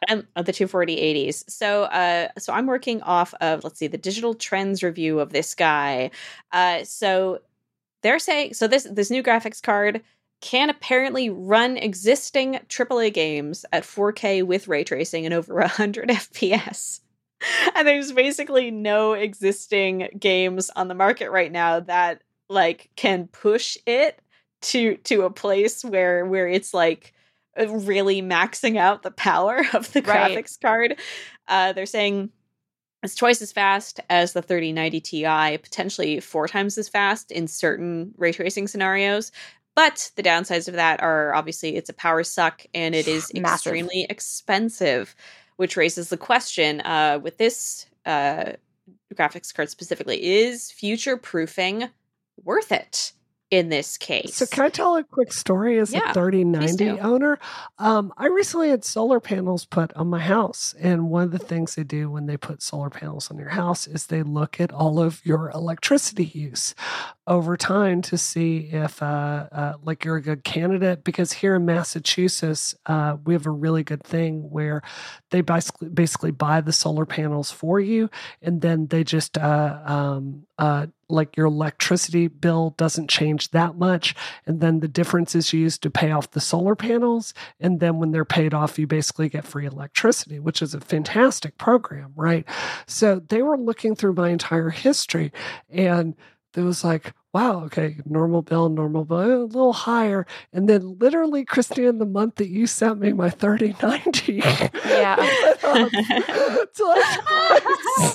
And 0.09 0.27
uh, 0.35 0.43
the 0.43 0.51
24080s. 0.51 1.49
So, 1.49 1.85
uh, 1.85 2.29
so 2.37 2.53
I'm 2.53 2.67
working 2.67 3.01
off 3.03 3.33
of 3.35 3.63
let's 3.63 3.79
see 3.79 3.87
the 3.87 3.99
digital 3.99 4.35
trends 4.35 4.83
review 4.83 5.21
of 5.21 5.31
this 5.31 5.55
guy. 5.55 6.11
Uh, 6.51 6.83
so 6.83 7.39
they're 8.03 8.19
saying 8.19 8.55
so 8.55 8.67
this 8.67 8.89
this 8.91 9.11
new 9.11 9.23
graphics 9.23 9.63
card 9.63 10.03
can 10.41 10.69
apparently 10.69 11.31
run 11.31 11.77
existing 11.77 12.59
AAA 12.69 13.15
games 13.15 13.65
at 13.73 13.85
4K 13.85 14.43
with 14.43 14.67
ray 14.67 14.83
tracing 14.83 15.25
and 15.25 15.33
over 15.33 15.55
100 15.55 16.09
FPS. 16.09 17.01
And 17.77 17.87
there's 17.89 18.13
basically 18.13 18.71
no 18.71 19.13
existing 19.15 20.09
games 20.19 20.71
on 20.77 20.89
the 20.89 20.95
market 20.95 21.31
right 21.31 21.51
now 21.53 21.81
that 21.81 22.23
like 22.49 22.91
can 22.97 23.27
push 23.29 23.77
it 23.87 24.21
to 24.63 24.97
to 24.99 25.23
a 25.23 25.31
place 25.31 25.85
where 25.85 26.25
where 26.25 26.49
it's 26.49 26.73
like 26.75 27.13
uh, 27.59 27.69
really 27.69 28.23
maxing 28.23 28.77
out 28.77 29.03
the 29.03 29.11
power 29.11 29.63
of 29.75 29.93
the 29.93 30.03
Right. 30.03 30.39
graphics 30.39 30.61
card. 30.61 30.99
Uh, 31.49 31.73
they're 31.73 31.87
saying 31.87 32.31
it's 33.03 33.15
twice 33.15 33.43
as 33.43 33.53
fast 33.53 34.01
as 34.09 34.33
the 34.33 34.41
3090 34.41 35.01
Ti, 35.01 35.59
potentially 35.59 36.21
four 36.21 36.49
times 36.49 36.79
as 36.79 36.89
fast 36.89 37.31
in 37.31 37.47
certain 37.47 38.15
ray 38.17 38.33
tracing 38.33 38.67
scenarios. 38.67 39.31
But 39.75 40.11
the 40.17 40.23
downsides 40.23 40.69
of 40.69 40.75
that 40.75 41.03
are 41.03 41.35
obviously 41.35 41.77
it's 41.77 41.91
a 41.91 41.95
power 41.95 42.23
suck 42.25 42.65
and 42.73 42.95
it 42.95 43.07
is 43.09 43.31
Massive. 43.35 43.73
extremely 43.73 44.07
expensive, 44.09 45.15
which 45.57 45.77
raises 45.77 46.09
the 46.09 46.17
question 46.17 46.81
uh, 46.83 47.19
with 47.23 47.39
this 47.39 47.87
uh, 48.07 48.53
graphics 49.15 49.55
card 49.55 49.71
specifically 49.71 50.23
is 50.25 50.71
future 50.71 51.17
proofing 51.17 51.89
worth 52.43 52.73
it 52.73 53.13
in 53.51 53.69
this 53.69 53.97
case? 53.97 54.35
So 54.35 54.47
can 54.47 54.65
I 54.65 54.69
tell 54.69 54.97
a 54.97 55.05
quick 55.05 55.33
story 55.33 55.79
as 55.79 55.93
Yeah, 55.93 56.11
a 56.11 56.15
3090 56.15 56.77
do. 56.77 56.99
owner? 56.99 57.39
Um, 57.79 58.13
I 58.17 58.27
recently 58.27 58.71
had 58.71 58.85
solar 58.85 59.21
panels 59.21 59.65
put 59.65 59.93
on 59.95 60.09
my 60.09 60.19
house. 60.19 60.75
And 60.81 61.09
one 61.09 61.23
of 61.23 61.31
the 61.31 61.39
things 61.39 61.75
they 61.75 61.85
do 61.85 62.11
when 62.11 62.27
they 62.27 62.37
put 62.37 62.63
solar 62.63 62.91
panels 62.91 63.31
on 63.31 63.39
your 63.39 63.51
house 63.51 63.87
is 63.87 64.07
they 64.07 64.23
look 64.25 64.61
at 64.61 64.73
all 64.73 64.99
of 64.99 65.25
your 65.25 65.51
electricity 65.51 66.25
use 66.25 66.75
over 67.27 67.57
time 67.57 68.03
to 68.03 68.19
see 68.19 68.71
if 68.73 69.03
uh, 69.03 69.47
uh, 69.53 69.75
like 69.83 70.05
you're 70.05 70.17
a 70.17 70.23
good 70.23 70.45
candidate 70.45 71.05
because 71.05 71.33
here 71.33 71.55
in 71.55 71.65
massachusetts 71.65 72.75
uh, 72.87 73.17
we 73.25 73.33
have 73.33 73.47
a 73.47 73.51
really 73.51 73.83
good 73.83 74.03
thing 74.03 74.51
where 74.51 74.83
they 75.35 75.41
basically 75.41 75.89
basically 75.89 76.31
buy 76.31 76.61
the 76.61 76.73
solar 76.73 77.05
panels 77.05 77.51
for 77.51 77.81
you 77.81 78.09
and 78.41 78.61
then 78.61 78.87
they 78.87 79.03
just 79.03 79.37
uh, 79.37 79.81
um, 79.85 80.47
uh, 80.59 80.87
like 81.09 81.37
your 81.37 81.47
electricity 81.47 82.29
bill 82.29 82.73
doesn't 82.77 83.11
change 83.11 83.51
that 83.51 83.75
much 83.75 84.15
and 84.47 84.61
then 84.61 84.79
the 84.79 84.87
difference 84.87 85.35
is 85.35 85.53
used 85.53 85.83
to 85.83 85.91
pay 85.91 86.13
off 86.13 86.31
the 86.31 86.41
solar 86.41 86.77
panels 86.77 87.35
and 87.59 87.81
then 87.81 87.99
when 87.99 88.13
they're 88.13 88.25
paid 88.25 88.55
off 88.55 88.79
you 88.79 88.87
basically 88.87 89.29
get 89.29 89.45
free 89.45 89.67
electricity 89.67 90.39
which 90.39 90.63
is 90.63 90.73
a 90.73 90.81
fantastic 90.81 91.59
program 91.59 92.13
right? 92.15 92.47
So 92.87 93.21
they 93.29 93.43
were 93.43 93.59
looking 93.59 93.97
through 93.97 94.13
my 94.13 94.29
entire 94.29 94.71
history 94.71 95.33
and 95.69 96.15
it 96.57 96.61
was 96.61 96.85
like, 96.85 97.13
wow, 97.35 97.65
okay, 97.65 97.97
normal 98.07 98.43
bill, 98.43 98.69
normal 98.69 99.05
bill, 99.05 99.43
a 99.43 99.45
little 99.45 99.73
higher. 99.73 100.25
And 100.53 100.69
then 100.69 100.99
literally, 101.01 101.45
Christine, 101.45 101.99
the 101.99 102.07
month 102.07 102.37
that 102.37 102.49
you 102.49 102.69
sent 102.69 103.01
me 103.01 103.13
my 103.13 103.29
3090. 103.29 104.35
Yeah. 104.87 105.17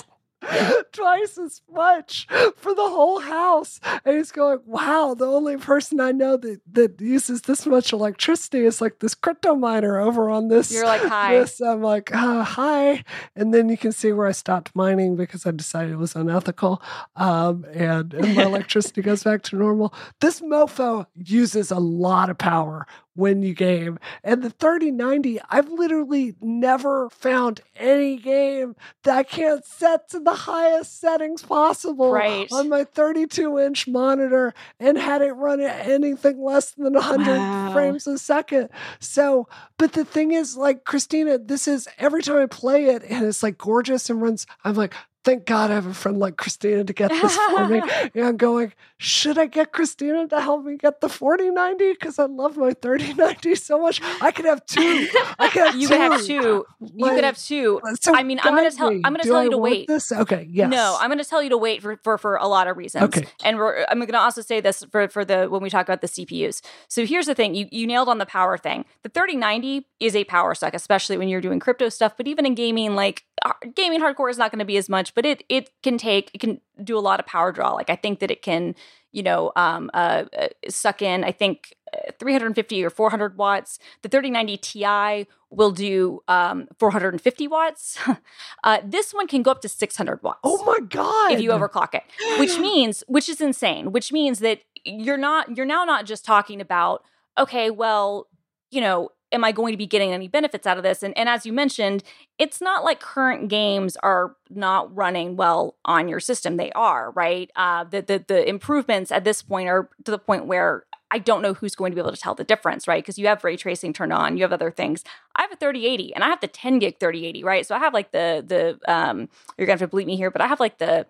went 0.50 0.76
up 0.76 0.92
to 0.92 1.02
like 1.02 1.20
twice, 1.20 1.38
as 1.38 1.62
much 1.70 2.26
for 2.56 2.74
the 2.74 2.88
whole 2.88 3.20
house. 3.20 3.80
And 4.04 4.16
he's 4.16 4.32
going, 4.32 4.60
wow, 4.66 5.14
the 5.16 5.26
only 5.26 5.56
person 5.56 6.00
I 6.00 6.12
know 6.12 6.36
that, 6.36 6.60
that 6.72 7.00
uses 7.00 7.42
this 7.42 7.66
much 7.66 7.92
electricity 7.92 8.60
is 8.60 8.80
like 8.80 8.98
this 9.00 9.14
crypto 9.14 9.54
miner 9.54 9.98
over 9.98 10.30
on 10.30 10.48
this. 10.48 10.72
You're 10.72 10.86
like, 10.86 11.02
hi. 11.02 11.38
This. 11.38 11.60
I'm 11.60 11.82
like, 11.82 12.14
uh, 12.14 12.44
hi. 12.44 13.04
And 13.36 13.52
then 13.52 13.68
you 13.68 13.76
can 13.76 13.92
see 13.92 14.12
where 14.12 14.26
I 14.26 14.32
stopped 14.32 14.74
mining 14.74 15.16
because 15.16 15.46
I 15.46 15.50
decided 15.50 15.92
it 15.92 15.96
was 15.96 16.14
unethical. 16.14 16.82
Um, 17.16 17.64
and, 17.72 18.12
and 18.14 18.34
my 18.34 18.42
electricity 18.50 19.02
goes 19.02 19.24
back 19.24 19.42
to 19.44 19.56
normal. 19.56 19.94
This 20.20 20.40
mofo 20.40 21.06
uses 21.14 21.70
a 21.70 21.78
lot 21.78 22.30
of 22.30 22.38
power 22.38 22.86
when 23.14 23.42
you 23.42 23.54
game. 23.54 23.98
And 24.22 24.42
the 24.42 24.50
3090, 24.50 25.40
I've 25.50 25.68
literally 25.68 26.34
never 26.40 27.10
found 27.10 27.60
any 27.76 28.16
game 28.16 28.76
that 29.04 29.16
I 29.16 29.22
can't 29.22 29.64
set 29.64 30.08
to 30.10 30.20
the 30.20 30.32
highest 30.34 31.00
settings 31.00 31.42
possible 31.42 32.10
Right. 32.12 32.48
on 32.52 32.68
my 32.68 32.84
32 32.84 33.58
inch 33.58 33.88
monitor 33.88 34.54
and 34.78 34.96
had 34.96 35.22
it 35.22 35.32
run 35.32 35.60
at 35.60 35.86
anything 35.88 36.42
less 36.42 36.72
than 36.72 36.94
100 36.94 37.40
Wow. 37.42 37.70
frames 37.72 38.06
a 38.06 38.18
second. 38.18 38.68
So, 39.00 39.48
but 39.78 39.92
the 39.92 40.04
thing 40.04 40.32
is, 40.32 40.56
like, 40.56 40.84
Christina, 40.84 41.38
this 41.38 41.66
is 41.68 41.88
every 41.98 42.22
time 42.22 42.36
I 42.36 42.46
play 42.46 42.86
it 42.86 43.02
and 43.04 43.26
it's 43.26 43.42
like 43.42 43.58
gorgeous 43.58 44.08
and 44.10 44.22
runs, 44.22 44.46
I'm 44.64 44.74
like, 44.74 44.94
thank 45.24 45.44
God 45.46 45.70
I 45.70 45.74
have 45.74 45.86
a 45.86 45.94
friend 45.94 46.18
like 46.18 46.36
Christina 46.36 46.84
to 46.84 46.92
get 46.92 47.10
this 47.10 47.36
for 47.36 47.68
me. 47.68 47.82
And 48.14 48.24
I'm 48.24 48.36
going, 48.36 48.72
should 48.98 49.38
I 49.38 49.46
get 49.46 49.72
Christina 49.72 50.26
to 50.28 50.40
help 50.40 50.64
me 50.64 50.76
get 50.76 51.00
the 51.00 51.08
4090? 51.08 51.92
Because 51.92 52.18
I 52.18 52.24
love 52.24 52.56
my 52.56 52.72
3090 52.72 53.54
so 53.54 53.78
much. 53.80 54.00
I 54.20 54.30
could 54.30 54.44
have 54.46 54.64
two. 54.66 55.08
I 55.38 55.48
could 55.48 55.66
have 55.66 55.74
You 55.76 55.88
two. 55.88 55.94
could 55.94 56.00
have 56.00 56.22
two. 56.24 56.66
You 56.94 57.06
could 57.10 57.24
have 57.24 57.38
two. 57.38 57.80
so 58.00 58.14
I 58.14 58.22
mean, 58.22 58.40
I'm 58.42 58.54
gonna 58.54 58.70
tell- 58.70 58.88
I'm 58.88 59.02
gonna 59.02 59.22
tell 59.22 59.36
I 59.36 59.44
you 59.44 59.50
to 59.50 59.58
wait. 59.58 59.86
This? 59.88 60.10
Okay. 60.12 60.46
Yes. 60.50 60.70
No, 60.70 60.96
I'm 61.00 61.08
going 61.08 61.18
to 61.18 61.24
tell 61.24 61.42
you 61.42 61.50
to 61.50 61.58
wait 61.58 61.82
for, 61.82 61.96
for 62.02 62.18
for 62.18 62.36
a 62.36 62.46
lot 62.46 62.66
of 62.68 62.76
reasons. 62.76 63.04
Okay. 63.04 63.26
And 63.44 63.56
we're, 63.56 63.84
I'm 63.88 63.98
going 63.98 64.08
to 64.12 64.18
also 64.18 64.40
say 64.42 64.60
this 64.60 64.84
for 64.90 65.08
for 65.08 65.24
the 65.24 65.46
when 65.48 65.62
we 65.62 65.70
talk 65.70 65.86
about 65.86 66.00
the 66.00 66.06
CPUs. 66.08 66.60
So 66.88 67.04
here's 67.06 67.26
the 67.26 67.34
thing: 67.34 67.54
you 67.54 67.66
you 67.70 67.86
nailed 67.86 68.08
on 68.08 68.18
the 68.18 68.26
power 68.26 68.56
thing. 68.58 68.84
The 69.02 69.08
3090 69.08 69.86
is 70.00 70.16
a 70.16 70.24
power 70.24 70.54
suck, 70.54 70.74
especially 70.74 71.16
when 71.18 71.28
you're 71.28 71.40
doing 71.40 71.60
crypto 71.60 71.88
stuff. 71.88 72.16
But 72.16 72.26
even 72.28 72.46
in 72.46 72.54
gaming, 72.54 72.94
like 72.94 73.24
uh, 73.44 73.52
gaming 73.74 74.00
hardcore 74.00 74.30
is 74.30 74.38
not 74.38 74.50
going 74.50 74.58
to 74.60 74.64
be 74.64 74.76
as 74.76 74.88
much, 74.88 75.09
but 75.14 75.26
it 75.26 75.44
it 75.48 75.70
can 75.82 75.98
take 75.98 76.30
it 76.34 76.38
can 76.38 76.60
do 76.82 76.96
a 76.96 77.00
lot 77.00 77.20
of 77.20 77.26
power 77.26 77.52
draw. 77.52 77.72
Like 77.72 77.90
I 77.90 77.96
think 77.96 78.20
that 78.20 78.30
it 78.30 78.42
can 78.42 78.74
you 79.12 79.22
know 79.22 79.52
um 79.56 79.90
uh, 79.94 80.24
uh 80.38 80.48
suck 80.68 81.02
in. 81.02 81.24
I 81.24 81.32
think 81.32 81.74
uh, 81.92 82.12
350 82.18 82.84
or 82.84 82.90
400 82.90 83.36
watts. 83.36 83.78
The 84.02 84.08
3090 84.08 84.56
Ti 84.58 85.26
will 85.50 85.72
do 85.72 86.22
um, 86.28 86.68
450 86.78 87.48
watts. 87.48 87.98
uh, 88.64 88.78
this 88.84 89.12
one 89.12 89.26
can 89.26 89.42
go 89.42 89.50
up 89.50 89.60
to 89.62 89.68
600 89.68 90.22
watts. 90.22 90.40
Oh 90.44 90.64
my 90.64 90.78
god! 90.86 91.32
If 91.32 91.40
you 91.40 91.50
overclock 91.50 91.94
it, 91.94 92.02
which 92.38 92.58
means, 92.60 93.02
which 93.08 93.28
is 93.28 93.40
insane, 93.40 93.92
which 93.92 94.12
means 94.12 94.38
that 94.40 94.60
you're 94.84 95.16
not, 95.16 95.56
you're 95.56 95.66
now 95.66 95.84
not 95.84 96.06
just 96.06 96.24
talking 96.24 96.60
about, 96.60 97.02
okay, 97.36 97.70
well, 97.70 98.28
you 98.70 98.80
know, 98.80 99.10
am 99.32 99.44
I 99.44 99.52
going 99.52 99.72
to 99.72 99.76
be 99.76 99.86
getting 99.86 100.12
any 100.12 100.28
benefits 100.28 100.66
out 100.66 100.76
of 100.76 100.82
this? 100.82 101.02
And, 101.02 101.16
and 101.16 101.28
as 101.28 101.46
you 101.46 101.52
mentioned, 101.52 102.02
it's 102.38 102.60
not 102.60 102.84
like 102.84 103.00
current 103.00 103.48
games 103.48 103.96
are 104.02 104.36
not 104.48 104.94
running 104.94 105.36
well 105.36 105.76
on 105.84 106.08
your 106.08 106.20
system. 106.20 106.56
They 106.56 106.72
are, 106.72 107.10
right? 107.12 107.50
Uh, 107.54 107.84
the, 107.84 108.02
the, 108.02 108.24
the 108.26 108.48
improvements 108.48 109.12
at 109.12 109.24
this 109.24 109.42
point 109.42 109.68
are 109.68 109.88
to 110.04 110.10
the 110.10 110.18
point 110.18 110.46
where 110.46 110.84
I 111.10 111.18
don't 111.18 111.42
know 111.42 111.54
who's 111.54 111.74
going 111.74 111.90
to 111.90 111.96
be 111.96 112.00
able 112.00 112.12
to 112.12 112.16
tell 112.16 112.34
the 112.34 112.44
difference, 112.44 112.86
right? 112.86 113.02
Because 113.02 113.18
you 113.18 113.26
have 113.26 113.42
ray 113.42 113.56
tracing 113.56 113.92
turned 113.92 114.12
on, 114.12 114.36
you 114.36 114.44
have 114.44 114.52
other 114.52 114.70
things. 114.70 115.04
I 115.34 115.42
have 115.42 115.52
a 115.52 115.56
3080 115.56 116.14
and 116.14 116.22
I 116.22 116.28
have 116.28 116.40
the 116.40 116.46
10 116.46 116.78
gig 116.78 117.00
3080, 117.00 117.42
right? 117.42 117.66
So 117.66 117.74
I 117.74 117.78
have 117.78 117.92
like 117.92 118.12
the 118.12 118.44
the 118.46 118.92
um 118.92 119.28
you're 119.58 119.66
gonna 119.66 119.74
have 119.74 119.80
to 119.80 119.88
believe 119.88 120.06
me 120.06 120.16
here, 120.16 120.30
but 120.30 120.40
I 120.40 120.46
have 120.46 120.60
like 120.60 120.78
the 120.78 121.06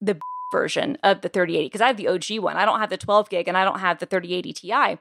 the 0.00 0.18
version 0.50 0.96
of 1.02 1.20
the 1.20 1.28
3080 1.28 1.66
because 1.66 1.80
I 1.80 1.86
have 1.86 1.96
the 1.96 2.08
OG 2.08 2.38
one. 2.42 2.56
I 2.56 2.64
don't 2.64 2.80
have 2.80 2.90
the 2.90 2.96
12 2.96 3.28
gig 3.30 3.48
and 3.48 3.56
I 3.56 3.64
don't 3.64 3.80
have 3.80 3.98
the 3.98 4.06
3080 4.06 4.52
Ti. 4.52 4.98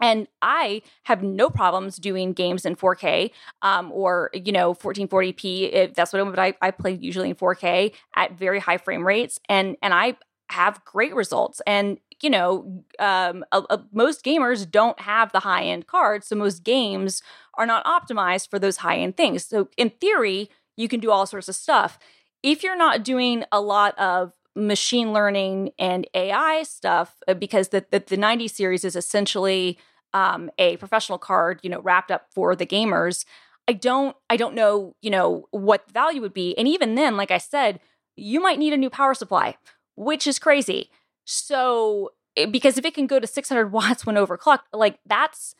And 0.00 0.26
I 0.42 0.82
have 1.04 1.22
no 1.22 1.50
problems 1.50 1.96
doing 1.96 2.32
games 2.32 2.64
in 2.64 2.76
4K 2.76 3.30
um, 3.62 3.92
or, 3.92 4.30
you 4.32 4.52
know, 4.52 4.74
1440p. 4.74 5.72
If 5.72 5.94
that's 5.94 6.12
what 6.12 6.38
I, 6.38 6.54
I 6.60 6.70
play 6.70 6.92
usually 6.92 7.30
in 7.30 7.36
4K 7.36 7.92
at 8.14 8.38
very 8.38 8.60
high 8.60 8.78
frame 8.78 9.06
rates. 9.06 9.38
And, 9.48 9.76
and 9.82 9.92
I 9.92 10.16
have 10.50 10.84
great 10.84 11.14
results. 11.14 11.60
And, 11.66 11.98
you 12.22 12.30
know, 12.30 12.84
um, 12.98 13.44
most 13.92 14.24
gamers 14.24 14.70
don't 14.70 15.00
have 15.00 15.32
the 15.32 15.40
high 15.40 15.64
end 15.64 15.86
cards. 15.86 16.26
So 16.26 16.36
most 16.36 16.64
games 16.64 17.22
are 17.54 17.66
not 17.66 17.84
optimized 17.84 18.50
for 18.50 18.58
those 18.58 18.78
high 18.78 18.96
end 18.96 19.16
things. 19.16 19.44
So 19.44 19.68
in 19.76 19.90
theory, 19.90 20.50
you 20.76 20.88
can 20.88 21.00
do 21.00 21.10
all 21.10 21.26
sorts 21.26 21.48
of 21.48 21.54
stuff. 21.54 21.98
If 22.42 22.62
you're 22.62 22.76
not 22.76 23.04
doing 23.04 23.44
a 23.52 23.60
lot 23.60 23.98
of 23.98 24.32
machine 24.56 25.12
learning 25.12 25.70
and 25.78 26.06
AI 26.14 26.62
stuff, 26.64 27.16
uh, 27.28 27.34
because 27.34 27.68
the, 27.68 27.84
the, 27.90 28.02
the 28.06 28.16
90 28.16 28.48
series 28.48 28.84
is 28.84 28.96
essentially 28.96 29.78
um, 30.12 30.50
a 30.58 30.76
professional 30.78 31.18
card, 31.18 31.60
you 31.62 31.70
know, 31.70 31.80
wrapped 31.80 32.10
up 32.10 32.26
for 32.32 32.56
the 32.56 32.66
gamers. 32.66 33.24
I 33.68 33.72
don't, 33.72 34.16
I 34.28 34.36
don't 34.36 34.54
know, 34.54 34.94
you 35.00 35.10
know, 35.10 35.46
what 35.50 35.86
the 35.86 35.92
value 35.92 36.20
would 36.20 36.34
be. 36.34 36.56
And 36.58 36.66
even 36.66 36.94
then, 36.94 37.16
like 37.16 37.30
I 37.30 37.38
said, 37.38 37.80
you 38.16 38.40
might 38.40 38.58
need 38.58 38.72
a 38.72 38.76
new 38.76 38.90
power 38.90 39.14
supply, 39.14 39.56
which 39.96 40.26
is 40.26 40.38
crazy. 40.38 40.90
So, 41.24 42.10
eh, 42.36 42.46
because 42.46 42.78
if 42.78 42.84
it 42.84 42.94
can 42.94 43.06
go 43.06 43.20
to 43.20 43.26
600 43.26 43.66
watts 43.72 44.04
when 44.04 44.16
overclocked, 44.16 44.64
like 44.72 44.98
that's 45.06 45.54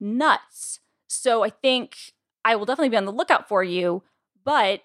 nuts. 0.00 0.80
So 1.08 1.42
I 1.44 1.50
think 1.50 1.96
I 2.44 2.56
will 2.56 2.66
definitely 2.66 2.90
be 2.90 2.96
on 2.96 3.06
the 3.06 3.12
lookout 3.12 3.48
for 3.48 3.64
you. 3.64 4.02
But 4.44 4.82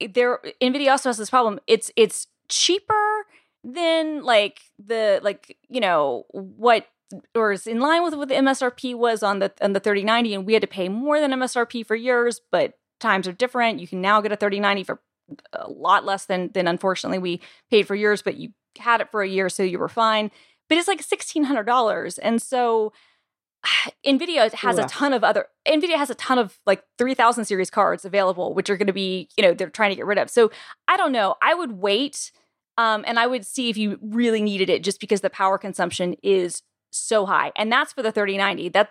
there, 0.00 0.40
NVIDIA 0.62 0.90
also 0.90 1.08
has 1.08 1.18
this 1.18 1.30
problem. 1.30 1.60
It's 1.66 1.90
it's 1.96 2.26
cheaper 2.48 3.26
than 3.62 4.22
like 4.22 4.60
the 4.78 5.20
like 5.22 5.56
you 5.68 5.80
know 5.80 6.24
what 6.30 6.86
or 7.34 7.52
is 7.52 7.66
in 7.66 7.80
line 7.80 8.02
with 8.02 8.14
what 8.14 8.28
the 8.28 8.34
MSRP 8.34 8.94
was 8.94 9.22
on 9.22 9.38
the 9.38 9.52
on 9.60 9.72
the 9.72 9.80
3090, 9.80 10.34
and 10.34 10.46
we 10.46 10.52
had 10.52 10.62
to 10.62 10.68
pay 10.68 10.88
more 10.88 11.20
than 11.20 11.32
MSRP 11.32 11.86
for 11.86 11.94
years, 11.94 12.40
but 12.50 12.74
times 13.00 13.28
are 13.28 13.32
different. 13.32 13.80
You 13.80 13.86
can 13.86 14.00
now 14.00 14.20
get 14.20 14.32
a 14.32 14.36
3090 14.36 14.84
for 14.84 15.00
a 15.52 15.70
lot 15.70 16.04
less 16.04 16.26
than 16.26 16.50
than 16.52 16.68
unfortunately 16.68 17.18
we 17.18 17.40
paid 17.70 17.86
for 17.86 17.94
years, 17.94 18.22
but 18.22 18.36
you 18.36 18.50
had 18.78 19.00
it 19.00 19.10
for 19.10 19.22
a 19.22 19.28
year, 19.28 19.48
so 19.48 19.62
you 19.62 19.78
were 19.78 19.88
fine. 19.88 20.30
But 20.68 20.78
it's 20.78 20.88
like 20.88 21.02
sixteen 21.02 21.44
hundred 21.44 21.64
dollars, 21.64 22.18
and 22.18 22.40
so 22.40 22.92
Nvidia 24.06 24.52
has 24.52 24.78
a 24.78 24.84
ton 24.84 25.12
of 25.12 25.24
other 25.24 25.46
Nvidia 25.66 25.96
has 25.96 26.10
a 26.10 26.14
ton 26.14 26.38
of 26.38 26.58
like 26.66 26.82
3000 26.98 27.44
series 27.44 27.70
cards 27.70 28.04
available 28.04 28.54
which 28.54 28.68
are 28.68 28.76
going 28.76 28.86
to 28.86 28.92
be, 28.92 29.28
you 29.36 29.42
know, 29.42 29.54
they're 29.54 29.70
trying 29.70 29.90
to 29.90 29.96
get 29.96 30.06
rid 30.06 30.18
of. 30.18 30.28
So, 30.30 30.50
I 30.88 30.96
don't 30.96 31.12
know. 31.12 31.36
I 31.42 31.54
would 31.54 31.72
wait 31.72 32.30
um, 32.76 33.04
and 33.06 33.18
I 33.18 33.26
would 33.26 33.46
see 33.46 33.70
if 33.70 33.76
you 33.76 33.98
really 34.02 34.42
needed 34.42 34.68
it 34.68 34.82
just 34.82 35.00
because 35.00 35.20
the 35.20 35.30
power 35.30 35.58
consumption 35.58 36.16
is 36.22 36.62
so 36.94 37.26
high, 37.26 37.52
and 37.56 37.70
that's 37.70 37.92
for 37.92 38.02
the 38.02 38.12
3090. 38.12 38.68
That 38.70 38.90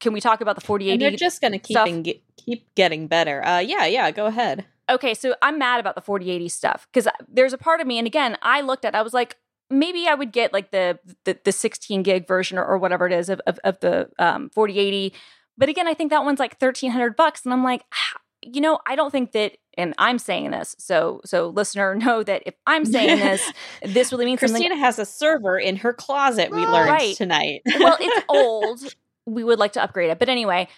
can 0.00 0.12
we 0.12 0.20
talk 0.20 0.40
about 0.40 0.54
the 0.54 0.60
4080? 0.60 0.92
And 0.92 1.00
they're 1.02 1.18
just 1.18 1.40
going 1.40 1.52
to 1.52 1.58
keep 1.58 2.04
get, 2.04 2.22
keep 2.36 2.74
getting 2.74 3.06
better. 3.06 3.44
Uh, 3.44 3.58
yeah, 3.58 3.86
yeah. 3.86 4.10
Go 4.10 4.26
ahead. 4.26 4.66
Okay, 4.90 5.12
so 5.12 5.34
I'm 5.42 5.58
mad 5.58 5.80
about 5.80 5.94
the 5.94 6.00
4080 6.00 6.48
stuff 6.48 6.88
because 6.90 7.06
there's 7.28 7.52
a 7.52 7.58
part 7.58 7.80
of 7.80 7.86
me, 7.86 7.98
and 7.98 8.06
again, 8.06 8.38
I 8.42 8.62
looked 8.62 8.84
at, 8.84 8.94
I 8.94 9.02
was 9.02 9.12
like, 9.12 9.36
maybe 9.70 10.06
I 10.08 10.14
would 10.14 10.32
get 10.32 10.52
like 10.52 10.70
the 10.70 10.98
the, 11.24 11.38
the 11.44 11.52
16 11.52 12.02
gig 12.02 12.26
version 12.26 12.56
or, 12.56 12.64
or 12.64 12.78
whatever 12.78 13.06
it 13.06 13.12
is 13.12 13.28
of 13.28 13.40
of, 13.46 13.58
of 13.64 13.80
the 13.80 14.08
um, 14.18 14.50
4080. 14.50 15.12
But 15.58 15.68
again, 15.68 15.88
I 15.88 15.94
think 15.94 16.10
that 16.10 16.24
one's 16.24 16.38
like 16.38 16.56
1300 16.58 17.16
bucks, 17.16 17.44
and 17.44 17.52
I'm 17.52 17.64
like, 17.64 17.82
ah, 17.92 18.20
you 18.42 18.60
know, 18.60 18.78
I 18.86 18.96
don't 18.96 19.10
think 19.10 19.32
that 19.32 19.52
and 19.76 19.94
I'm 19.96 20.18
saying 20.18 20.50
this, 20.50 20.74
so 20.78 21.20
so 21.24 21.48
listener 21.48 21.94
know 21.96 22.22
that 22.22 22.42
if 22.46 22.54
I'm 22.66 22.84
saying 22.84 23.18
this, 23.20 23.52
this 23.82 24.12
really 24.12 24.26
means 24.26 24.40
Christina 24.40 24.70
something. 24.70 24.78
has 24.78 24.98
a 24.98 25.06
server 25.06 25.58
in 25.58 25.76
her 25.76 25.92
closet. 25.92 26.50
We 26.50 26.64
learned 26.66 26.90
right. 26.90 27.16
tonight. 27.16 27.62
well, 27.78 27.96
it's 28.00 28.24
old. 28.28 28.94
We 29.26 29.44
would 29.44 29.58
like 29.58 29.72
to 29.72 29.82
upgrade 29.82 30.10
it, 30.10 30.18
but 30.18 30.28
anyway, 30.28 30.68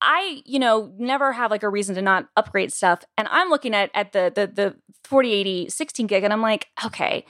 I 0.00 0.42
you 0.44 0.58
know 0.58 0.92
never 0.98 1.32
have 1.32 1.50
like 1.50 1.62
a 1.62 1.68
reason 1.68 1.94
to 1.94 2.02
not 2.02 2.28
upgrade 2.36 2.72
stuff, 2.72 3.04
and 3.16 3.28
I'm 3.30 3.48
looking 3.48 3.74
at 3.74 3.90
at 3.94 4.12
the 4.12 4.32
the 4.34 4.46
the 4.46 4.76
4080 5.04 5.68
16 5.68 6.06
gig, 6.06 6.24
and 6.24 6.32
I'm 6.32 6.42
like, 6.42 6.68
okay, 6.84 7.24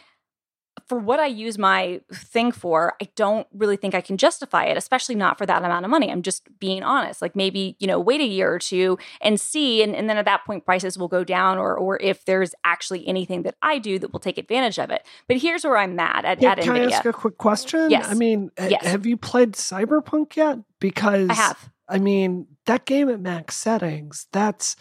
for 0.90 0.98
what 0.98 1.20
I 1.20 1.26
use 1.26 1.56
my 1.56 2.00
thing 2.12 2.50
for, 2.50 2.94
I 3.00 3.08
don't 3.14 3.46
really 3.54 3.76
think 3.76 3.94
I 3.94 4.00
can 4.00 4.16
justify 4.16 4.64
it, 4.64 4.76
especially 4.76 5.14
not 5.14 5.38
for 5.38 5.46
that 5.46 5.62
amount 5.62 5.84
of 5.84 5.90
money. 5.92 6.10
I'm 6.10 6.20
just 6.20 6.48
being 6.58 6.82
honest. 6.82 7.22
Like 7.22 7.36
maybe, 7.36 7.76
you 7.78 7.86
know, 7.86 8.00
wait 8.00 8.20
a 8.20 8.24
year 8.24 8.52
or 8.52 8.58
two 8.58 8.98
and 9.20 9.40
see. 9.40 9.84
And, 9.84 9.94
and 9.94 10.10
then 10.10 10.16
at 10.16 10.24
that 10.24 10.44
point, 10.44 10.64
prices 10.64 10.98
will 10.98 11.06
go 11.06 11.22
down 11.22 11.58
or 11.58 11.76
or 11.76 11.96
if 12.00 12.24
there's 12.24 12.56
actually 12.64 13.06
anything 13.06 13.44
that 13.44 13.54
I 13.62 13.78
do 13.78 14.00
that 14.00 14.12
will 14.12 14.18
take 14.18 14.36
advantage 14.36 14.80
of 14.80 14.90
it. 14.90 15.06
But 15.28 15.36
here's 15.36 15.62
where 15.62 15.76
I'm 15.76 15.94
mad 15.94 16.24
at, 16.24 16.42
yeah, 16.42 16.50
at 16.50 16.58
can 16.58 16.74
NVIDIA. 16.74 16.90
I 16.90 16.96
ask 16.96 17.04
a 17.04 17.12
quick 17.12 17.38
question? 17.38 17.88
Yes. 17.88 18.08
I 18.08 18.14
mean, 18.14 18.50
yes. 18.58 18.84
have 18.84 19.06
you 19.06 19.16
played 19.16 19.52
Cyberpunk 19.52 20.34
yet? 20.34 20.58
Because 20.80 21.30
I 21.30 21.34
have. 21.34 21.70
I 21.88 22.00
mean, 22.00 22.48
that 22.66 22.84
game 22.84 23.08
at 23.10 23.20
max 23.20 23.54
settings, 23.54 24.26
that's 24.32 24.74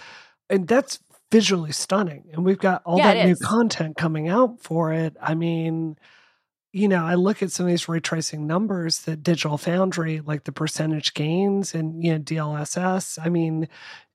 and 0.49 0.67
that's 0.67 1.01
visually 1.31 1.71
stunning. 1.71 2.25
And 2.33 2.43
we've 2.43 2.59
got 2.59 2.81
all 2.85 2.97
yeah, 2.97 3.13
that 3.13 3.25
new 3.25 3.35
content 3.35 3.97
coming 3.97 4.27
out 4.27 4.61
for 4.61 4.93
it. 4.93 5.15
I 5.21 5.35
mean, 5.35 5.97
you 6.71 6.87
know, 6.87 7.03
I 7.03 7.15
look 7.15 7.41
at 7.41 7.51
some 7.51 7.65
of 7.65 7.71
these 7.71 7.87
ray 7.89 7.99
tracing 7.99 8.45
numbers 8.45 8.99
that 9.01 9.23
Digital 9.23 9.57
Foundry, 9.57 10.21
like 10.21 10.43
the 10.43 10.51
percentage 10.51 11.13
gains 11.13 11.73
and 11.73 12.03
you 12.03 12.13
know 12.13 12.19
DLSS. 12.19 13.19
I 13.23 13.29
mean, 13.29 13.67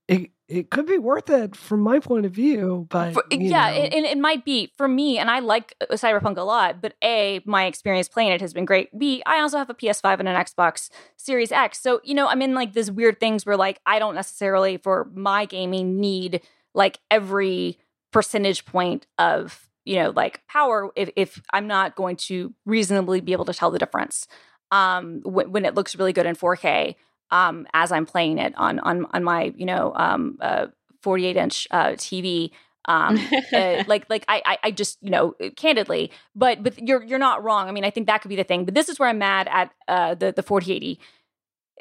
it 0.08 0.30
it 0.46 0.70
could 0.70 0.86
be 0.86 0.98
worth 0.98 1.30
it 1.30 1.56
from 1.56 1.80
my 1.80 1.98
point 1.98 2.26
of 2.26 2.32
view, 2.32 2.86
but 2.90 3.14
for, 3.14 3.24
yeah, 3.30 3.70
it, 3.70 3.94
and 3.94 4.04
it 4.04 4.18
might 4.18 4.44
be 4.44 4.70
for 4.76 4.86
me. 4.86 5.18
And 5.18 5.30
I 5.30 5.38
like 5.38 5.74
uh, 5.80 5.94
Cyberpunk 5.94 6.36
a 6.36 6.42
lot, 6.42 6.82
but 6.82 6.94
a 7.02 7.40
my 7.46 7.64
experience 7.64 8.08
playing 8.08 8.30
it 8.32 8.40
has 8.40 8.52
been 8.52 8.66
great. 8.66 8.96
B 8.96 9.22
I 9.24 9.40
also 9.40 9.58
have 9.58 9.70
a 9.70 9.74
PS5 9.74 10.20
and 10.20 10.28
an 10.28 10.36
Xbox 10.36 10.90
Series 11.16 11.50
X, 11.50 11.80
so 11.80 12.00
you 12.04 12.14
know 12.14 12.28
I'm 12.28 12.42
in 12.42 12.54
like 12.54 12.74
this 12.74 12.90
weird 12.90 13.18
things 13.18 13.46
where 13.46 13.56
like 13.56 13.80
I 13.86 13.98
don't 13.98 14.14
necessarily 14.14 14.76
for 14.76 15.10
my 15.14 15.46
gaming 15.46 15.98
need 15.98 16.42
like 16.74 16.98
every 17.10 17.78
percentage 18.12 18.64
point 18.64 19.06
of 19.18 19.68
you 19.84 19.96
know 19.96 20.10
like 20.10 20.40
power 20.48 20.90
if, 20.96 21.10
if 21.16 21.42
i'm 21.52 21.66
not 21.66 21.96
going 21.96 22.16
to 22.16 22.52
reasonably 22.64 23.20
be 23.20 23.32
able 23.32 23.44
to 23.44 23.52
tell 23.54 23.70
the 23.70 23.78
difference 23.78 24.26
um 24.70 25.20
when, 25.24 25.50
when 25.52 25.64
it 25.64 25.74
looks 25.74 25.96
really 25.96 26.12
good 26.12 26.26
in 26.26 26.36
4k 26.36 26.94
um 27.30 27.66
as 27.74 27.92
i'm 27.92 28.06
playing 28.06 28.38
it 28.38 28.54
on 28.56 28.78
on 28.80 29.06
on 29.12 29.24
my 29.24 29.52
you 29.56 29.66
know 29.66 29.92
um 29.96 30.38
uh 30.40 30.66
48 31.02 31.36
inch 31.36 31.68
uh 31.70 31.88
tv 31.90 32.50
um 32.86 33.18
uh, 33.52 33.84
like 33.88 34.08
like 34.08 34.24
I, 34.28 34.58
I 34.62 34.70
just 34.70 34.98
you 35.02 35.10
know 35.10 35.34
candidly 35.56 36.10
but 36.34 36.62
but 36.62 36.86
you're 36.86 37.02
you're 37.02 37.18
not 37.18 37.42
wrong. 37.42 37.68
I 37.68 37.72
mean 37.72 37.84
i 37.84 37.90
think 37.90 38.06
that 38.06 38.22
could 38.22 38.28
be 38.28 38.36
the 38.36 38.44
thing 38.44 38.64
but 38.64 38.74
this 38.74 38.88
is 38.88 38.98
where 38.98 39.08
i'm 39.08 39.18
mad 39.18 39.48
at 39.50 39.70
uh 39.88 40.14
the 40.14 40.32
the 40.32 40.42
4080 40.42 40.98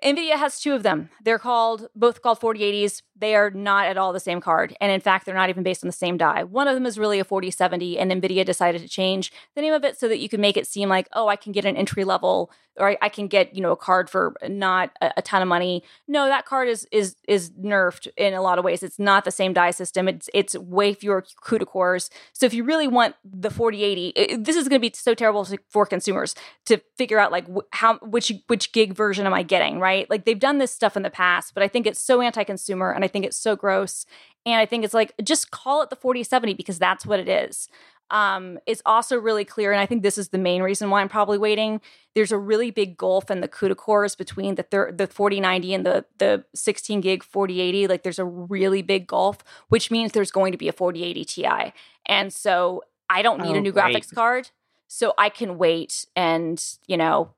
NVIDIA 0.03 0.37
has 0.37 0.59
two 0.59 0.73
of 0.73 0.83
them. 0.83 1.09
They're 1.23 1.39
called 1.39 1.87
both 1.95 2.21
called 2.21 2.39
4080s. 2.39 3.01
They 3.15 3.35
are 3.35 3.49
not 3.51 3.85
at 3.85 3.97
all 3.97 4.11
the 4.11 4.19
same 4.19 4.41
card. 4.41 4.75
And 4.81 4.91
in 4.91 4.99
fact, 4.99 5.25
they're 5.25 5.35
not 5.35 5.49
even 5.49 5.63
based 5.63 5.83
on 5.83 5.87
the 5.87 5.93
same 5.93 6.17
die. 6.17 6.43
One 6.43 6.67
of 6.67 6.73
them 6.75 6.85
is 6.85 6.97
really 6.97 7.19
a 7.19 7.23
4070, 7.23 7.97
and 7.97 8.11
NVIDIA 8.11 8.45
decided 8.45 8.81
to 8.81 8.89
change 8.89 9.31
the 9.55 9.61
name 9.61 9.73
of 9.73 9.83
it 9.85 9.97
so 9.97 10.07
that 10.07 10.19
you 10.19 10.27
can 10.27 10.41
make 10.41 10.57
it 10.57 10.67
seem 10.67 10.89
like, 10.89 11.07
oh, 11.13 11.27
I 11.27 11.37
can 11.37 11.53
get 11.53 11.65
an 11.65 11.77
entry 11.77 12.03
level 12.03 12.51
or 12.77 12.89
I, 12.89 12.97
I 13.03 13.09
can 13.09 13.27
get, 13.27 13.55
you 13.55 13.61
know, 13.61 13.71
a 13.71 13.77
card 13.77 14.09
for 14.09 14.35
not 14.47 14.91
a, 15.01 15.13
a, 15.17 15.21
ton 15.21 15.41
of 15.41 15.47
money. 15.47 15.83
No, 16.07 16.25
that 16.25 16.45
card 16.45 16.67
is 16.67 16.87
is 16.91 17.15
is 17.27 17.51
nerfed 17.51 18.07
in 18.17 18.33
a 18.33 18.41
lot 18.41 18.57
of 18.57 18.65
ways. 18.65 18.83
It's 18.83 18.99
not 18.99 19.25
the 19.25 19.31
same 19.31 19.53
die 19.53 19.71
system. 19.71 20.07
It's 20.07 20.29
it's 20.33 20.57
way 20.57 20.93
fewer 20.93 21.23
CUDA 21.43 21.67
cores. 21.67 22.09
So 22.33 22.45
if 22.45 22.53
you 22.53 22.63
really 22.63 22.87
want 22.87 23.15
the 23.23 23.51
4080, 23.51 24.07
it, 24.09 24.43
this 24.43 24.55
is 24.55 24.67
going 24.67 24.81
to 24.81 24.89
be 24.89 24.93
so 24.95 25.13
terrible 25.13 25.47
for 25.69 25.85
consumers 25.85 26.35
to 26.65 26.81
figure 26.97 27.19
out 27.19 27.31
like 27.31 27.45
how 27.71 27.97
which 27.99 28.31
which 28.47 28.71
gig 28.71 28.93
version 28.95 29.25
am 29.25 29.33
I 29.33 29.43
getting, 29.43 29.79
right? 29.79 29.92
Like 30.09 30.25
they've 30.25 30.39
done 30.39 30.57
this 30.59 30.71
stuff 30.71 30.95
in 30.97 31.03
the 31.03 31.09
past, 31.09 31.53
but 31.53 31.63
I 31.63 31.67
think 31.67 31.85
it's 31.87 31.99
so 31.99 32.21
anti-consumer 32.21 32.91
and 32.91 33.03
I 33.03 33.07
think 33.07 33.25
it's 33.25 33.37
so 33.37 33.55
gross. 33.55 34.05
And 34.45 34.55
I 34.55 34.65
think 34.65 34.83
it's 34.85 34.93
like 34.93 35.13
just 35.23 35.51
call 35.51 35.81
it 35.83 35.89
the 35.89 35.95
4070 35.95 36.53
because 36.53 36.77
that's 36.79 37.05
what 37.05 37.19
it 37.19 37.29
is. 37.29 37.67
um, 38.11 38.59
it's 38.67 38.81
also 38.85 39.17
really 39.17 39.45
clear, 39.45 39.71
and 39.71 39.79
I 39.81 39.85
think 39.87 40.03
this 40.03 40.17
is 40.17 40.29
the 40.29 40.37
main 40.37 40.61
reason 40.61 40.89
why 40.91 41.01
I'm 41.01 41.09
probably 41.09 41.37
waiting. 41.39 41.81
There's 42.13 42.31
a 42.33 42.37
really 42.37 42.69
big 42.69 42.95
gulf 42.97 43.31
in 43.31 43.39
the 43.41 43.47
CUDA 43.47 43.75
cores 43.77 44.13
between 44.15 44.55
the 44.55 44.63
thir- 44.63 44.91
the 44.91 45.07
4090 45.07 45.73
and 45.73 45.85
the 45.85 46.05
the 46.19 46.43
16 46.53 47.01
gig 47.01 47.23
4080. 47.23 47.87
Like 47.87 48.03
there's 48.03 48.19
a 48.19 48.25
really 48.25 48.81
big 48.83 49.07
gulf, 49.07 49.37
which 49.69 49.89
means 49.89 50.11
there's 50.11 50.31
going 50.31 50.51
to 50.51 50.57
be 50.57 50.67
a 50.67 50.73
4080 50.73 51.25
Ti, 51.25 51.73
and 52.05 52.31
so 52.31 52.83
I 53.09 53.21
don't 53.23 53.41
need 53.41 53.55
Oh, 53.55 53.59
a 53.59 53.61
new 53.61 53.71
great. 53.71 53.95
graphics 53.95 54.13
card, 54.13 54.49
so 54.87 55.13
I 55.17 55.29
can 55.29 55.57
wait. 55.57 56.05
And 56.15 56.61
you 56.87 56.97
know 56.97 57.31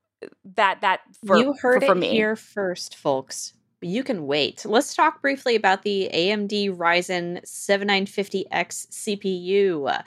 that 0.56 0.80
that 0.80 1.00
for, 1.24 1.38
you 1.38 1.54
heard 1.60 1.82
for, 1.82 1.86
for 1.86 1.92
it 1.92 1.98
me. 1.98 2.10
here 2.10 2.36
first, 2.36 2.96
folks. 2.96 3.52
You 3.82 4.02
can 4.02 4.26
wait. 4.26 4.64
Let's 4.64 4.94
talk 4.94 5.20
briefly 5.20 5.54
about 5.54 5.82
the 5.82 6.10
AMD 6.12 6.76
Ryzen 6.76 7.42
7950X 7.44 8.48
CPU. 8.90 10.02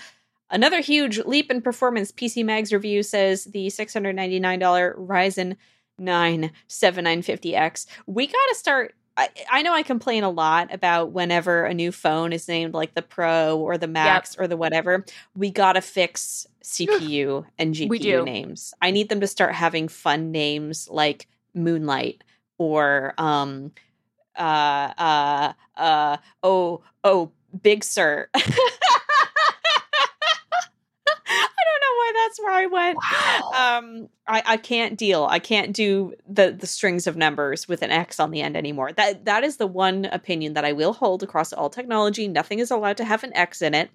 Another 0.49 0.81
huge 0.81 1.19
leap 1.19 1.51
in 1.51 1.61
performance. 1.61 2.11
PC 2.11 2.43
Mag's 2.43 2.73
review 2.73 3.03
says 3.03 3.45
the 3.45 3.67
$699 3.67 4.97
Ryzen 4.97 5.55
9 5.99 6.51
7950X. 6.67 7.85
We 8.07 8.25
got 8.25 8.33
to 8.49 8.55
start. 8.55 8.95
I, 9.19 9.29
I 9.51 9.61
know 9.63 9.73
I 9.73 9.83
complain 9.83 10.23
a 10.23 10.29
lot 10.29 10.73
about 10.73 11.11
whenever 11.11 11.65
a 11.65 11.73
new 11.73 11.91
phone 11.91 12.31
is 12.31 12.47
named 12.47 12.73
like 12.73 12.93
the 12.93 13.01
Pro 13.01 13.59
or 13.59 13.77
the 13.77 13.87
Max 13.87 14.37
or 14.39 14.47
the 14.47 14.55
whatever. 14.55 15.03
We 15.35 15.51
got 15.51 15.73
to 15.73 15.81
fix 15.81 16.47
CPU 16.63 17.45
and 17.57 17.75
GPU 17.75 17.89
names. 18.23 18.73
I 18.81 18.91
need 18.91 19.09
them 19.09 19.19
to 19.19 19.27
start 19.27 19.53
having 19.55 19.89
fun 19.89 20.31
names 20.31 20.87
like 20.89 21.27
Moonlight 21.53 22.23
or 22.57 23.13
um 23.17 23.73
uh 24.37 24.93
uh 24.97 25.53
uh 25.75 26.17
oh 26.41 26.81
oh 27.03 27.31
Big 27.61 27.83
Sur. 27.83 28.29
that's 32.39 32.43
where 32.43 32.53
I 32.53 32.65
went. 32.65 32.97
Um 33.55 34.09
I, 34.27 34.43
I 34.45 34.57
can't 34.57 34.97
deal. 34.97 35.25
I 35.29 35.39
can't 35.39 35.73
do 35.73 36.13
the 36.27 36.51
the 36.51 36.67
strings 36.67 37.07
of 37.07 37.17
numbers 37.17 37.67
with 37.67 37.81
an 37.81 37.91
X 37.91 38.19
on 38.19 38.31
the 38.31 38.41
end 38.41 38.55
anymore. 38.55 38.91
That 38.93 39.25
that 39.25 39.43
is 39.43 39.57
the 39.57 39.67
one 39.67 40.05
opinion 40.05 40.53
that 40.53 40.65
I 40.65 40.73
will 40.73 40.93
hold 40.93 41.23
across 41.23 41.53
all 41.53 41.69
technology. 41.69 42.27
Nothing 42.27 42.59
is 42.59 42.71
allowed 42.71 42.97
to 42.97 43.05
have 43.05 43.23
an 43.23 43.35
X 43.35 43.61
in 43.61 43.73
it. 43.73 43.89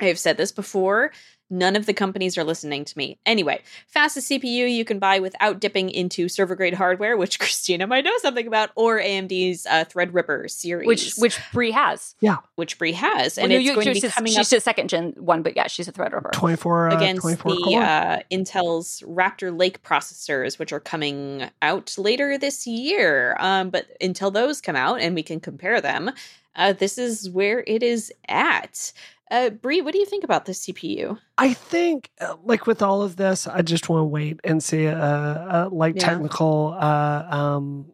I 0.00 0.06
have 0.06 0.18
said 0.18 0.36
this 0.36 0.52
before. 0.52 1.12
None 1.52 1.76
of 1.76 1.84
the 1.84 1.92
companies 1.92 2.38
are 2.38 2.44
listening 2.44 2.86
to 2.86 2.96
me. 2.96 3.18
Anyway, 3.26 3.60
fastest 3.86 4.30
CPU 4.30 4.72
you 4.74 4.86
can 4.86 4.98
buy 4.98 5.20
without 5.20 5.60
dipping 5.60 5.90
into 5.90 6.26
server 6.26 6.56
grade 6.56 6.72
hardware, 6.72 7.14
which 7.14 7.38
Christina 7.38 7.86
might 7.86 8.04
know 8.04 8.16
something 8.22 8.46
about, 8.46 8.70
or 8.74 8.98
AMD's 8.98 9.66
uh, 9.66 9.84
Threadripper 9.84 10.50
series, 10.50 10.86
which 10.86 11.12
which 11.18 11.38
Brie 11.52 11.70
has. 11.70 12.14
Yeah, 12.20 12.38
which 12.56 12.78
Brie 12.78 12.92
has, 12.92 13.36
and 13.36 13.50
no, 13.50 13.56
it's 13.56 13.66
you- 13.66 13.74
going 13.74 13.86
to 13.86 13.92
be 13.92 14.00
she's, 14.00 14.14
coming 14.14 14.32
she's 14.32 14.50
up 14.50 14.56
a 14.56 14.60
second 14.62 14.88
gen 14.88 15.12
one, 15.18 15.42
but 15.42 15.54
yeah, 15.54 15.66
she's 15.66 15.86
a 15.88 15.92
Threadripper. 15.92 16.32
24, 16.32 16.90
uh, 16.90 16.96
against 16.96 17.20
24 17.20 17.54
the 17.54 17.76
uh, 17.76 18.18
Intel's 18.32 19.02
Raptor 19.06 19.56
Lake 19.56 19.82
processors, 19.82 20.58
which 20.58 20.72
are 20.72 20.80
coming 20.80 21.50
out 21.60 21.94
later 21.98 22.38
this 22.38 22.66
year. 22.66 23.36
Um, 23.38 23.68
but 23.68 23.88
until 24.00 24.30
those 24.30 24.62
come 24.62 24.74
out 24.76 25.00
and 25.02 25.14
we 25.14 25.22
can 25.22 25.38
compare 25.38 25.82
them, 25.82 26.10
uh, 26.56 26.72
this 26.72 26.96
is 26.96 27.28
where 27.28 27.62
it 27.66 27.82
is 27.82 28.10
at. 28.28 28.92
Uh, 29.32 29.48
Brie, 29.48 29.80
what 29.80 29.94
do 29.94 29.98
you 29.98 30.04
think 30.04 30.24
about 30.24 30.44
this 30.44 30.66
CPU? 30.66 31.18
I 31.38 31.54
think, 31.54 32.10
uh, 32.20 32.36
like 32.44 32.66
with 32.66 32.82
all 32.82 33.00
of 33.00 33.16
this, 33.16 33.46
I 33.46 33.62
just 33.62 33.88
want 33.88 34.02
to 34.02 34.04
wait 34.04 34.38
and 34.44 34.62
see 34.62 34.84
a, 34.84 34.94
a 34.98 35.68
like 35.72 35.96
Yeah. 35.96 36.04
technical 36.04 36.76
uh, 36.78 37.26
um, 37.30 37.86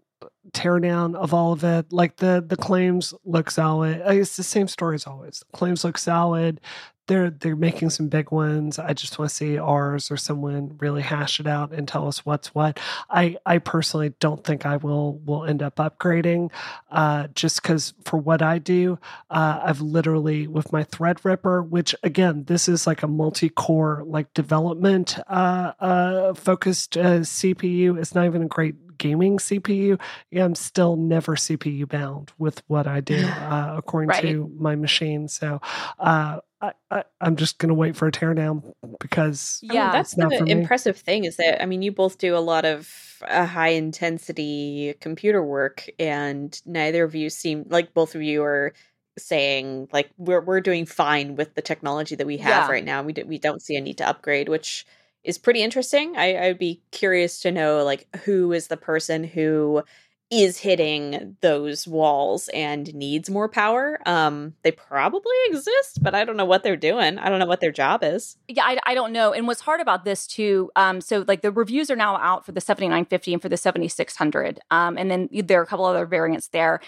teardown 0.51 1.15
of 1.15 1.33
all 1.33 1.53
of 1.53 1.63
it. 1.63 1.93
Like 1.93 2.17
the 2.17 2.45
the 2.47 2.57
claims 2.57 3.15
look 3.25 3.53
solid. 3.53 4.03
Uh, 4.05 4.15
It's 4.15 4.37
the 4.37 4.43
same 4.43 4.67
story 4.67 4.97
as 4.97 5.07
always. 5.07 5.45
The 5.53 5.57
claims 5.57 5.85
look 5.85 5.97
solid. 5.97 6.61
They're 7.09 7.31
they're 7.31 7.57
making 7.57 7.91
some 7.91 8.09
big 8.09 8.31
ones. 8.31 8.79
I 8.79 8.93
just 8.93 9.19
want 9.19 9.31
to 9.31 9.35
see 9.35 9.59
ours 9.59 10.11
or 10.11 10.17
someone 10.17 10.77
really 10.79 11.03
hash 11.03 11.41
it 11.41 11.49
out 11.49 11.73
and 11.73 11.89
tell 11.89 12.07
us 12.07 12.25
what's 12.25 12.55
what. 12.55 12.79
I 13.11 13.37
I 13.47 13.59
personally 13.59 14.15
don't 14.21 14.45
think 14.45 14.67
I 14.67 14.77
will 14.77 15.19
will 15.27 15.45
end 15.45 15.63
up 15.63 15.77
upgrading, 15.77 16.51
uh, 16.91 17.29
just 17.35 17.63
because 17.63 17.95
for 18.05 18.19
what 18.19 18.43
I 18.43 18.59
do, 18.59 18.99
uh, 19.31 19.61
I've 19.65 19.81
literally 19.81 20.47
with 20.47 20.73
my 20.73 20.85
Threadripper, 20.85 21.69
which 21.69 21.95
again, 22.05 22.45
this 22.45 22.69
is 22.69 22.87
like 22.87 23.03
a 23.03 23.09
multi-core 23.09 24.05
like 24.07 24.33
development 24.35 25.19
uh, 25.29 25.73
uh, 25.81 26.35
focused 26.35 26.97
uh, 26.97 27.21
CPU. 27.21 27.99
It's 27.99 28.15
not 28.15 28.27
even 28.27 28.43
a 28.43 28.47
great 28.49 28.99
gaming 28.99 29.39
CPU. 29.39 30.01
Yeah, 30.31 30.45
I'm 30.45 30.55
still 30.57 30.97
never 30.97 31.37
CPU 31.37 31.89
bound 31.89 32.33
with 32.39 32.63
what 32.67 32.87
I 32.87 33.01
do, 33.01 33.25
uh, 33.27 33.75
according 33.79 34.09
Right. 34.09 34.23
to 34.23 34.53
my 34.59 34.75
machine. 34.77 35.29
So 35.29 35.61
uh, 35.99 36.41
I, 36.61 36.73
I, 36.91 37.05
I'm 37.21 37.37
just 37.37 37.59
gonna 37.59 37.75
wait 37.75 37.97
for 37.97 38.09
a 38.09 38.13
teardown 38.13 38.73
because 39.01 39.61
I 39.69 39.73
mean, 39.73 39.75
Yeah. 39.75 39.91
that's 39.93 40.17
not 40.17 40.31
the 40.31 40.39
for 40.39 40.45
me. 40.45 40.53
impressive 40.53 40.97
thing 40.97 41.25
is 41.25 41.37
that 41.37 41.63
I 41.63 41.67
mean, 41.67 41.83
you 41.83 41.93
both 41.93 42.19
do 42.19 42.37
a 42.37 42.39
lot 42.39 42.65
of 42.65 42.93
uh, 43.27 43.47
high 43.47 43.69
intensity 43.71 44.95
computer 45.01 45.43
work, 45.43 45.89
and 45.99 46.61
neither 46.67 47.05
of 47.05 47.15
you 47.15 47.31
seem 47.31 47.65
like 47.69 47.95
both 47.95 48.15
of 48.15 48.23
you 48.23 48.43
are 48.43 48.73
saying 49.19 49.89
like 49.93 50.11
we're 50.17 50.41
we're 50.41 50.61
doing 50.61 50.87
fine 50.87 51.35
with 51.37 51.55
the 51.55 51.63
technology 51.63 52.15
that 52.17 52.27
we 52.27 52.39
have 52.39 52.67
Yeah. 52.67 52.71
right 52.71 52.85
now. 52.85 53.03
We 53.03 53.13
do, 53.13 53.25
we 53.27 53.39
don't 53.39 53.63
see 53.63 53.77
a 53.77 53.81
need 53.81 53.99
to 53.99 54.09
upgrade, 54.09 54.49
which 54.49 54.87
is 55.25 55.39
pretty 55.39 55.63
interesting. 55.63 56.17
I 56.17 56.39
I'd 56.49 56.59
be 56.59 56.83
curious 56.91 57.41
to 57.41 57.53
know 57.53 57.85
like 57.85 58.07
who 58.25 58.53
is 58.53 58.69
the 58.69 58.77
person 58.77 59.25
who 59.25 59.83
is 60.31 60.59
hitting 60.59 61.37
those 61.41 61.89
walls 61.89 62.49
and 62.49 62.95
needs 62.95 63.31
more 63.31 63.49
power. 63.49 63.99
Um, 64.05 64.55
they 64.63 64.71
probably 64.71 65.35
exist, 65.47 66.03
but 66.03 66.15
I 66.15 66.25
don't 66.25 66.37
know 66.37 66.45
what 66.45 66.63
they're 66.63 66.77
doing. 66.77 67.19
I 67.19 67.31
don't 67.31 67.39
know 67.39 67.47
what 67.47 67.61
their 67.61 67.73
job 67.73 68.05
is. 68.05 68.37
Yeah, 68.47 68.65
I, 68.65 68.79
I 68.85 68.95
don't 68.95 69.13
know. 69.13 69.33
And 69.33 69.47
what's 69.47 69.63
hard 69.63 69.81
about 69.81 70.05
this 70.05 70.27
too, 70.27 70.71
um, 70.77 71.01
so 71.01 71.25
like 71.27 71.41
the 71.41 71.51
reviews 71.51 71.91
are 71.91 71.97
now 71.97 72.17
out 72.17 72.45
for 72.45 72.53
the 72.53 72.61
7950 72.61 73.33
and 73.33 73.43
for 73.43 73.49
the 73.49 73.57
7600. 73.57 74.61
Um, 74.71 74.99
and 74.99 75.11
then 75.11 75.29
there 75.33 75.61
are 75.61 75.65
a 75.65 75.67
couple 75.67 75.87
other 75.87 76.05
variants 76.05 76.49
there. 76.49 76.81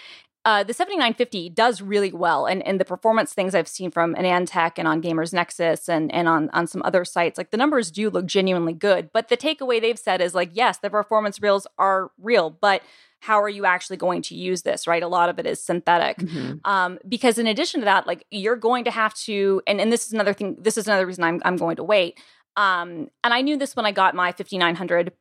Uh, 0.45 0.64
the 0.64 0.72
7950 0.72 1.51
does 1.51 1.82
really 1.82 2.12
well, 2.12 2.47
and, 2.47 2.66
and 2.66 2.80
the 2.80 2.84
performance 2.84 3.34
things 3.34 3.55
I've 3.55 3.68
seen 3.68 3.91
from 3.91 4.14
AnandTech 4.14 4.72
and 4.78 4.88
on 4.88 5.03
Gamers 5.03 5.34
Nexus 5.34 5.88
and, 5.88 6.12
and 6.14 6.28
on, 6.28 6.49
on 6.55 6.66
some 6.66 6.82
other 6.82 7.05
sites, 7.05 7.36
like 7.36 7.51
the 7.51 7.59
numbers 7.59 7.91
do 7.91 8.09
look 8.09 8.24
genuinely 8.24 8.72
good. 8.72 9.11
But 9.12 9.28
the 9.28 9.36
takeaway 9.36 9.80
they've 9.80 9.99
said 9.99 10.22
is 10.22 10.34
like, 10.34 10.51
yes, 10.55 10.78
the 10.78 10.88
performance 10.88 11.43
reels 11.43 11.66
are 11.78 12.11
real, 12.18 12.49
but 12.49 12.82
how 13.20 13.43
are 13.43 13.51
you 13.51 13.66
actually 13.66 13.99
going 13.99 14.22
to 14.22 14.34
use 14.34 14.62
this, 14.62 14.86
right? 14.86 15.03
A 15.03 15.09
lot 15.09 15.28
of 15.28 15.38
it 15.38 15.47
is 15.47 15.62
synthetic 15.62 16.22
um, 16.64 16.99
because 17.07 17.38
in 17.38 17.47
addition 17.47 17.80
to 17.80 17.84
that 17.84 18.07
like 18.07 18.24
you're 18.30 18.57
going 18.57 18.84
to 18.84 18.91
have 18.91 19.14
to 19.14 19.62
and, 19.66 19.80
and 19.80 19.93
this 19.93 20.07
is 20.07 20.12
another 20.12 20.32
thing 20.32 20.57
this 20.59 20.76
is 20.76 20.86
another 20.86 21.07
reason 21.07 21.24
i'm, 21.24 21.41
I'm 21.45 21.57
going 21.57 21.76
to 21.76 21.84
wait 21.84 22.18
um, 22.57 23.09
and 23.24 23.34
i 23.34 23.41
knew 23.41 23.57
this 23.57 23.76
when 23.76 23.86
i 23.86 23.93
got 23.93 24.14
my 24.14 24.32
5900 24.32 25.12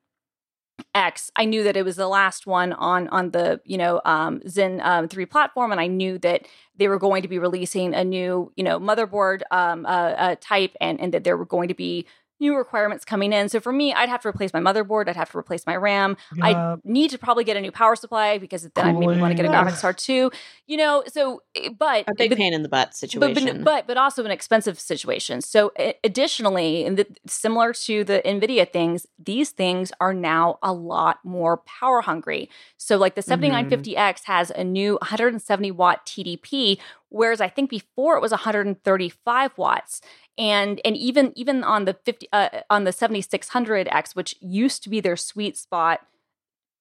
x 1.00 1.32
i 1.36 1.46
knew 1.46 1.64
that 1.64 1.78
it 1.78 1.84
was 1.86 1.96
the 1.96 2.08
last 2.08 2.46
one 2.46 2.74
on 2.74 3.08
on 3.10 3.32
the 3.32 3.60
you 3.66 3.78
know 3.78 4.02
um, 4.06 4.42
zen 4.48 4.82
um, 4.82 5.08
3 5.08 5.26
platform 5.26 5.72
and 5.72 5.80
i 5.80 5.88
knew 5.88 6.18
that 6.20 6.46
they 6.78 6.88
were 6.88 7.00
going 7.00 7.22
to 7.22 7.28
be 7.28 7.40
releasing 7.40 7.94
a 7.94 8.04
new 8.04 8.52
you 8.56 8.64
know 8.64 8.80
motherboard 8.80 9.42
um, 9.52 9.86
uh, 9.86 9.90
uh, 10.26 10.36
type 10.42 10.76
and 10.82 11.00
and 11.00 11.14
that 11.14 11.24
there 11.24 11.38
were 11.38 11.46
going 11.46 11.68
to 11.70 11.74
be 11.74 12.06
new 12.40 12.56
requirements 12.56 13.06
coming 13.06 13.34
in 13.34 13.50
so 13.50 13.60
for 13.60 13.72
me 13.72 13.94
i'd 13.94 14.10
have 14.10 14.22
to 14.22 14.28
replace 14.28 14.54
my 14.54 14.60
motherboard 14.60 15.08
i'd 15.08 15.16
have 15.16 15.32
to 15.32 15.38
replace 15.38 15.66
my 15.66 15.76
ram 15.76 16.16
I 16.42 16.54
uh, 16.54 16.78
need 16.84 17.12
to 17.12 17.18
probably 17.18 17.44
get 17.44 17.58
a 17.58 17.62
new 17.62 17.72
power 17.72 17.96
supply 17.96 18.38
because 18.38 18.64
then 18.76 18.86
I 18.86 18.92
maybe 18.92 19.20
want 19.20 19.36
to 19.36 19.36
get 19.36 19.46
a 19.46 19.50
graphics 19.50 19.82
card 19.82 19.98
too. 19.98 20.32
You 20.68 20.78
know, 20.78 21.04
so 21.08 21.42
eh, 21.56 21.70
but 21.78 22.06
a 22.08 22.16
big 22.16 22.32
but, 22.32 22.38
pain 22.38 22.54
in 22.54 22.64
the 22.64 22.70
butt 22.70 22.96
situation. 22.96 23.64
but 23.64 23.64
but 23.64 23.88
but 23.88 23.98
also 23.98 24.24
an 24.26 24.32
expensive 24.32 24.80
situation. 24.80 25.42
So 25.42 25.72
additionally, 26.04 26.86
and 26.86 26.98
the, 26.98 27.08
similar 27.28 27.74
to 27.74 28.04
the 28.04 28.22
Nvidia 28.26 28.72
things, 28.72 29.08
these 29.18 29.52
things 29.52 29.92
are 30.00 30.14
now 30.14 30.60
a 30.62 30.74
lot 30.74 31.20
more 31.24 31.58
power 31.58 32.02
hungry. 32.02 32.50
So 32.78 32.98
like 32.98 33.16
the 33.16 33.22
7950X 33.22 34.24
has 34.26 34.52
a 34.52 34.64
new 34.64 34.98
170 35.02 35.72
watt 35.72 36.06
TDP, 36.06 36.80
whereas 37.10 37.42
I 37.42 37.50
think 37.50 37.70
before 37.70 38.16
it 38.16 38.22
was 38.22 38.32
135 38.32 39.58
watts. 39.58 40.02
And 40.38 40.80
and 40.86 40.96
even 40.96 41.34
even 41.36 41.64
on 41.64 41.86
the 41.86 41.94
50 41.94 42.28
uh, 42.32 42.50
on 42.70 42.86
the 42.86 42.92
7600X, 42.92 44.16
which 44.16 44.36
used 44.40 44.84
to 44.84 44.90
be 44.90 45.00
their 45.00 45.18
sweet 45.18 45.58
spot 45.58 46.02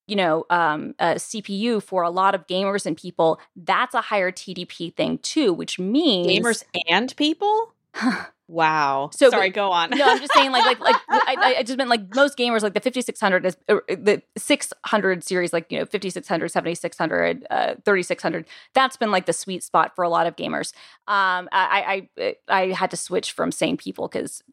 you 0.07 0.15
know 0.15 0.43
um, 0.49 0.95
uh, 0.97 1.13
cpu 1.13 1.83
for 1.83 2.01
a 2.01 2.09
lot 2.09 2.33
of 2.33 2.47
gamers 2.47 2.87
and 2.87 2.97
people 2.97 3.39
that's 3.55 3.93
a 3.93 4.01
higher 4.01 4.31
tdp 4.31 4.91
thing 4.95 5.19
too 5.19 5.53
which 5.53 5.77
means 5.77 6.43
gamers 6.43 6.63
and 6.89 7.15
people. 7.15 7.73
Wow. 8.49 9.11
So, 9.13 9.29
Sorry, 9.29 9.51
go 9.51 9.71
on. 9.71 9.91
no 9.91 10.03
i'm 10.09 10.17
just 10.17 10.33
saying 10.33 10.51
like 10.51 10.65
like 10.65 10.79
like 10.79 10.95
I, 11.09 11.55
I, 11.59 11.63
just 11.63 11.77
meant 11.77 11.89
like 11.89 12.15
most 12.15 12.37
gamers, 12.37 12.61
like 12.63 12.73
the 12.73 12.79
5600 12.79 13.45
is 13.45 13.57
uh, 13.67 13.77
the 13.87 14.21
600 14.37 15.23
series, 15.23 15.53
like, 15.53 15.71
you 15.71 15.79
know, 15.79 15.85
5600, 15.85 16.49
7600, 16.49 17.47
uh, 17.49 17.75
3600. 17.85 18.45
That's 18.73 18.97
been 18.97 19.11
like 19.11 19.25
the 19.25 19.33
sweet 19.33 19.63
spot 19.63 19.95
for 19.95 20.03
a 20.03 20.09
lot 20.09 20.27
of 20.27 20.35
gamers. 20.35 20.73
Um, 21.07 21.49
I, 21.51 22.07
I, 22.17 22.35
I 22.47 22.67
had 22.73 22.91
to 22.91 22.97
switch 22.97 23.31
from 23.31 23.51
sane 23.51 23.77
people 23.77 24.07
because 24.07 24.43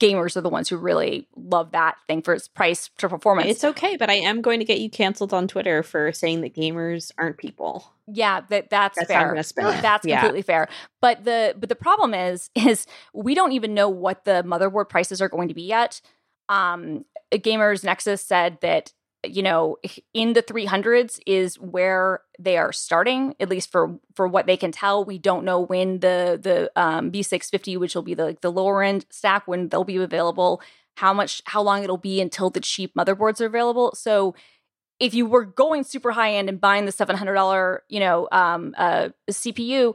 gamers 0.00 0.36
are 0.36 0.40
the 0.40 0.48
ones 0.48 0.68
who 0.68 0.76
really 0.76 1.28
love 1.36 1.72
that 1.72 1.96
thing 2.06 2.22
for 2.22 2.34
its 2.34 2.48
price 2.48 2.90
to 2.98 3.08
performance. 3.08 3.50
It's 3.50 3.64
okay, 3.64 3.96
but 3.96 4.10
I 4.10 4.14
am 4.14 4.40
going 4.40 4.60
to 4.60 4.64
get 4.64 4.80
you 4.80 4.90
canceled 4.90 5.32
on 5.34 5.48
Twitter 5.48 5.82
for 5.82 6.12
saying 6.12 6.42
that 6.42 6.54
gamers 6.54 7.12
aren't 7.18 7.38
people. 7.38 7.92
Yeah, 8.08 8.40
that 8.50 8.68
that's, 8.70 8.96
that's 8.96 9.08
fair. 9.08 9.34
That's 9.80 10.04
yeah. 10.04 10.20
completely 10.20 10.42
fair. 10.42 10.68
But 11.00 11.24
the 11.24 11.54
but 11.56 11.68
the 11.68 11.76
problem 11.76 12.14
is 12.14 12.50
is 12.54 12.86
we 13.14 13.34
don't 13.34 13.52
even 13.52 13.74
know 13.74 13.88
what 13.88 14.24
the 14.24 14.42
motherboard 14.46 14.88
prices 14.88 15.20
are 15.20 15.28
going 15.28 15.48
to 15.48 15.54
be 15.54 15.62
yet. 15.62 16.00
Um, 16.48 17.04
Gamers 17.32 17.84
Nexus 17.84 18.24
said 18.24 18.58
that 18.60 18.92
you 19.24 19.42
know 19.42 19.76
in 20.12 20.32
the 20.32 20.42
300s 20.42 21.20
is 21.26 21.58
where 21.58 22.22
they 22.38 22.56
are 22.56 22.72
starting 22.72 23.34
at 23.38 23.48
least 23.48 23.70
for 23.70 23.98
for 24.14 24.26
what 24.26 24.46
they 24.46 24.56
can 24.56 24.72
tell 24.72 25.04
we 25.04 25.18
don't 25.18 25.44
know 25.44 25.60
when 25.60 26.00
the 26.00 26.38
the 26.42 26.70
um, 26.80 27.10
b650 27.10 27.78
which 27.78 27.94
will 27.94 28.02
be 28.02 28.14
the 28.14 28.36
the 28.40 28.50
lower 28.50 28.82
end 28.82 29.06
stack 29.10 29.46
when 29.46 29.68
they'll 29.68 29.84
be 29.84 29.96
available 29.96 30.60
how 30.96 31.12
much 31.12 31.40
how 31.46 31.62
long 31.62 31.84
it'll 31.84 31.96
be 31.96 32.20
until 32.20 32.50
the 32.50 32.60
cheap 32.60 32.94
motherboards 32.96 33.40
are 33.40 33.46
available 33.46 33.94
so 33.94 34.34
if 35.00 35.14
you 35.14 35.26
were 35.26 35.44
going 35.44 35.84
super 35.84 36.12
high 36.12 36.34
end 36.34 36.48
and 36.48 36.60
buying 36.60 36.84
the 36.84 36.92
$700 36.92 37.78
you 37.88 38.00
know 38.00 38.28
um, 38.32 38.74
uh, 38.76 39.08
cpu 39.30 39.94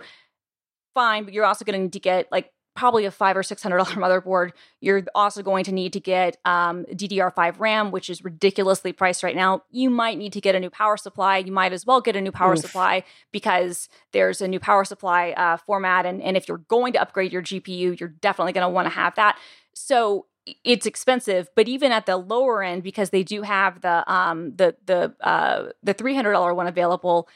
fine 0.94 1.24
but 1.24 1.34
you're 1.34 1.46
also 1.46 1.66
going 1.66 1.78
to 1.78 1.84
need 1.84 1.94
to 1.94 2.00
get 2.00 2.32
like 2.32 2.52
probably 2.78 3.06
a 3.06 3.12
five 3.12 3.36
or 3.36 3.44
six 3.44 3.62
hundred 3.62 3.78
dollar 3.78 3.92
motherboard. 4.22 4.52
You're 4.80 5.04
also 5.14 5.42
going 5.42 5.66
to 5.66 5.74
need 5.74 5.92
to 5.94 6.00
get 6.00 6.38
um, 6.46 6.86
ddr5 6.86 7.60
ram 7.60 7.92
which 7.92 8.10
is 8.10 8.24
ridiculously 8.24 8.94
priced 8.94 9.24
right 9.24 9.36
now. 9.36 9.64
You 9.72 9.90
might 9.90 10.18
need 10.18 10.32
to 10.34 10.42
get 10.42 10.56
a 10.56 10.60
new 10.60 10.70
power 10.70 10.96
supply. 10.96 11.40
You 11.40 11.52
might 11.52 11.74
as 11.74 11.86
well 11.86 12.00
get 12.00 12.16
a 12.16 12.22
new 12.22 12.32
power 12.32 12.54
Oof. 12.54 12.60
supply 12.60 13.04
because 13.34 13.90
there's 14.14 14.40
a 14.40 14.48
new 14.48 14.60
power 14.60 14.86
supply 14.86 15.32
uh, 15.32 15.58
format 15.58 16.06
and, 16.06 16.22
and 16.22 16.38
if 16.38 16.48
you're 16.48 16.60
going 16.60 16.94
to 16.94 17.02
upgrade 17.02 17.34
your 17.34 17.42
gpu 17.42 18.00
you're 18.00 18.10
definitely 18.10 18.54
going 18.54 18.66
to 18.66 18.70
want 18.70 18.86
to 18.86 18.94
have 18.94 19.16
that. 19.16 19.38
So 19.74 20.28
it's 20.64 20.86
expensive, 20.86 21.50
but 21.56 21.68
even 21.68 21.92
at 21.92 22.06
the 22.06 22.18
lower 22.18 22.64
end, 22.64 22.84
because 22.84 23.10
they 23.10 23.24
do 23.24 23.42
have 23.42 23.82
the 23.82 24.10
um 24.12 24.56
the 24.56 24.76
the 24.86 25.14
uh 25.22 25.70
the 25.84 25.94
three 25.94 26.16
hundred 26.16 26.34
dollar 26.34 26.54
one 26.54 26.68
available, 26.68 27.28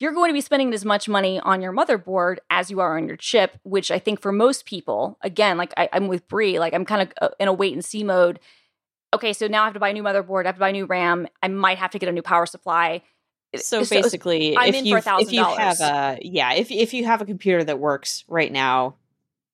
you're 0.00 0.12
going 0.12 0.30
to 0.30 0.34
be 0.34 0.40
spending 0.40 0.72
as 0.72 0.84
much 0.84 1.08
money 1.08 1.40
on 1.40 1.60
your 1.60 1.72
motherboard 1.72 2.38
as 2.50 2.70
you 2.70 2.80
are 2.80 2.96
on 2.96 3.08
your 3.08 3.16
chip, 3.16 3.58
which 3.64 3.90
I 3.90 3.98
think 3.98 4.20
for 4.20 4.32
most 4.32 4.64
people, 4.64 5.18
again, 5.22 5.56
like 5.56 5.72
I, 5.76 5.88
am 5.92 6.08
with 6.08 6.28
Bree, 6.28 6.58
like 6.58 6.72
I'm 6.72 6.84
kind 6.84 7.02
of 7.02 7.12
uh, 7.20 7.28
in 7.40 7.48
a 7.48 7.52
wait 7.52 7.74
and 7.74 7.84
see 7.84 8.04
mode. 8.04 8.38
Okay, 9.14 9.32
so 9.32 9.46
now 9.46 9.62
I 9.62 9.64
have 9.64 9.74
to 9.74 9.80
buy 9.80 9.88
a 9.88 9.92
new 9.92 10.02
motherboard, 10.02 10.44
I 10.44 10.48
have 10.48 10.56
to 10.56 10.60
buy 10.60 10.68
a 10.68 10.72
new 10.72 10.86
RAM, 10.86 11.26
I 11.42 11.48
might 11.48 11.78
have 11.78 11.90
to 11.92 11.98
get 11.98 12.08
a 12.08 12.12
new 12.12 12.22
power 12.22 12.46
supply. 12.46 13.02
So, 13.56 13.82
so 13.82 14.02
basically, 14.02 14.56
I'm 14.56 14.74
if 14.74 14.84
you 14.84 14.96
if 14.96 15.32
you 15.32 15.42
have 15.42 15.80
a 15.80 16.18
yeah, 16.20 16.52
if 16.52 16.70
if 16.70 16.92
you 16.92 17.06
have 17.06 17.22
a 17.22 17.24
computer 17.24 17.64
that 17.64 17.78
works 17.78 18.24
right 18.28 18.52
now, 18.52 18.96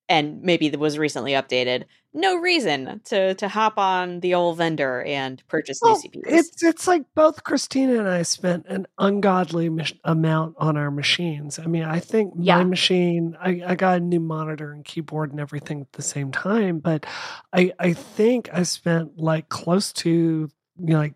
and 0.09 0.41
maybe 0.41 0.67
that 0.67 0.79
was 0.79 0.97
recently 0.97 1.31
updated, 1.31 1.85
no 2.15 2.37
reason 2.37 3.01
to 3.05 3.35
to 3.35 3.47
hop 3.47 3.77
on 3.77 4.21
the 4.21 4.33
old 4.33 4.57
vendor 4.57 5.03
and 5.03 5.43
purchase 5.47 5.79
well, 5.81 5.99
new 6.01 6.09
CPUs. 6.09 6.23
It's 6.25 6.63
it's 6.63 6.87
like 6.87 7.03
both 7.13 7.43
Christina 7.43 7.99
and 7.99 8.07
I 8.07 8.23
spent 8.23 8.65
an 8.67 8.87
ungodly 8.97 9.69
mach- 9.69 9.93
amount 10.03 10.55
on 10.57 10.77
our 10.77 10.89
machines. 10.89 11.59
I 11.59 11.65
mean, 11.65 11.83
I 11.83 11.99
think 11.99 12.33
yeah. 12.37 12.57
my 12.57 12.63
machine, 12.63 13.37
I, 13.39 13.61
I 13.65 13.75
got 13.75 13.97
a 13.97 13.99
new 13.99 14.19
monitor 14.19 14.71
and 14.71 14.83
keyboard 14.83 15.31
and 15.31 15.39
everything 15.39 15.81
at 15.81 15.91
the 15.93 16.01
same 16.01 16.31
time, 16.31 16.79
but 16.79 17.05
I 17.53 17.73
I 17.77 17.93
think 17.93 18.49
I 18.51 18.63
spent 18.63 19.19
like 19.19 19.49
close 19.49 19.91
to 19.93 20.09
you 20.09 20.49
know, 20.77 20.97
like 20.97 21.15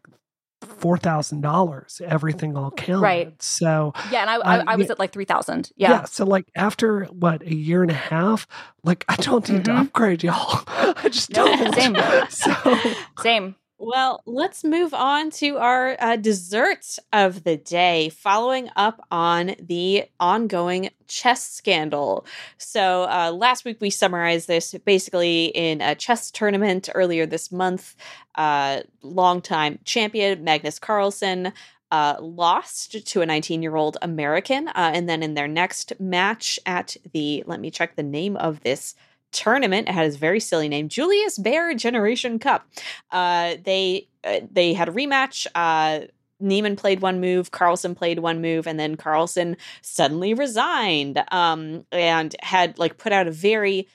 four 0.62 0.98
thousand 0.98 1.42
dollars, 1.42 2.02
everything 2.06 2.58
all 2.58 2.72
counted. 2.72 3.02
Right. 3.02 3.42
So 3.42 3.94
yeah, 4.12 4.22
and 4.22 4.30
I 4.30 4.36
I, 4.36 4.64
I 4.74 4.76
was 4.76 4.88
yeah, 4.88 4.94
at 4.94 5.00
like 5.00 5.12
three 5.12 5.26
thousand. 5.26 5.72
Yeah. 5.76 5.92
Yeah. 5.92 6.04
So 6.06 6.26
like 6.26 6.48
after 6.56 7.06
what 7.06 7.42
a 7.44 7.54
year 7.54 7.82
and 7.82 7.92
a 7.92 7.96
half, 7.96 8.48
like 8.84 9.06
I 9.08 9.16
don't 9.18 9.48
need 9.50 9.64
mm-hmm. 9.64 9.76
to 9.76 9.82
upgrade, 9.82 10.24
y'all. 10.24 10.64
I 10.68 11.10
just 11.10 11.30
don't. 11.32 11.74
Same. 11.76 11.96
so 12.30 12.78
same. 13.20 13.56
Well, 13.82 14.22
let's 14.26 14.66
move 14.66 14.94
on 14.94 15.30
to 15.32 15.58
our 15.58 15.96
uh, 16.02 16.18
dessert 16.18 16.98
of 17.14 17.46
the 17.46 17.56
day, 17.56 18.10
following 18.10 18.70
up 18.76 19.08
on 19.10 19.56
the 19.58 20.04
ongoing 20.20 20.90
chess 21.08 21.50
scandal. 21.50 22.26
So, 22.58 23.04
uh, 23.04 23.32
last 23.32 23.64
week 23.64 23.78
we 23.80 23.90
summarized 23.90 24.50
this 24.50 24.76
basically 24.84 25.46
in 25.46 25.80
a 25.80 25.96
chess 25.96 26.30
tournament 26.30 26.90
earlier 26.94 27.26
this 27.26 27.54
month. 27.54 27.96
Uh, 28.36 28.82
longtime 29.02 29.80
champion 29.86 30.44
Magnus 30.44 30.78
Carlsen 30.78 31.54
uh, 31.90 32.18
lost 32.20 33.08
to 33.08 33.22
a 33.22 33.26
19 33.26 33.64
year 33.64 33.78
old 33.78 33.96
American. 34.02 34.68
Uh, 34.68 34.92
and 34.94 35.08
then 35.08 35.24
in 35.24 35.36
their 35.36 35.48
next 35.48 35.94
match 36.02 36.60
at 36.66 36.98
the, 37.14 37.46
let 37.48 37.62
me 37.62 37.72
check 37.72 37.96
the 37.96 38.04
name 38.04 38.36
of 38.36 38.60
this 38.60 38.96
tournament. 39.32 39.88
It 39.88 39.94
had 39.94 40.06
his 40.06 40.18
very 40.18 40.40
silly 40.40 40.70
name, 40.70 40.90
Julius 40.90 41.38
Baer 41.38 41.74
Generation 41.74 42.40
Cup. 42.40 42.68
Uh, 43.12 43.56
they 43.64 44.08
uh, 44.24 44.42
they 44.52 44.74
had 44.74 44.90
a 44.90 44.92
rematch. 44.92 45.48
Uh, 45.56 46.08
Niemann 46.40 46.76
played 46.76 47.02
one 47.02 47.20
move, 47.20 47.52
Carlsen 47.52 47.96
played 47.96 48.20
one 48.20 48.42
move, 48.42 48.66
and 48.66 48.80
then 48.80 48.96
Carlsen 48.96 49.58
suddenly 49.82 50.34
resigned 50.34 51.22
um, 51.32 51.86
and 51.92 52.36
had 52.42 52.80
like 52.80 52.98
put 52.98 53.12
out 53.12 53.28
a 53.28 53.32
very 53.32 53.88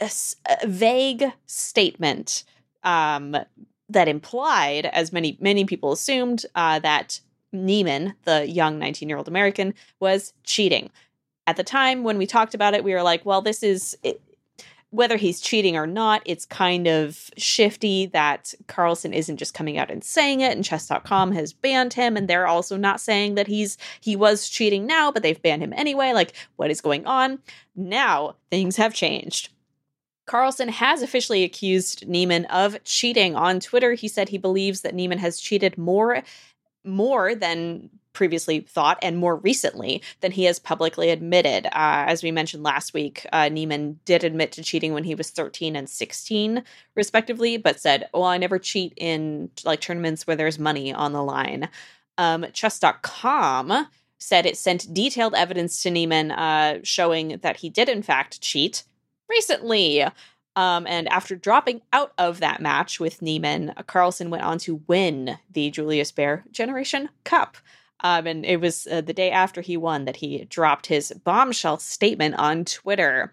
uh, 0.00 0.08
vague 0.64 1.24
statement 1.46 2.44
um, 2.82 3.36
that 3.88 4.08
implied, 4.08 4.86
as 4.86 5.12
many 5.12 5.36
many 5.40 5.64
people 5.64 5.92
assumed, 5.92 6.46
uh, 6.54 6.78
that 6.78 7.20
Niemann, 7.52 8.14
the 8.24 8.48
young 8.48 8.78
19 8.78 9.08
year 9.08 9.18
old 9.18 9.28
American, 9.28 9.74
was 10.00 10.32
cheating. 10.44 10.90
At 11.46 11.56
the 11.56 11.64
time 11.64 12.04
when 12.04 12.18
we 12.18 12.26
talked 12.26 12.54
about 12.54 12.74
it, 12.74 12.84
we 12.84 12.94
were 12.94 13.02
like, 13.02 13.24
well, 13.26 13.42
this 13.42 13.62
is. 13.62 13.96
Whether 14.92 15.16
he's 15.16 15.40
cheating 15.40 15.76
or 15.76 15.86
not, 15.86 16.22
it's 16.26 16.44
kind 16.46 16.86
of 16.86 17.30
shifty 17.36 18.06
that 18.06 18.54
Carlsen 18.66 19.12
isn't 19.12 19.38
just 19.38 19.54
coming 19.54 19.78
out 19.78 19.90
and 19.90 20.04
saying 20.04 20.40
it, 20.40 20.52
and 20.52 20.64
chess.com 20.64 21.32
has 21.32 21.52
banned 21.52 21.94
him, 21.94 22.16
and 22.16 22.28
they're 22.28 22.46
also 22.46 22.76
not 22.76 23.00
saying 23.00 23.34
that 23.34 23.46
he's 23.46 23.78
he 24.00 24.16
was 24.16 24.48
cheating 24.48 24.86
now, 24.86 25.10
but 25.10 25.22
they've 25.22 25.40
banned 25.40 25.62
him 25.62 25.72
anyway. 25.72 26.12
Like, 26.12 26.34
what 26.56 26.70
is 26.70 26.80
going 26.80 27.06
on? 27.06 27.38
Now 27.74 28.36
things 28.50 28.76
have 28.76 28.94
changed. 28.94 29.48
Carlsen 30.26 30.68
has 30.68 31.02
officially 31.02 31.42
accused 31.42 32.06
Niemann 32.06 32.44
of 32.46 32.82
cheating 32.84 33.34
on 33.34 33.60
Twitter. 33.60 33.94
He 33.94 34.08
said 34.08 34.28
he 34.28 34.38
believes 34.38 34.82
that 34.82 34.94
Niemann 34.94 35.18
has 35.18 35.40
cheated 35.40 35.76
more 35.76 36.22
more 36.84 37.34
than 37.34 37.90
previously 38.12 38.60
thought 38.60 38.98
and 39.02 39.16
more 39.16 39.36
recently 39.36 40.02
than 40.20 40.32
he 40.32 40.44
has 40.44 40.58
publicly 40.58 41.10
admitted. 41.10 41.66
Uh, 41.66 42.04
as 42.06 42.22
we 42.22 42.30
mentioned 42.30 42.62
last 42.62 42.94
week, 42.94 43.26
uh, 43.32 43.48
Niemann 43.48 43.98
did 44.04 44.24
admit 44.24 44.52
to 44.52 44.62
cheating 44.62 44.92
when 44.92 45.04
he 45.04 45.14
was 45.14 45.30
13 45.30 45.76
and 45.76 45.88
16, 45.88 46.62
respectively, 46.94 47.56
but 47.56 47.80
said, 47.80 48.08
Well, 48.12 48.24
I 48.24 48.38
never 48.38 48.58
cheat 48.58 48.92
in 48.96 49.50
like 49.64 49.80
tournaments 49.80 50.26
where 50.26 50.36
there's 50.36 50.58
money 50.58 50.92
on 50.92 51.12
the 51.12 51.22
line. 51.22 51.68
Um, 52.18 52.46
chess.com 52.52 53.88
said 54.18 54.46
it 54.46 54.56
sent 54.56 54.92
detailed 54.94 55.34
evidence 55.34 55.82
to 55.82 55.90
Niemann 55.90 56.30
uh, 56.30 56.78
showing 56.84 57.38
that 57.42 57.56
he 57.56 57.68
did, 57.68 57.88
in 57.88 58.02
fact, 58.02 58.40
cheat 58.40 58.84
recently. 59.28 60.04
Um, 60.54 60.86
and 60.86 61.08
after 61.08 61.34
dropping 61.34 61.80
out 61.92 62.12
of 62.18 62.40
that 62.40 62.60
match 62.60 63.00
with 63.00 63.22
Niemann, 63.22 63.74
Carlsen 63.86 64.30
went 64.30 64.44
on 64.44 64.58
to 64.58 64.82
win 64.86 65.38
the 65.50 65.70
Julius 65.70 66.12
Baer 66.12 66.44
Generation 66.52 67.08
Cup. 67.24 67.56
Um, 68.02 68.26
and 68.26 68.44
it 68.44 68.60
was 68.60 68.86
uh, 68.86 69.00
the 69.00 69.12
day 69.12 69.30
after 69.30 69.60
he 69.60 69.76
won 69.76 70.04
that 70.04 70.16
he 70.16 70.44
dropped 70.44 70.86
his 70.86 71.12
bombshell 71.24 71.78
statement 71.78 72.34
on 72.36 72.64
Twitter. 72.64 73.32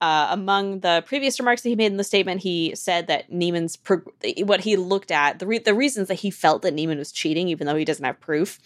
Uh, 0.00 0.28
among 0.30 0.80
the 0.80 1.02
previous 1.06 1.40
remarks 1.40 1.62
that 1.62 1.70
he 1.70 1.76
made 1.76 1.86
in 1.86 1.96
the 1.96 2.04
statement, 2.04 2.40
he 2.40 2.72
said 2.76 3.08
that 3.08 3.32
Niemann's 3.32 3.76
pro- 3.76 4.02
what 4.44 4.60
he 4.60 4.76
looked 4.76 5.10
at 5.10 5.40
the 5.40 5.46
re- 5.46 5.58
the 5.58 5.74
reasons 5.74 6.06
that 6.06 6.14
he 6.14 6.30
felt 6.30 6.62
that 6.62 6.74
Niemann 6.74 6.98
was 6.98 7.10
cheating, 7.10 7.48
even 7.48 7.66
though 7.66 7.74
he 7.74 7.84
doesn't 7.84 8.04
have 8.04 8.20
proof, 8.20 8.60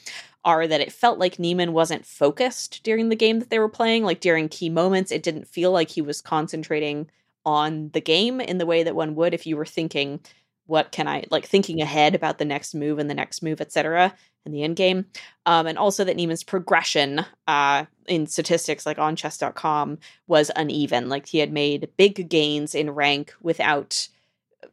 are 0.45 0.67
that 0.67 0.83
it 0.83 0.93
felt 0.93 1.19
like 1.19 1.39
Niemann 1.39 1.73
wasn't 1.73 2.05
focused 2.05 2.83
during 2.83 3.09
the 3.09 3.17
game 3.17 3.39
that 3.39 3.49
they 3.49 3.59
were 3.59 3.69
playing. 3.69 4.05
Like 4.05 4.21
during 4.21 4.51
key 4.51 4.69
moments, 4.69 5.11
it 5.11 5.23
didn't 5.23 5.49
feel 5.49 5.71
like 5.71 5.89
he 5.91 6.03
was 6.03 6.21
concentrating 6.21 7.09
on 7.47 7.91
the 7.95 8.01
game 8.01 8.41
in 8.41 8.59
the 8.59 8.67
way 8.67 8.83
that 8.83 8.95
one 8.95 9.15
would 9.15 9.35
if 9.35 9.47
you 9.47 9.57
were 9.57 9.67
thinking 9.67 10.21
what 10.67 10.93
can 10.93 11.09
I 11.09 11.25
like 11.31 11.47
thinking 11.47 11.81
ahead 11.81 12.15
about 12.15 12.39
the 12.39 12.45
next 12.45 12.75
move 12.75 12.99
and 12.99 13.11
the 13.11 13.15
next 13.15 13.43
move, 13.43 13.61
etc. 13.61 14.15
in 14.45 14.53
the 14.53 14.63
end 14.63 14.77
game. 14.77 15.07
Um, 15.47 15.67
and 15.67 15.79
also 15.79 16.05
that 16.05 16.17
Niemann's 16.17 16.45
progression 16.45 17.25
uh, 17.47 17.87
in 18.07 18.27
statistics 18.27 18.87
like 18.87 18.99
on 18.99 19.17
chess.com 19.17 19.99
was 20.27 20.51
uneven. 20.55 21.09
Like 21.09 21.27
he 21.27 21.39
had 21.39 21.53
made 21.53 21.91
big 21.97 22.29
gains 22.29 22.75
in 22.75 22.91
rank 22.91 23.35
without 23.43 24.09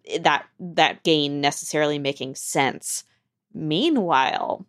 eh, 0.07 0.19
that 0.19 0.45
that 0.59 1.03
gain 1.03 1.41
necessarily 1.41 1.99
making 1.99 2.35
sense. 2.35 3.03
Meanwhile, 3.53 4.65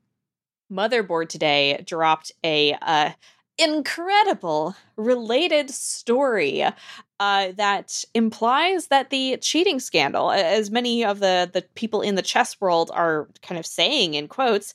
Motherboard 0.72 1.28
today 1.28 1.82
dropped 1.86 2.32
a 2.44 2.74
uh, 2.80 3.10
incredible 3.62 4.74
related 4.96 5.70
story 5.70 6.64
uh, 7.20 7.52
that 7.56 8.04
implies 8.14 8.86
that 8.86 9.10
the 9.10 9.36
cheating 9.42 9.78
scandal, 9.78 10.30
as 10.30 10.70
many 10.70 11.04
of 11.04 11.20
the 11.20 11.50
the 11.52 11.62
people 11.74 12.00
in 12.00 12.14
the 12.14 12.22
chess 12.22 12.60
world 12.60 12.90
are 12.94 13.28
kind 13.42 13.58
of 13.58 13.66
saying 13.66 14.14
in 14.14 14.26
quotes, 14.26 14.72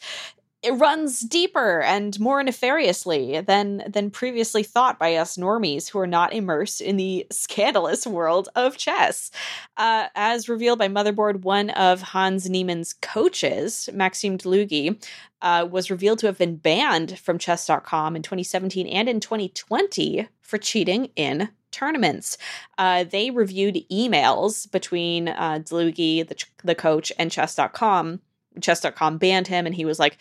it 0.66 0.72
runs 0.72 1.20
deeper 1.22 1.82
and 1.82 2.20
more 2.20 2.42
nefariously 2.42 3.40
than 3.42 3.84
than 3.88 4.10
previously 4.10 4.64
thought 4.64 4.98
by 4.98 5.16
us 5.16 5.38
normies 5.38 5.90
who 5.90 6.00
are 6.00 6.08
not 6.08 6.34
immersed 6.34 6.82
in 6.82 6.98
the 6.98 7.28
scandalous 7.32 8.08
world 8.08 8.50
of 8.56 8.76
chess. 8.76 9.30
Uh, 9.78 10.08
as 10.16 10.50
revealed 10.50 10.80
by 10.80 10.88
Motherboard, 10.88 11.42
one 11.42 11.70
of 11.72 12.02
Hans 12.02 12.50
Niemann's 12.50 12.94
coaches, 12.94 13.90
Maxim 13.94 14.38
Dlugy, 14.38 15.00
uh, 15.42 15.68
was 15.70 15.92
revealed 15.92 16.20
to 16.20 16.26
have 16.26 16.38
been 16.38 16.56
banned 16.56 17.20
from 17.20 17.38
chess.com 17.38 18.16
in 18.16 18.24
2017 18.24 18.88
and 18.88 19.08
in 19.08 19.20
2020 19.20 20.28
for 20.42 20.58
cheating 20.58 21.10
in 21.16 21.50
tournaments. 21.72 22.38
Uh, 22.78 23.04
they 23.04 23.30
reviewed 23.30 23.84
emails 23.92 24.70
between 24.72 25.28
uh, 25.28 25.60
Dlugy, 25.62 26.28
the, 26.28 26.44
the 26.64 26.76
coach, 26.76 27.12
and 27.20 27.32
chess.com. 27.32 28.22
Chess.com 28.62 29.18
banned 29.18 29.48
him, 29.48 29.66
and 29.66 29.76
he 29.76 29.84
was 29.84 30.00
like, 30.00 30.18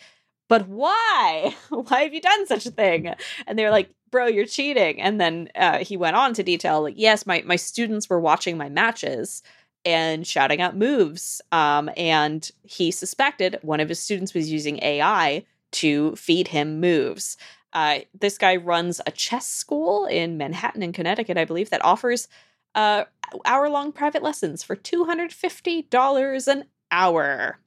but 0.47 0.67
why? 0.67 1.55
Why 1.69 2.03
have 2.03 2.13
you 2.13 2.21
done 2.21 2.45
such 2.47 2.65
a 2.65 2.71
thing? 2.71 3.13
And 3.47 3.57
they 3.57 3.63
were 3.63 3.71
like, 3.71 3.89
bro, 4.11 4.27
you're 4.27 4.45
cheating. 4.45 5.01
And 5.01 5.19
then 5.19 5.49
uh, 5.55 5.79
he 5.79 5.97
went 5.97 6.15
on 6.15 6.33
to 6.35 6.43
detail, 6.43 6.81
like, 6.81 6.95
yes, 6.97 7.25
my, 7.25 7.43
my 7.45 7.55
students 7.55 8.09
were 8.09 8.19
watching 8.19 8.57
my 8.57 8.69
matches 8.69 9.43
and 9.83 10.25
shouting 10.25 10.61
out 10.61 10.77
moves. 10.77 11.41
Um, 11.51 11.89
and 11.97 12.49
he 12.63 12.91
suspected 12.91 13.59
one 13.61 13.79
of 13.79 13.89
his 13.89 13.99
students 13.99 14.33
was 14.33 14.51
using 14.51 14.81
AI 14.83 15.45
to 15.73 16.15
feed 16.15 16.47
him 16.47 16.79
moves. 16.79 17.37
Uh, 17.73 17.99
this 18.17 18.37
guy 18.37 18.55
runs 18.55 19.01
a 19.05 19.11
chess 19.11 19.47
school 19.47 20.05
in 20.05 20.37
Manhattan 20.37 20.81
in 20.81 20.93
Connecticut, 20.93 21.37
I 21.37 21.45
believe, 21.45 21.69
that 21.71 21.83
offers 21.83 22.27
uh, 22.73 23.03
hour 23.45 23.69
long 23.69 23.91
private 23.91 24.23
lessons 24.23 24.63
for 24.63 24.75
$250 24.75 26.47
an 26.47 26.65
hour. 26.91 27.59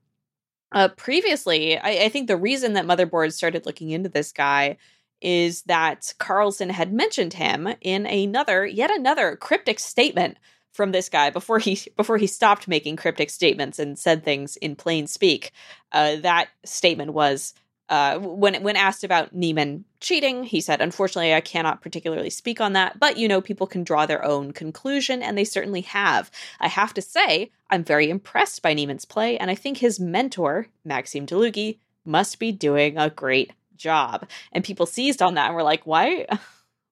Uh, 0.72 0.88
previously, 0.88 1.78
I, 1.78 2.04
I 2.04 2.08
think 2.08 2.28
the 2.28 2.36
reason 2.36 2.74
that 2.74 2.86
Motherboard 2.86 3.32
started 3.32 3.66
looking 3.66 3.90
into 3.90 4.08
this 4.08 4.32
guy 4.32 4.76
is 5.20 5.62
that 5.62 6.14
Carlsen 6.18 6.70
had 6.70 6.92
mentioned 6.92 7.34
him 7.34 7.68
in 7.80 8.06
another, 8.06 8.66
yet 8.66 8.90
another 8.90 9.36
cryptic 9.36 9.78
statement 9.78 10.38
from 10.72 10.92
this 10.92 11.08
guy 11.08 11.30
before 11.30 11.58
he 11.58 11.80
before 11.96 12.18
he 12.18 12.26
stopped 12.26 12.68
making 12.68 12.96
cryptic 12.96 13.30
statements 13.30 13.78
and 13.78 13.98
said 13.98 14.24
things 14.24 14.56
in 14.56 14.76
plain 14.76 15.06
speak. 15.06 15.52
Uh, 15.92 16.16
that 16.16 16.48
statement 16.64 17.12
was 17.12 17.54
uh, 17.88 18.18
when 18.18 18.62
when 18.62 18.76
asked 18.76 19.02
about 19.02 19.34
Niemann 19.34 19.84
cheating, 20.00 20.44
he 20.44 20.60
said, 20.60 20.80
"Unfortunately, 20.80 21.32
I 21.32 21.40
cannot 21.40 21.80
particularly 21.80 22.30
speak 22.30 22.60
on 22.60 22.74
that, 22.74 22.98
but 22.98 23.16
you 23.16 23.28
know, 23.28 23.40
people 23.40 23.66
can 23.66 23.84
draw 23.84 24.06
their 24.06 24.24
own 24.24 24.52
conclusion, 24.52 25.22
and 25.22 25.36
they 25.36 25.44
certainly 25.44 25.80
have. 25.82 26.30
I 26.60 26.68
have 26.68 26.92
to 26.94 27.02
say, 27.02 27.50
I'm 27.70 27.84
very 27.84 28.10
impressed 28.10 28.62
by 28.62 28.74
Niemann's 28.74 29.04
play, 29.04 29.38
and 29.38 29.50
I 29.50 29.54
think 29.54 29.78
his 29.78 29.98
mentor, 29.98 30.68
Maxim 30.84 31.26
Dlugy, 31.26 31.78
must 32.04 32.38
be 32.38 32.52
doing 32.52 32.98
a 32.98 33.10
great 33.10 33.52
job." 33.76 34.28
And 34.52 34.64
people 34.64 34.86
seized 34.86 35.22
on 35.22 35.34
that 35.34 35.46
and 35.46 35.54
were 35.54 35.62
like, 35.62 35.86
"Why?" 35.86 36.26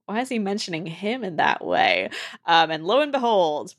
Why 0.07 0.21
is 0.21 0.29
he 0.29 0.39
mentioning 0.39 0.87
him 0.87 1.25
in 1.25 1.35
that 1.37 1.65
way? 1.65 2.11
Um, 2.45 2.71
and 2.71 2.87
lo 2.87 3.01
and 3.01 3.11
behold, 3.11 3.75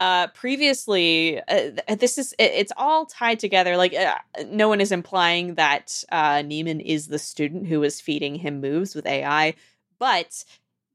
uh 0.00 0.26
previously 0.28 1.40
uh, 1.48 1.70
this 1.98 2.18
is 2.18 2.34
it, 2.38 2.52
it's 2.54 2.72
all 2.76 3.06
tied 3.06 3.38
together 3.38 3.76
like 3.76 3.94
uh, 3.94 4.14
no 4.46 4.68
one 4.68 4.80
is 4.80 4.92
implying 4.92 5.54
that 5.54 6.04
uh 6.10 6.42
Niemann 6.42 6.80
is 6.80 7.08
the 7.08 7.18
student 7.18 7.66
who 7.66 7.80
was 7.80 8.00
feeding 8.00 8.34
him 8.34 8.60
moves 8.60 8.94
with 8.94 9.06
AI 9.06 9.54
but 9.98 10.44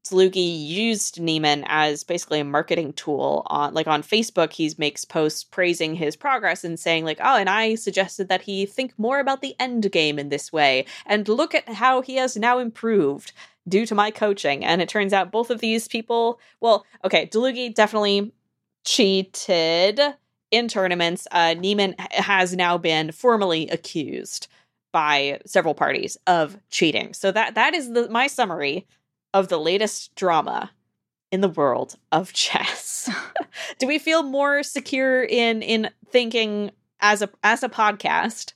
Dlugy 0.04 0.66
used 0.66 1.20
Niemann 1.20 1.64
as 1.68 2.02
basically 2.02 2.40
a 2.40 2.44
marketing 2.44 2.92
tool 2.92 3.44
on 3.46 3.72
like 3.72 3.86
on 3.86 4.02
Facebook 4.02 4.52
he 4.52 4.72
makes 4.76 5.04
posts 5.04 5.44
praising 5.44 5.94
his 5.94 6.16
progress 6.16 6.64
and 6.64 6.78
saying 6.78 7.04
like 7.04 7.18
oh 7.20 7.36
and 7.36 7.48
I 7.48 7.76
suggested 7.76 8.28
that 8.28 8.42
he 8.42 8.66
think 8.66 8.98
more 8.98 9.20
about 9.20 9.42
the 9.42 9.54
end 9.60 9.90
game 9.92 10.18
in 10.18 10.28
this 10.28 10.52
way 10.52 10.86
and 11.06 11.28
look 11.28 11.54
at 11.54 11.68
how 11.68 12.02
he 12.02 12.16
has 12.16 12.36
now 12.36 12.58
improved 12.58 13.32
due 13.68 13.86
to 13.86 13.94
my 13.94 14.10
coaching. 14.10 14.64
And 14.64 14.82
it 14.82 14.88
turns 14.88 15.12
out 15.12 15.30
both 15.30 15.50
of 15.50 15.60
these 15.60 15.86
people 15.86 16.40
well 16.60 16.84
okay 17.04 17.26
Dlugy 17.26 17.72
definitely 17.72 18.32
cheated 18.84 20.00
in 20.50 20.68
tournaments. 20.68 21.26
Uh, 21.30 21.54
Niemann 21.54 21.94
has 21.98 22.54
now 22.54 22.78
been 22.78 23.12
formally 23.12 23.68
accused 23.68 24.48
by 24.92 25.40
several 25.46 25.74
parties 25.74 26.16
of 26.26 26.58
cheating. 26.70 27.14
So 27.14 27.32
that 27.32 27.54
that 27.54 27.74
is 27.74 27.92
the, 27.92 28.08
my 28.10 28.26
summary 28.26 28.86
of 29.34 29.48
the 29.48 29.58
latest 29.58 30.14
drama 30.14 30.70
in 31.30 31.40
the 31.40 31.48
world 31.48 31.96
of 32.12 32.32
chess. 32.32 33.08
Do 33.78 33.86
we 33.86 33.98
feel 33.98 34.22
more 34.22 34.62
secure 34.62 35.24
in 35.24 35.62
in 35.62 35.90
thinking 36.10 36.70
as 37.00 37.22
a 37.22 37.30
as 37.42 37.62
a 37.62 37.68
podcast 37.68 38.52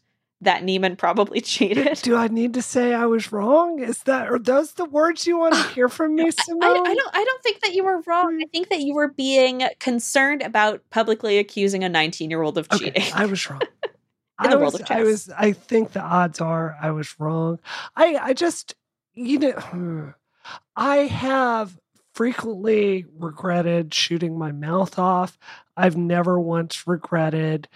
that 0.46 0.64
Niemann 0.64 0.96
probably 0.96 1.40
cheated. 1.42 2.00
Do 2.02 2.16
I 2.16 2.28
need 2.28 2.54
to 2.54 2.62
say 2.62 2.94
I 2.94 3.04
was 3.06 3.30
wrong? 3.30 3.78
Is 3.80 3.98
that 4.04 4.28
are 4.28 4.38
those 4.38 4.72
the 4.72 4.86
words 4.86 5.26
you 5.26 5.38
want 5.38 5.54
to 5.54 5.62
hear 5.74 5.88
from 5.88 6.14
me, 6.14 6.30
Simone? 6.30 6.62
I, 6.62 6.90
I, 6.90 6.94
don't. 6.94 7.10
I 7.14 7.24
don't 7.24 7.42
think 7.42 7.60
that 7.60 7.74
you 7.74 7.84
were 7.84 8.00
wrong. 8.06 8.40
I 8.42 8.46
think 8.46 8.70
that 8.70 8.80
you 8.80 8.94
were 8.94 9.08
being 9.08 9.62
concerned 9.78 10.42
about 10.42 10.82
publicly 10.90 11.38
accusing 11.38 11.84
a 11.84 11.88
19 11.88 12.30
year 12.30 12.42
old 12.42 12.58
of 12.58 12.68
cheating. 12.70 13.02
Okay, 13.02 13.12
I 13.12 13.26
was 13.26 13.48
wrong. 13.48 13.60
In 14.44 14.52
I 14.52 14.54
was, 14.56 14.82
I 14.90 15.02
was. 15.02 15.30
I 15.30 15.52
think 15.52 15.92
the 15.92 16.02
odds 16.02 16.42
are 16.42 16.76
I 16.80 16.90
was 16.90 17.18
wrong. 17.18 17.58
I. 17.94 18.16
I 18.16 18.32
just. 18.32 18.74
You 19.14 19.38
know. 19.38 20.14
I 20.76 20.96
have 20.98 21.76
frequently 22.14 23.04
regretted 23.18 23.92
shooting 23.92 24.38
my 24.38 24.52
mouth 24.52 24.98
off. 24.98 25.38
I've 25.76 25.96
never 25.96 26.40
once 26.40 26.86
regretted 26.86 27.68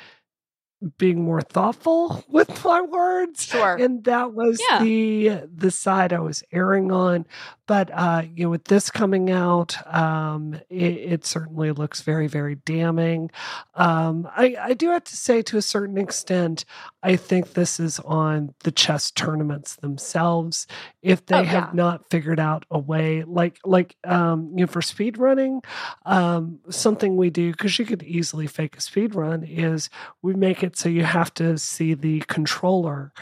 being 0.99 1.23
more 1.23 1.41
thoughtful 1.41 2.25
with 2.29 2.65
my 2.65 2.81
words. 2.81 3.45
Sure. 3.45 3.77
And 3.77 4.05
that 4.05 4.33
was 4.33 4.61
yeah. 4.71 4.83
the 4.83 5.43
the 5.55 5.71
side 5.71 6.13
I 6.13 6.21
was 6.21 6.43
erring 6.53 6.91
on. 6.91 7.27
But 7.71 7.89
uh, 7.93 8.23
you 8.35 8.45
know, 8.45 8.51
with 8.51 8.65
this 8.65 8.91
coming 8.91 9.31
out, 9.31 9.77
um, 9.95 10.55
it, 10.69 11.13
it, 11.13 11.25
certainly 11.25 11.71
looks 11.71 12.01
very, 12.01 12.27
very 12.27 12.57
damning. 12.57 13.31
Um, 13.77 14.29
I, 14.35 14.57
I 14.61 14.75
do 14.75 14.91
have 14.91 15.05
to 15.05 15.17
say, 15.17 15.41
to 15.43 15.57
a 15.57 15.63
certain 15.63 15.97
extent, 15.97 16.65
I 17.05 17.15
think 17.15 17.53
this 17.53 17.79
is 17.79 18.01
on 18.01 18.55
the 18.65 18.73
chess 18.73 19.13
tournaments 19.13 19.77
themselves. 19.77 20.67
If 21.01 21.27
they 21.27 21.37
oh, 21.37 21.45
have 21.45 21.69
yeah. 21.69 21.71
not 21.73 22.11
figured 22.11 22.41
out 22.41 22.65
a 22.73 22.79
way, 22.81 23.23
like 23.23 23.61
like 23.65 23.95
um, 24.03 24.51
you 24.57 24.65
know, 24.65 24.67
for 24.67 24.83
speed 24.83 25.17
running, 25.17 25.63
um, 26.07 26.59
something 26.71 27.17
we 27.17 27.31
do 27.31 27.53
because 27.53 27.79
you 27.79 27.87
could 27.87 28.03
easily 28.03 28.49
fake 28.49 28.79
a 28.79 28.81
speed 28.81 29.15
run 29.15 29.45
is 29.45 29.91
we 30.23 30.35
make 30.35 30.65
it 30.65 30.70
so 30.77 30.89
you 30.89 31.05
have 31.05 31.33
to 31.35 31.59
see 31.59 31.95
the 31.95 32.21
controller 32.29 33.13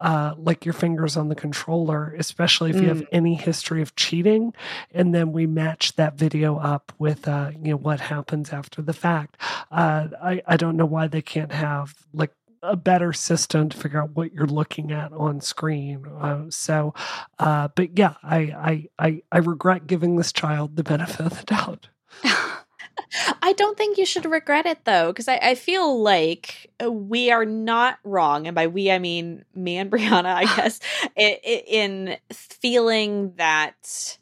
uh, 0.00 0.34
like 0.38 0.64
your 0.64 0.72
fingers 0.72 1.16
on 1.16 1.28
the 1.28 1.34
controller, 1.34 2.14
especially 2.18 2.70
if 2.70 2.76
mm. 2.76 2.82
you 2.82 2.88
have 2.88 3.00
mm. 3.00 3.08
any 3.10 3.34
history 3.34 3.82
of 3.82 3.96
cheating. 3.96 4.54
And 4.92 5.14
then 5.14 5.32
we 5.32 5.46
match 5.46 5.96
that 5.96 6.14
video 6.14 6.58
up 6.58 6.92
with, 6.98 7.26
uh, 7.26 7.50
you 7.60 7.72
know, 7.72 7.76
what 7.76 8.00
happens 8.00 8.52
after 8.52 8.80
the 8.80 8.92
fact. 8.92 9.36
Uh, 9.70 10.08
I, 10.22 10.42
I 10.46 10.56
don't 10.56 10.76
know 10.76 10.86
why 10.86 11.08
they 11.08 11.22
can't 11.22 11.52
have 11.52 11.94
like 12.12 12.32
a 12.62 12.76
better 12.76 13.12
system 13.12 13.68
to 13.68 13.76
figure 13.76 14.02
out 14.02 14.10
what 14.14 14.32
you're 14.32 14.46
looking 14.46 14.92
at 14.92 15.12
on 15.12 15.40
screen. 15.40 16.06
Uh, 16.20 16.44
so, 16.48 16.94
uh, 17.38 17.68
but 17.74 17.96
yeah, 17.98 18.14
I, 18.22 18.38
I, 18.38 18.88
I, 18.98 19.22
I 19.32 19.38
regret 19.38 19.86
giving 19.86 20.16
this 20.16 20.32
child 20.32 20.76
the 20.76 20.84
benefit 20.84 21.26
of 21.26 21.38
the 21.38 21.44
doubt. 21.44 21.88
I 23.42 23.52
don't 23.54 23.76
think 23.76 23.98
you 23.98 24.06
should 24.06 24.24
regret 24.24 24.66
it 24.66 24.84
though, 24.84 25.08
because 25.12 25.28
I, 25.28 25.38
I, 25.42 25.54
feel 25.54 26.02
like 26.02 26.70
uh, 26.82 26.90
we 26.90 27.30
are 27.30 27.44
not 27.44 27.98
wrong, 28.04 28.46
and 28.46 28.54
by 28.54 28.66
we 28.66 28.90
I 28.90 28.98
mean 28.98 29.44
me 29.54 29.76
and 29.76 29.90
Brianna, 29.90 30.34
I 30.34 30.44
guess, 30.56 30.80
in 31.16 32.16
feeling 32.32 33.34
that 33.36 34.18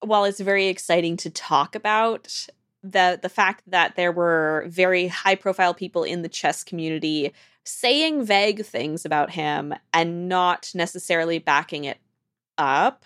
while 0.00 0.24
it's 0.24 0.40
very 0.40 0.68
exciting 0.68 1.16
to 1.18 1.30
talk 1.30 1.74
about 1.74 2.46
the 2.82 3.18
the 3.20 3.28
fact 3.28 3.62
that 3.66 3.96
there 3.96 4.12
were 4.12 4.66
very 4.68 5.08
high 5.08 5.34
profile 5.34 5.74
people 5.74 6.04
in 6.04 6.22
the 6.22 6.28
chess 6.28 6.62
community 6.62 7.32
saying 7.64 8.24
vague 8.24 8.64
things 8.64 9.06
about 9.06 9.30
him 9.30 9.74
and 9.92 10.28
not 10.28 10.70
necessarily 10.74 11.38
backing 11.38 11.84
it 11.84 11.98
up 12.58 13.04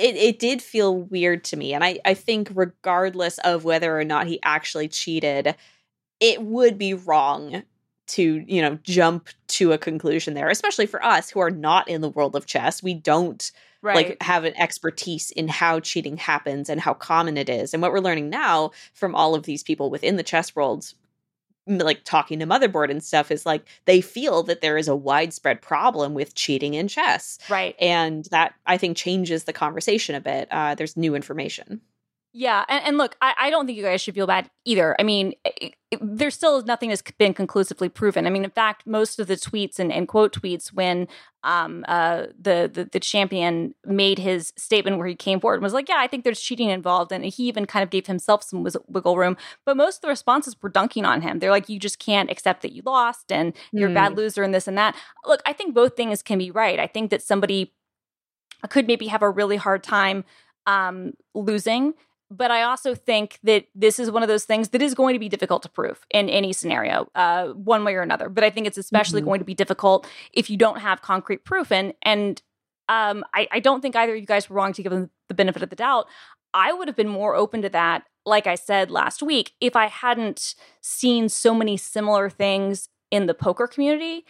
it, 0.00 0.16
it 0.16 0.38
did 0.38 0.62
feel 0.62 0.96
weird 0.96 1.44
to 1.44 1.56
me. 1.56 1.74
And 1.74 1.84
I, 1.84 1.98
I 2.04 2.14
think, 2.14 2.50
regardless 2.54 3.38
of 3.38 3.64
whether 3.64 3.98
or 3.98 4.04
not 4.04 4.26
he 4.26 4.40
actually 4.42 4.88
cheated, 4.88 5.54
it 6.18 6.42
would 6.42 6.78
be 6.78 6.94
wrong 6.94 7.62
to, 8.08 8.44
you 8.46 8.60
know, 8.60 8.78
jump 8.82 9.28
to 9.48 9.72
a 9.72 9.78
conclusion 9.78 10.34
there, 10.34 10.48
especially 10.48 10.86
for 10.86 11.04
us 11.04 11.30
who 11.30 11.40
are 11.40 11.50
not 11.50 11.88
in 11.88 12.00
the 12.00 12.08
world 12.08 12.34
of 12.34 12.46
chess. 12.46 12.82
We 12.82 12.94
don't 12.94 13.50
right. 13.82 13.94
like 13.94 14.22
have 14.22 14.44
an 14.44 14.56
expertise 14.56 15.30
in 15.30 15.48
how 15.48 15.80
cheating 15.80 16.16
happens 16.16 16.68
and 16.68 16.80
how 16.80 16.94
common 16.94 17.36
it 17.36 17.48
is. 17.48 17.72
And 17.72 17.82
what 17.82 17.92
we're 17.92 18.00
learning 18.00 18.30
now 18.30 18.72
from 18.94 19.14
all 19.14 19.34
of 19.34 19.44
these 19.44 19.62
people 19.62 19.90
within 19.90 20.16
the 20.16 20.22
chess 20.22 20.56
world 20.56 20.92
like 21.78 22.04
talking 22.04 22.38
to 22.38 22.46
motherboard 22.46 22.90
and 22.90 23.02
stuff 23.02 23.30
is 23.30 23.46
like 23.46 23.64
they 23.84 24.00
feel 24.00 24.42
that 24.44 24.60
there 24.60 24.76
is 24.76 24.88
a 24.88 24.96
widespread 24.96 25.62
problem 25.62 26.14
with 26.14 26.34
cheating 26.34 26.74
in 26.74 26.88
chess. 26.88 27.38
Right. 27.48 27.74
And 27.78 28.24
that 28.26 28.54
i 28.66 28.76
think 28.76 28.96
changes 28.96 29.44
the 29.44 29.52
conversation 29.52 30.14
a 30.14 30.20
bit 30.20 30.48
uh, 30.50 30.74
there's 30.74 30.96
new 30.96 31.14
information 31.14 31.80
yeah, 32.32 32.64
and, 32.68 32.84
and 32.84 32.98
look, 32.98 33.16
I, 33.20 33.34
I, 33.36 33.50
don't 33.50 33.66
think 33.66 33.76
you 33.76 33.82
guys 33.82 34.00
should 34.00 34.14
feel 34.14 34.26
bad 34.26 34.48
either. 34.64 34.94
I 35.00 35.02
mean, 35.02 35.34
it, 35.44 35.74
it, 35.90 35.98
there 36.00 36.30
still 36.30 36.62
nothing 36.62 36.90
has 36.90 37.02
been 37.18 37.34
conclusively 37.34 37.88
proven. 37.88 38.24
I 38.24 38.30
mean, 38.30 38.44
in 38.44 38.50
fact, 38.50 38.86
most 38.86 39.18
of 39.18 39.26
the 39.26 39.34
tweets 39.34 39.80
and, 39.80 39.92
and 39.92 40.06
quote 40.06 40.32
tweets 40.32 40.72
when 40.72 41.08
um, 41.42 41.84
uh, 41.88 42.26
the, 42.40 42.70
the 42.72 42.88
the 42.92 43.00
champion 43.00 43.74
made 43.84 44.20
his 44.20 44.52
statement 44.56 44.98
where 44.98 45.08
he 45.08 45.16
came 45.16 45.40
forward 45.40 45.56
and 45.56 45.64
was 45.64 45.72
like, 45.72 45.88
"Yeah, 45.88 45.98
I 45.98 46.06
think 46.06 46.22
there's 46.22 46.40
cheating 46.40 46.70
involved," 46.70 47.10
and 47.10 47.24
he 47.24 47.48
even 47.48 47.66
kind 47.66 47.82
of 47.82 47.90
gave 47.90 48.06
himself 48.06 48.44
some 48.44 48.64
wiggle 48.86 49.16
room. 49.16 49.36
But 49.66 49.76
most 49.76 49.96
of 49.96 50.02
the 50.02 50.08
responses 50.08 50.54
were 50.62 50.68
dunking 50.68 51.04
on 51.04 51.22
him. 51.22 51.40
They're 51.40 51.50
like, 51.50 51.68
"You 51.68 51.80
just 51.80 51.98
can't 51.98 52.30
accept 52.30 52.62
that 52.62 52.72
you 52.72 52.82
lost, 52.86 53.32
and 53.32 53.56
you're 53.72 53.88
mm. 53.88 53.92
a 53.92 53.94
bad 53.94 54.12
hmm. 54.12 54.18
loser, 54.18 54.44
and 54.44 54.54
this 54.54 54.68
and 54.68 54.78
that." 54.78 54.94
Look, 55.24 55.40
I 55.44 55.52
think 55.52 55.74
both 55.74 55.96
things 55.96 56.22
can 56.22 56.38
be 56.38 56.52
right. 56.52 56.78
I 56.78 56.86
think 56.86 57.10
that 57.10 57.22
somebody 57.22 57.74
could 58.68 58.86
maybe 58.86 59.08
have 59.08 59.22
a 59.22 59.30
really 59.30 59.56
hard 59.56 59.82
time 59.82 60.24
um, 60.66 61.14
losing 61.34 61.94
but 62.30 62.50
I 62.50 62.62
also 62.62 62.94
think 62.94 63.38
that 63.42 63.66
this 63.74 63.98
is 63.98 64.10
one 64.10 64.22
of 64.22 64.28
those 64.28 64.44
things 64.44 64.68
that 64.68 64.80
is 64.80 64.94
going 64.94 65.14
to 65.14 65.18
be 65.18 65.28
difficult 65.28 65.62
to 65.64 65.68
prove 65.68 66.06
in 66.10 66.28
any 66.28 66.52
scenario, 66.52 67.08
uh, 67.14 67.48
one 67.48 67.84
way 67.84 67.94
or 67.96 68.02
another. 68.02 68.28
But 68.28 68.44
I 68.44 68.50
think 68.50 68.66
it's 68.66 68.78
especially 68.78 69.20
mm-hmm. 69.20 69.28
going 69.28 69.38
to 69.40 69.44
be 69.44 69.54
difficult 69.54 70.06
if 70.32 70.48
you 70.48 70.56
don't 70.56 70.78
have 70.78 71.02
concrete 71.02 71.44
proof. 71.44 71.72
And 71.72 71.92
and 72.02 72.40
um, 72.88 73.24
I, 73.34 73.48
I 73.50 73.60
don't 73.60 73.80
think 73.80 73.96
either 73.96 74.14
of 74.14 74.20
you 74.20 74.26
guys 74.26 74.48
were 74.48 74.56
wrong 74.56 74.72
to 74.72 74.82
give 74.82 74.92
them 74.92 75.10
the 75.28 75.34
benefit 75.34 75.62
of 75.62 75.70
the 75.70 75.76
doubt. 75.76 76.06
I 76.54 76.72
would 76.72 76.88
have 76.88 76.96
been 76.96 77.08
more 77.08 77.34
open 77.36 77.62
to 77.62 77.68
that, 77.68 78.04
like 78.24 78.46
I 78.46 78.56
said 78.56 78.90
last 78.90 79.22
week, 79.22 79.52
if 79.60 79.76
I 79.76 79.86
hadn't 79.86 80.54
seen 80.80 81.28
so 81.28 81.54
many 81.54 81.76
similar 81.76 82.28
things 82.28 82.88
in 83.10 83.26
the 83.26 83.34
poker 83.34 83.66
community 83.66 84.24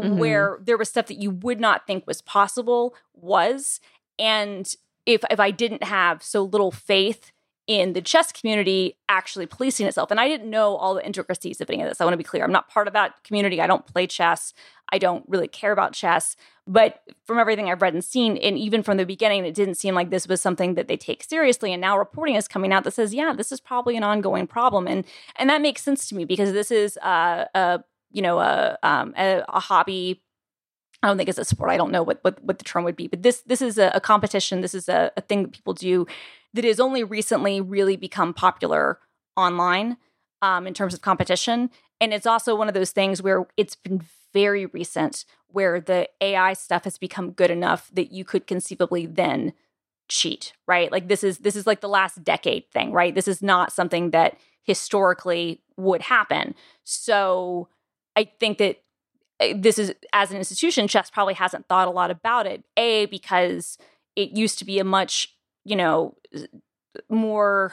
mm-hmm. 0.00 0.18
where 0.18 0.58
there 0.62 0.76
was 0.76 0.88
stuff 0.88 1.06
that 1.06 1.20
you 1.20 1.30
would 1.30 1.60
not 1.60 1.86
think 1.86 2.06
was 2.06 2.22
possible 2.22 2.94
was 3.14 3.80
and 4.18 4.74
if 5.06 5.24
if 5.30 5.40
I 5.40 5.50
didn't 5.50 5.84
have 5.84 6.22
so 6.22 6.42
little 6.42 6.70
faith 6.70 7.32
in 7.70 7.92
the 7.92 8.02
chess 8.02 8.32
community 8.32 8.98
actually 9.08 9.46
policing 9.46 9.86
itself. 9.86 10.10
And 10.10 10.18
I 10.18 10.26
didn't 10.26 10.50
know 10.50 10.74
all 10.74 10.92
the 10.96 11.06
intricacies 11.06 11.60
of 11.60 11.70
any 11.70 11.80
of 11.80 11.88
this. 11.88 12.00
I 12.00 12.04
want 12.04 12.14
to 12.14 12.18
be 12.18 12.24
clear. 12.24 12.42
I'm 12.42 12.50
not 12.50 12.68
part 12.68 12.88
of 12.88 12.94
that 12.94 13.22
community. 13.22 13.60
I 13.60 13.68
don't 13.68 13.86
play 13.86 14.08
chess. 14.08 14.52
I 14.92 14.98
don't 14.98 15.24
really 15.28 15.46
care 15.46 15.70
about 15.70 15.92
chess. 15.92 16.34
But 16.66 17.00
from 17.22 17.38
everything 17.38 17.70
I've 17.70 17.80
read 17.80 17.94
and 17.94 18.04
seen, 18.04 18.36
and 18.38 18.58
even 18.58 18.82
from 18.82 18.96
the 18.96 19.06
beginning, 19.06 19.44
it 19.44 19.54
didn't 19.54 19.76
seem 19.76 19.94
like 19.94 20.10
this 20.10 20.26
was 20.26 20.40
something 20.40 20.74
that 20.74 20.88
they 20.88 20.96
take 20.96 21.22
seriously. 21.22 21.72
And 21.72 21.80
now 21.80 21.96
reporting 21.96 22.34
is 22.34 22.48
coming 22.48 22.72
out 22.72 22.82
that 22.82 22.94
says, 22.94 23.14
yeah, 23.14 23.32
this 23.32 23.52
is 23.52 23.60
probably 23.60 23.96
an 23.96 24.02
ongoing 24.02 24.48
problem. 24.48 24.88
And 24.88 25.04
and 25.36 25.48
that 25.48 25.62
makes 25.62 25.80
sense 25.80 26.08
to 26.08 26.16
me 26.16 26.24
because 26.24 26.52
this 26.52 26.72
is 26.72 26.96
uh, 26.96 27.44
a 27.54 27.84
you 28.10 28.20
know 28.20 28.40
a, 28.40 28.78
um, 28.82 29.14
a, 29.16 29.44
a 29.48 29.60
hobby 29.60 30.20
I 31.02 31.08
don't 31.08 31.16
think 31.16 31.28
it's 31.28 31.38
a 31.38 31.44
sport. 31.44 31.70
I 31.70 31.76
don't 31.76 31.92
know 31.92 32.02
what 32.02 32.18
what, 32.22 32.42
what 32.44 32.58
the 32.58 32.64
term 32.64 32.84
would 32.84 32.96
be, 32.96 33.08
but 33.08 33.22
this 33.22 33.42
this 33.42 33.62
is 33.62 33.78
a, 33.78 33.90
a 33.94 34.00
competition. 34.00 34.60
This 34.60 34.74
is 34.74 34.88
a, 34.88 35.10
a, 35.16 35.20
thing 35.22 35.42
that 35.42 35.52
people 35.52 35.72
do 35.72 36.06
that 36.52 36.64
has 36.64 36.80
only 36.80 37.04
recently 37.04 37.60
really 37.60 37.96
become 37.96 38.34
popular 38.34 38.98
online 39.36 39.96
um, 40.42 40.66
in 40.66 40.74
terms 40.74 40.94
of 40.94 41.00
competition. 41.00 41.70
And 42.00 42.12
it's 42.12 42.26
also 42.26 42.54
one 42.54 42.68
of 42.68 42.74
those 42.74 42.90
things 42.90 43.22
where 43.22 43.46
it's 43.56 43.76
been 43.76 44.02
very 44.32 44.66
recent 44.66 45.24
where 45.48 45.80
the 45.80 46.08
AI 46.20 46.52
stuff 46.52 46.84
has 46.84 46.98
become 46.98 47.32
good 47.32 47.50
enough 47.50 47.90
that 47.92 48.12
you 48.12 48.24
could 48.24 48.46
conceivably 48.46 49.06
then 49.06 49.52
cheat, 50.08 50.52
right? 50.66 50.90
Like 50.92 51.08
this 51.08 51.24
is 51.24 51.38
this 51.38 51.56
is 51.56 51.66
like 51.66 51.80
the 51.80 51.88
last 51.88 52.22
decade 52.22 52.70
thing, 52.70 52.92
right? 52.92 53.14
This 53.14 53.28
is 53.28 53.42
not 53.42 53.72
something 53.72 54.10
that 54.10 54.36
historically 54.62 55.62
would 55.76 56.02
happen. 56.02 56.54
So 56.84 57.68
I 58.16 58.24
think 58.38 58.58
that 58.58 58.82
this 59.56 59.78
is 59.78 59.94
as 60.12 60.30
an 60.30 60.36
institution 60.36 60.86
chess 60.86 61.10
probably 61.10 61.34
hasn't 61.34 61.66
thought 61.66 61.88
a 61.88 61.90
lot 61.90 62.10
about 62.10 62.46
it 62.46 62.64
a 62.76 63.06
because 63.06 63.78
it 64.16 64.30
used 64.30 64.58
to 64.58 64.64
be 64.64 64.78
a 64.78 64.84
much 64.84 65.34
you 65.64 65.76
know, 65.76 66.16
more 67.08 67.72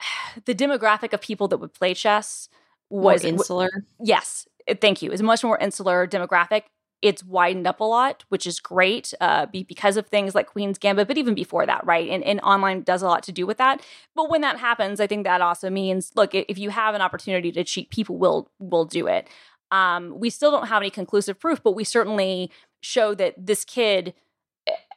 the 0.44 0.54
demographic 0.54 1.12
of 1.12 1.20
people 1.20 1.48
that 1.48 1.58
would 1.58 1.72
play 1.72 1.94
chess 1.94 2.48
was 2.88 3.22
more 3.22 3.32
insular. 3.32 3.68
W- 3.70 3.86
yes, 4.00 4.46
eh, 4.66 4.74
thank 4.80 5.02
you. 5.02 5.10
It's 5.10 5.20
a 5.20 5.24
much 5.24 5.44
more 5.44 5.58
insular 5.58 6.06
demographic. 6.06 6.64
It's 7.02 7.24
widened 7.24 7.66
up 7.66 7.80
a 7.80 7.84
lot, 7.84 8.24
which 8.28 8.46
is 8.46 8.60
great 8.60 9.14
uh, 9.22 9.46
because 9.46 9.96
of 9.96 10.08
things 10.08 10.34
like 10.34 10.48
Queen's 10.48 10.76
Gambit, 10.76 11.08
but 11.08 11.16
even 11.16 11.32
before 11.34 11.64
that, 11.64 11.86
right? 11.86 12.10
And, 12.10 12.22
and 12.22 12.40
online 12.42 12.82
does 12.82 13.00
a 13.00 13.06
lot 13.06 13.22
to 13.22 13.32
do 13.32 13.46
with 13.46 13.56
that. 13.56 13.80
But 14.14 14.28
when 14.28 14.42
that 14.42 14.58
happens, 14.58 15.00
I 15.00 15.06
think 15.06 15.24
that 15.24 15.40
also 15.40 15.70
means, 15.70 16.12
look, 16.14 16.34
if 16.34 16.58
you 16.58 16.68
have 16.68 16.94
an 16.94 17.00
opportunity 17.00 17.52
to 17.52 17.64
cheat, 17.64 17.88
people 17.88 18.18
will 18.18 18.50
will 18.58 18.84
do 18.84 19.06
it. 19.06 19.28
Um, 19.70 20.18
we 20.18 20.30
still 20.30 20.50
don't 20.50 20.68
have 20.68 20.82
any 20.82 20.90
conclusive 20.90 21.38
proof, 21.38 21.62
but 21.62 21.72
we 21.72 21.84
certainly 21.84 22.50
show 22.80 23.14
that 23.14 23.34
this 23.36 23.64
kid 23.64 24.14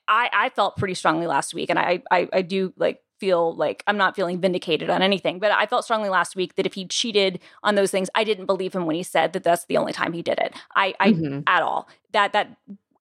I, 0.07 0.29
I 0.33 0.49
felt 0.49 0.77
pretty 0.77 0.93
strongly 0.95 1.27
last 1.27 1.53
week, 1.53 1.69
and 1.69 1.79
I, 1.79 2.03
I, 2.11 2.27
I 2.33 2.41
do 2.41 2.73
like 2.77 3.01
feel 3.19 3.55
like 3.55 3.83
I'm 3.87 3.95
not 3.95 4.15
feeling 4.15 4.41
vindicated 4.41 4.89
on 4.89 5.01
anything, 5.01 5.39
but 5.39 5.51
I 5.51 5.65
felt 5.65 5.85
strongly 5.85 6.09
last 6.09 6.35
week 6.35 6.55
that 6.55 6.65
if 6.65 6.73
he 6.73 6.85
cheated 6.85 7.39
on 7.63 7.75
those 7.75 7.89
things, 7.89 8.09
I 8.15 8.25
didn't 8.25 8.47
believe 8.47 8.73
him 8.73 8.85
when 8.85 8.97
he 8.97 9.03
said 9.03 9.31
that 9.33 9.43
that's 9.43 9.65
the 9.65 9.77
only 9.77 9.93
time 9.93 10.11
he 10.11 10.21
did 10.21 10.39
it. 10.39 10.53
I, 10.75 10.93
I 10.99 11.11
mm-hmm. 11.13 11.39
at 11.47 11.63
all 11.63 11.87
that 12.11 12.33
that 12.33 12.57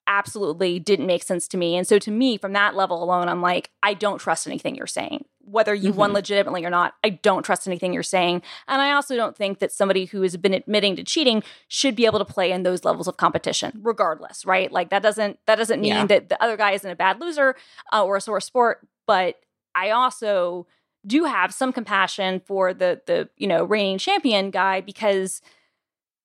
absolutely 0.07 0.79
didn't 0.79 1.07
make 1.07 1.23
sense 1.23 1.49
to 1.49 1.57
me. 1.57 1.77
And 1.77 1.87
so 1.87 1.99
to 1.99 2.11
me, 2.11 2.37
from 2.37 2.53
that 2.53 2.77
level 2.77 3.03
alone, 3.03 3.29
I'm 3.29 3.43
like, 3.43 3.71
I 3.83 3.95
don't 3.95 4.19
trust 4.19 4.47
anything 4.47 4.77
you're 4.77 4.87
saying. 4.87 5.25
Whether 5.53 5.75
you 5.75 5.91
mm-hmm. 5.91 5.99
won 5.99 6.13
legitimately 6.13 6.65
or 6.65 6.71
not, 6.71 6.95
I 7.05 7.11
don't 7.11 7.43
trust 7.45 7.67
anything 7.67 7.93
you're 7.93 8.03
saying. 8.03 8.43
And 8.67 8.81
I 8.81 8.93
also 8.93 9.15
don't 9.17 9.37
think 9.37 9.59
that 9.59 9.71
somebody 9.71 10.07
who 10.07 10.23
has 10.23 10.37
been 10.37 10.55
admitting 10.55 10.97
to 10.97 11.05
cheating 11.05 11.43
should 11.69 11.95
be 11.95 12.07
able 12.07 12.19
to 12.19 12.25
play 12.25 12.51
in 12.51 12.63
those 12.63 12.85
levels 12.85 13.07
of 13.07 13.17
competition, 13.19 13.79
regardless, 13.83 14.45
right? 14.45 14.73
Like 14.73 14.91
that 14.91 15.03
doesn't 15.03 15.39
that 15.47 15.57
doesn't 15.57 15.81
mean 15.81 15.93
yeah. 15.93 16.07
that 16.07 16.29
the 16.29 16.43
other 16.43 16.57
guy 16.57 16.73
isn't 16.73 16.91
a 16.91 16.97
bad 16.97 17.21
loser 17.21 17.55
uh, 17.93 18.05
or 18.05 18.17
a 18.17 18.21
sore 18.21 18.41
sport. 18.41 18.87
But 19.07 19.37
I 19.75 19.91
also 19.91 20.67
do 21.07 21.25
have 21.25 21.53
some 21.53 21.73
compassion 21.73 22.41
for 22.47 22.73
the 22.73 23.01
the 23.07 23.29
you 23.37 23.47
know 23.47 23.65
reigning 23.65 23.99
champion 23.99 24.51
guy 24.51 24.81
because 24.81 25.43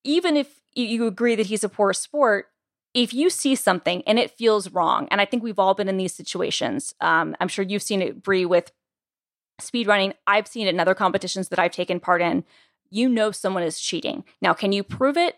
even 0.04 0.38
if 0.38 0.62
you 0.74 1.08
agree 1.08 1.36
that 1.36 1.48
he's 1.48 1.64
a 1.64 1.70
poor 1.70 1.92
sport, 1.92 2.48
if 2.94 3.14
you 3.14 3.30
see 3.30 3.56
something 3.56 4.04
and 4.08 4.18
it 4.18 4.32
feels 4.32 4.72
wrong, 4.72 5.08
and 5.12 5.20
I 5.20 5.26
think 5.26 5.44
we've 5.44 5.60
all 5.60 5.74
been 5.74 5.90
in 5.90 5.98
these 5.98 6.16
situations. 6.16 6.94
Um, 7.02 7.36
I'm 7.40 7.48
sure 7.48 7.66
you've 7.66 7.84
seen 7.84 8.02
it, 8.02 8.24
Brie, 8.24 8.46
with 8.46 8.72
speed 9.60 9.88
running. 9.88 10.14
I've 10.26 10.48
seen 10.48 10.68
it 10.68 10.74
in 10.74 10.80
other 10.80 10.96
competitions 10.96 11.50
that 11.50 11.60
I've 11.60 11.72
taken 11.72 12.00
part 12.00 12.22
in. 12.22 12.44
You 12.90 13.10
know 13.10 13.32
someone 13.32 13.64
is 13.64 13.80
cheating. 13.80 14.24
Now, 14.42 14.54
can 14.54 14.72
you 14.72 14.84
prove 14.84 15.18
it? 15.18 15.38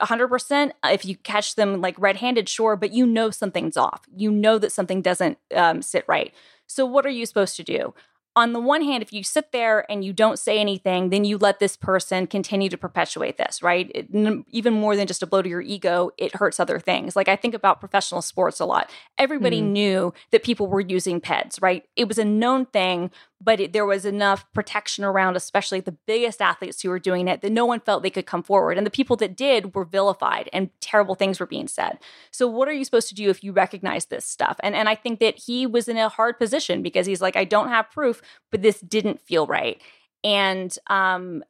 100% 0.00 0.70
if 0.84 1.04
you 1.04 1.16
catch 1.16 1.56
them 1.56 1.80
like 1.80 1.98
red-handed 1.98 2.48
sure 2.48 2.76
but 2.76 2.92
you 2.92 3.04
know 3.04 3.28
something's 3.30 3.76
off 3.76 4.02
you 4.14 4.30
know 4.30 4.56
that 4.56 4.70
something 4.70 5.02
doesn't 5.02 5.36
um, 5.52 5.82
sit 5.82 6.04
right 6.06 6.32
so 6.68 6.86
what 6.86 7.04
are 7.04 7.10
you 7.10 7.26
supposed 7.26 7.56
to 7.56 7.64
do 7.64 7.92
on 8.36 8.52
the 8.52 8.60
one 8.60 8.82
hand, 8.82 9.02
if 9.02 9.12
you 9.12 9.22
sit 9.22 9.52
there 9.52 9.88
and 9.90 10.04
you 10.04 10.12
don't 10.12 10.40
say 10.40 10.58
anything, 10.58 11.10
then 11.10 11.24
you 11.24 11.38
let 11.38 11.60
this 11.60 11.76
person 11.76 12.26
continue 12.26 12.68
to 12.68 12.76
perpetuate 12.76 13.36
this, 13.36 13.62
right? 13.62 13.90
It, 13.94 14.08
n- 14.12 14.44
even 14.50 14.74
more 14.74 14.96
than 14.96 15.06
just 15.06 15.22
a 15.22 15.26
blow 15.26 15.40
to 15.40 15.48
your 15.48 15.60
ego, 15.60 16.10
it 16.18 16.34
hurts 16.34 16.58
other 16.58 16.80
things. 16.80 17.14
Like 17.14 17.28
I 17.28 17.36
think 17.36 17.54
about 17.54 17.78
professional 17.78 18.22
sports 18.22 18.58
a 18.58 18.64
lot. 18.64 18.90
Everybody 19.18 19.62
mm. 19.62 19.70
knew 19.70 20.14
that 20.32 20.42
people 20.42 20.66
were 20.66 20.80
using 20.80 21.20
PEDs, 21.20 21.62
right? 21.62 21.84
It 21.94 22.08
was 22.08 22.18
a 22.18 22.24
known 22.24 22.66
thing, 22.66 23.12
but 23.40 23.60
it, 23.60 23.72
there 23.72 23.86
was 23.86 24.04
enough 24.04 24.44
protection 24.52 25.04
around, 25.04 25.36
especially 25.36 25.80
the 25.80 25.96
biggest 26.06 26.40
athletes 26.40 26.80
who 26.80 26.88
were 26.88 26.98
doing 26.98 27.28
it, 27.28 27.40
that 27.42 27.52
no 27.52 27.66
one 27.66 27.80
felt 27.80 28.02
they 28.02 28.10
could 28.10 28.26
come 28.26 28.42
forward. 28.42 28.78
And 28.78 28.86
the 28.86 28.90
people 28.90 29.16
that 29.16 29.36
did 29.36 29.74
were 29.74 29.84
vilified 29.84 30.48
and 30.52 30.70
terrible 30.80 31.14
things 31.14 31.38
were 31.38 31.46
being 31.46 31.68
said. 31.68 31.98
So, 32.30 32.46
what 32.46 32.68
are 32.68 32.72
you 32.72 32.84
supposed 32.84 33.08
to 33.08 33.14
do 33.14 33.30
if 33.30 33.44
you 33.44 33.52
recognize 33.52 34.06
this 34.06 34.24
stuff? 34.24 34.58
And, 34.62 34.74
and 34.74 34.88
I 34.88 34.94
think 34.94 35.20
that 35.20 35.36
he 35.36 35.66
was 35.66 35.88
in 35.88 35.96
a 35.96 36.08
hard 36.08 36.38
position 36.38 36.82
because 36.82 37.06
he's 37.06 37.22
like, 37.22 37.36
I 37.36 37.44
don't 37.44 37.68
have 37.68 37.90
proof, 37.90 38.22
but 38.50 38.62
this 38.62 38.80
didn't 38.80 39.20
feel 39.20 39.46
right. 39.46 39.80
And 40.22 40.76
um, 40.86 41.44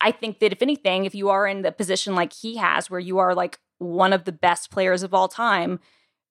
I 0.00 0.10
think 0.10 0.38
that 0.40 0.52
if 0.52 0.62
anything, 0.62 1.04
if 1.04 1.14
you 1.14 1.28
are 1.28 1.46
in 1.46 1.62
the 1.62 1.72
position 1.72 2.14
like 2.14 2.32
he 2.32 2.56
has, 2.56 2.90
where 2.90 3.00
you 3.00 3.18
are 3.18 3.34
like 3.34 3.58
one 3.78 4.12
of 4.12 4.24
the 4.24 4.32
best 4.32 4.70
players 4.70 5.02
of 5.02 5.12
all 5.12 5.28
time, 5.28 5.80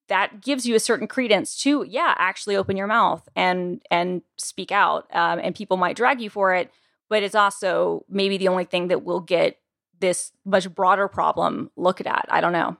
that 0.08 0.42
gives 0.42 0.66
you 0.66 0.76
a 0.76 0.80
certain 0.80 1.08
credence 1.08 1.56
to 1.62 1.84
yeah 1.88 2.14
actually 2.18 2.56
open 2.56 2.78
your 2.78 2.88
mouth 2.88 3.28
and 3.36 3.82
and 3.90 4.22
speak 4.38 4.72
out 4.72 5.08
um, 5.14 5.40
and 5.40 5.56
people 5.56 5.78
might 5.78 5.96
drag 5.96 6.22
you 6.22 6.30
for 6.30 6.54
it 6.54 6.72
but 7.10 7.24
it's 7.24 7.36
also 7.36 8.04
maybe 8.10 8.38
the 8.38 8.48
only 8.48 8.66
thing 8.66 8.88
that 8.88 9.04
will 9.04 9.20
get 9.20 9.58
this 10.00 10.32
much 10.44 10.74
broader 10.74 11.08
problem 11.08 11.72
looked 11.76 12.06
at 12.06 12.26
i 12.30 12.42
don't 12.42 12.54
know 12.54 12.78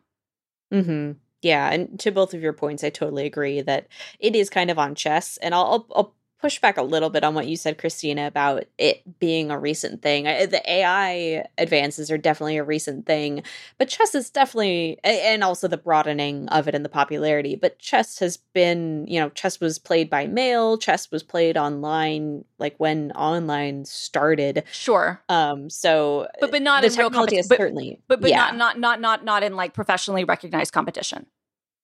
mm-hmm. 0.74 1.12
yeah 1.42 1.72
and 1.72 2.00
to 2.00 2.12
both 2.12 2.34
of 2.34 2.42
your 2.42 2.54
points 2.54 2.84
i 2.84 2.90
totally 2.90 3.26
agree 3.26 3.62
that 3.62 3.88
it 4.20 4.36
is 4.36 4.50
kind 4.50 4.70
of 4.70 4.80
on 4.80 4.96
chess 4.96 5.38
and 5.38 5.56
i'll, 5.56 5.88
I'll 5.96 6.16
push 6.40 6.60
back 6.60 6.78
a 6.78 6.84
little 6.84 7.10
bit 7.10 7.24
on 7.24 7.34
what 7.34 7.48
you 7.48 7.58
said, 7.58 7.78
Christina, 7.78 8.28
about 8.28 8.66
it 8.78 9.20
being 9.20 9.52
a 9.52 9.58
recent 9.58 10.02
thing. 10.02 10.26
The 10.26 10.62
AI 10.68 11.46
advances 11.58 12.12
are 12.12 12.18
definitely 12.18 12.58
a 12.58 12.64
recent 12.64 13.06
thing, 13.06 13.44
but 13.78 13.90
chess 13.90 14.14
is 14.14 14.30
definitely, 14.30 15.00
and 15.04 15.44
also 15.44 15.68
the 15.68 15.78
broadening 15.78 16.48
of 16.50 16.68
it 16.68 16.76
and 16.76 16.84
the 16.84 16.90
popularity. 16.90 17.56
But 17.56 17.80
chess 17.80 18.20
has 18.20 18.38
been, 18.38 19.06
you 19.08 19.20
know, 19.20 19.30
chess 19.30 19.60
was 19.60 19.80
played 19.80 20.10
by 20.10 20.28
mail, 20.28 20.78
chess 20.78 21.10
was 21.10 21.24
played 21.24 21.58
online, 21.58 22.46
like 22.60 22.76
when 22.78 23.12
online 23.14 23.86
started. 23.86 24.64
Sure. 24.72 25.22
Um. 25.30 25.70
So, 25.70 26.28
but 26.40 26.52
but 26.52 26.62
not 26.62 26.84
in 26.84 26.94
real 26.94 27.10
competition. 27.10 27.44
Certainly, 27.44 28.02
but 28.08 28.22
but 28.22 28.30
yeah. 28.30 28.52
not 28.52 28.58
not 28.58 28.80
not 28.80 29.02
not 29.02 29.26
not 29.26 29.44
in 29.44 29.56
like 29.56 29.74
professionally 29.74 30.24
recognized 30.24 30.74
competition. 30.74 31.26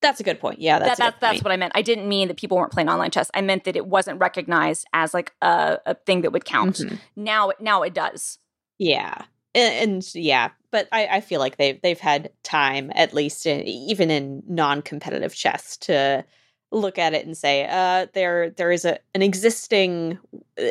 That's 0.02 0.20
a 0.20 0.24
good 0.24 0.40
point. 0.40 0.60
Yeah, 0.60 0.80
that's 0.80 0.98
that, 0.98 0.98
that's, 0.98 1.20
that's 1.20 1.44
what 1.44 1.52
I 1.52 1.58
meant. 1.58 1.74
I 1.76 1.84
didn't 1.84 2.10
mean 2.10 2.28
that 2.28 2.38
people 2.38 2.58
weren't 2.58 2.72
playing 2.72 2.90
online 2.90 3.12
chess. 3.12 3.30
I 3.36 3.42
meant 3.42 3.66
that 3.66 3.76
it 3.76 3.86
wasn't 3.86 4.20
recognized 4.20 4.86
as 4.94 5.14
like 5.14 5.34
a, 5.42 5.78
a 5.86 5.94
thing 5.94 6.22
that 6.22 6.32
would 6.32 6.46
count. 6.46 6.78
Mm-hmm. 6.78 6.96
Now, 7.16 7.52
now 7.60 7.84
it 7.84 7.94
does. 7.94 8.40
Yeah, 8.80 9.26
and, 9.54 9.92
and, 9.92 10.16
yeah, 10.16 10.50
but 10.72 10.88
I, 10.92 11.08
I 11.08 11.22
feel 11.22 11.40
like 11.40 11.58
they've 11.58 11.80
they've 11.82 12.00
had 12.00 12.32
time, 12.42 12.92
at 12.96 13.14
least 13.14 13.46
in, 13.46 13.62
even 13.62 14.10
in 14.10 14.42
non-competitive 14.48 15.36
chess, 15.36 15.78
to 15.78 16.26
look 16.72 16.98
at 16.98 17.14
it 17.14 17.26
and 17.26 17.38
say, 17.38 17.68
uh, 17.70 18.08
there 18.14 18.50
there 18.50 18.72
is 18.72 18.86
a 18.86 18.98
an 19.14 19.22
existing. 19.22 20.18
Uh, 20.58 20.70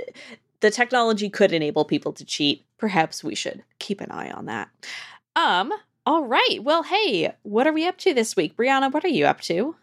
the 0.59 0.70
technology 0.70 1.31
could 1.31 1.53
enable 1.53 1.85
people 1.85 2.12
to 2.14 2.24
cheat. 2.24 2.64
Perhaps 2.78 3.22
we 3.22 3.35
should 3.35 3.62
keep 3.78 4.01
an 4.01 4.11
eye 4.11 4.31
on 4.31 4.47
that. 4.47 4.68
Um, 5.37 5.72
all 6.11 6.24
right. 6.24 6.58
Well, 6.61 6.82
hey, 6.82 7.32
what 7.42 7.68
are 7.68 7.72
we 7.72 7.86
up 7.86 7.96
to 7.98 8.12
this 8.12 8.34
week? 8.34 8.56
Brianna, 8.56 8.92
what 8.92 9.04
are 9.04 9.08
you 9.08 9.26
up 9.26 9.40
to? 9.42 9.76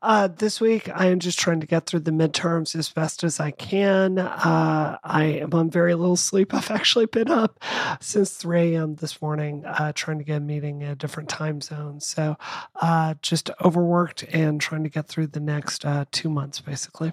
Uh, 0.00 0.28
this 0.28 0.60
week, 0.60 0.88
I 0.94 1.06
am 1.06 1.18
just 1.18 1.40
trying 1.40 1.58
to 1.58 1.66
get 1.66 1.86
through 1.86 2.00
the 2.00 2.12
midterms 2.12 2.76
as 2.76 2.88
best 2.88 3.24
as 3.24 3.40
I 3.40 3.50
can. 3.50 4.16
Uh, 4.20 4.96
I 5.02 5.24
am 5.24 5.52
on 5.52 5.70
very 5.70 5.96
little 5.96 6.14
sleep. 6.14 6.54
I've 6.54 6.70
actually 6.70 7.06
been 7.06 7.32
up 7.32 7.64
since 8.00 8.30
3 8.34 8.76
a.m. 8.76 8.94
this 8.94 9.20
morning, 9.20 9.64
uh, 9.66 9.90
trying 9.92 10.18
to 10.18 10.24
get 10.24 10.36
a 10.36 10.40
meeting 10.40 10.82
in 10.82 10.90
a 10.90 10.94
different 10.94 11.28
time 11.28 11.60
zone. 11.60 11.98
So, 11.98 12.36
uh, 12.76 13.14
just 13.20 13.50
overworked 13.60 14.22
and 14.32 14.60
trying 14.60 14.84
to 14.84 14.88
get 14.88 15.08
through 15.08 15.28
the 15.28 15.40
next 15.40 15.84
uh, 15.84 16.04
two 16.12 16.30
months, 16.30 16.60
basically. 16.60 17.12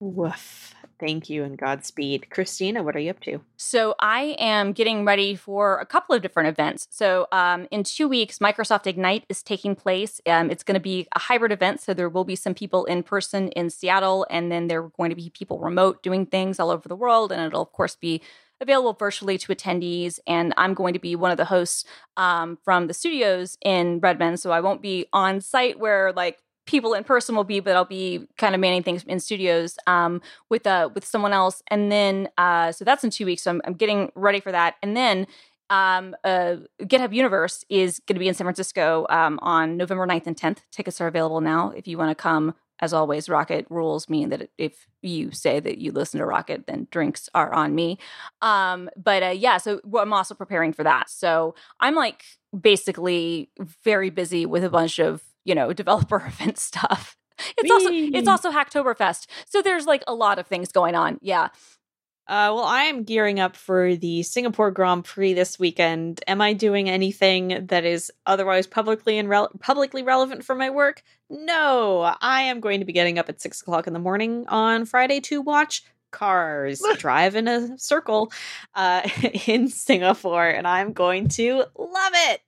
Woof. 0.00 0.74
Thank 1.02 1.28
you 1.28 1.42
and 1.42 1.58
Godspeed. 1.58 2.30
Christina, 2.30 2.84
what 2.84 2.94
are 2.94 3.00
you 3.00 3.10
up 3.10 3.18
to? 3.22 3.40
So, 3.56 3.96
I 3.98 4.36
am 4.38 4.72
getting 4.72 5.04
ready 5.04 5.34
for 5.34 5.78
a 5.78 5.84
couple 5.84 6.14
of 6.14 6.22
different 6.22 6.48
events. 6.48 6.86
So, 6.90 7.26
um, 7.32 7.66
in 7.72 7.82
two 7.82 8.06
weeks, 8.06 8.38
Microsoft 8.38 8.86
Ignite 8.86 9.24
is 9.28 9.42
taking 9.42 9.74
place. 9.74 10.20
Um, 10.28 10.48
it's 10.48 10.62
going 10.62 10.76
to 10.76 10.80
be 10.80 11.08
a 11.16 11.18
hybrid 11.18 11.50
event. 11.50 11.80
So, 11.80 11.92
there 11.92 12.08
will 12.08 12.22
be 12.22 12.36
some 12.36 12.54
people 12.54 12.84
in 12.84 13.02
person 13.02 13.48
in 13.48 13.68
Seattle, 13.68 14.28
and 14.30 14.52
then 14.52 14.68
there 14.68 14.80
are 14.84 14.92
going 14.96 15.10
to 15.10 15.16
be 15.16 15.30
people 15.30 15.58
remote 15.58 16.04
doing 16.04 16.24
things 16.24 16.60
all 16.60 16.70
over 16.70 16.88
the 16.88 16.94
world. 16.94 17.32
And 17.32 17.42
it'll, 17.42 17.62
of 17.62 17.72
course, 17.72 17.96
be 17.96 18.22
available 18.60 18.92
virtually 18.92 19.38
to 19.38 19.52
attendees. 19.52 20.20
And 20.28 20.54
I'm 20.56 20.72
going 20.72 20.92
to 20.92 21.00
be 21.00 21.16
one 21.16 21.32
of 21.32 21.36
the 21.36 21.46
hosts 21.46 21.84
um, 22.16 22.58
from 22.62 22.86
the 22.86 22.94
studios 22.94 23.58
in 23.64 23.98
Redmond. 23.98 24.38
So, 24.38 24.52
I 24.52 24.60
won't 24.60 24.80
be 24.80 25.06
on 25.12 25.40
site 25.40 25.80
where 25.80 26.12
like 26.12 26.38
people 26.66 26.94
in 26.94 27.04
person 27.04 27.34
will 27.34 27.44
be, 27.44 27.60
but 27.60 27.76
I'll 27.76 27.84
be 27.84 28.26
kind 28.38 28.54
of 28.54 28.60
manning 28.60 28.82
things 28.82 29.04
in 29.04 29.20
studios 29.20 29.78
um, 29.86 30.20
with 30.48 30.66
uh, 30.66 30.88
with 30.94 31.04
someone 31.04 31.32
else. 31.32 31.62
And 31.68 31.90
then 31.90 32.28
uh, 32.38 32.72
so 32.72 32.84
that's 32.84 33.04
in 33.04 33.10
two 33.10 33.26
weeks. 33.26 33.42
So 33.42 33.50
I'm, 33.50 33.62
I'm 33.64 33.74
getting 33.74 34.10
ready 34.14 34.40
for 34.40 34.52
that. 34.52 34.76
And 34.82 34.96
then 34.96 35.26
um, 35.70 36.14
uh, 36.22 36.56
GitHub 36.82 37.14
Universe 37.14 37.64
is 37.70 38.00
going 38.00 38.16
to 38.16 38.20
be 38.20 38.28
in 38.28 38.34
San 38.34 38.44
Francisco 38.44 39.06
um, 39.08 39.38
on 39.42 39.76
November 39.76 40.06
9th 40.06 40.26
and 40.26 40.36
10th. 40.36 40.58
Tickets 40.70 41.00
are 41.00 41.06
available 41.06 41.40
now 41.40 41.70
if 41.70 41.88
you 41.88 41.96
want 41.98 42.10
to 42.10 42.14
come. 42.14 42.54
As 42.78 42.92
always, 42.92 43.28
Rocket 43.28 43.64
rules 43.70 44.08
mean 44.08 44.30
that 44.30 44.50
if 44.58 44.88
you 45.02 45.30
say 45.30 45.60
that 45.60 45.78
you 45.78 45.92
listen 45.92 46.18
to 46.18 46.26
Rocket, 46.26 46.66
then 46.66 46.88
drinks 46.90 47.28
are 47.32 47.54
on 47.54 47.76
me. 47.76 47.96
Um, 48.42 48.90
but 48.96 49.22
uh, 49.22 49.28
yeah, 49.28 49.58
so 49.58 49.80
I'm 49.96 50.12
also 50.12 50.34
preparing 50.34 50.72
for 50.72 50.82
that. 50.82 51.08
So 51.08 51.54
I'm 51.78 51.94
like 51.94 52.24
basically 52.58 53.50
very 53.84 54.10
busy 54.10 54.46
with 54.46 54.64
a 54.64 54.68
bunch 54.68 54.98
of 54.98 55.22
you 55.44 55.54
know, 55.54 55.72
developer 55.72 56.16
event 56.26 56.58
stuff. 56.58 57.16
It's 57.58 57.62
Whee! 57.64 57.70
also 57.72 57.90
it's 57.90 58.28
also 58.28 58.50
Hacktoberfest. 58.50 59.26
So 59.46 59.62
there's 59.62 59.86
like 59.86 60.04
a 60.06 60.14
lot 60.14 60.38
of 60.38 60.46
things 60.46 60.70
going 60.70 60.94
on. 60.94 61.18
Yeah. 61.22 61.48
Uh, 62.28 62.54
well, 62.54 62.64
I 62.64 62.84
am 62.84 63.02
gearing 63.02 63.40
up 63.40 63.56
for 63.56 63.96
the 63.96 64.22
Singapore 64.22 64.70
Grand 64.70 65.04
Prix 65.04 65.32
this 65.34 65.58
weekend. 65.58 66.22
Am 66.28 66.40
I 66.40 66.52
doing 66.52 66.88
anything 66.88 67.66
that 67.66 67.84
is 67.84 68.12
otherwise 68.26 68.66
publicly 68.68 69.18
and 69.18 69.28
re- 69.28 69.48
publicly 69.58 70.04
relevant 70.04 70.44
for 70.44 70.54
my 70.54 70.70
work? 70.70 71.02
No, 71.28 72.14
I 72.20 72.42
am 72.42 72.60
going 72.60 72.78
to 72.78 72.86
be 72.86 72.92
getting 72.92 73.18
up 73.18 73.28
at 73.28 73.40
six 73.40 73.60
o'clock 73.60 73.88
in 73.88 73.92
the 73.92 73.98
morning 73.98 74.46
on 74.46 74.86
Friday 74.86 75.20
to 75.22 75.42
watch 75.42 75.82
cars 76.12 76.80
drive 76.98 77.34
in 77.34 77.48
a 77.48 77.76
circle 77.76 78.32
uh, 78.76 79.02
in 79.46 79.66
Singapore, 79.68 80.48
and 80.48 80.66
I'm 80.66 80.92
going 80.92 81.26
to 81.30 81.64
love 81.76 82.12
it. 82.30 82.40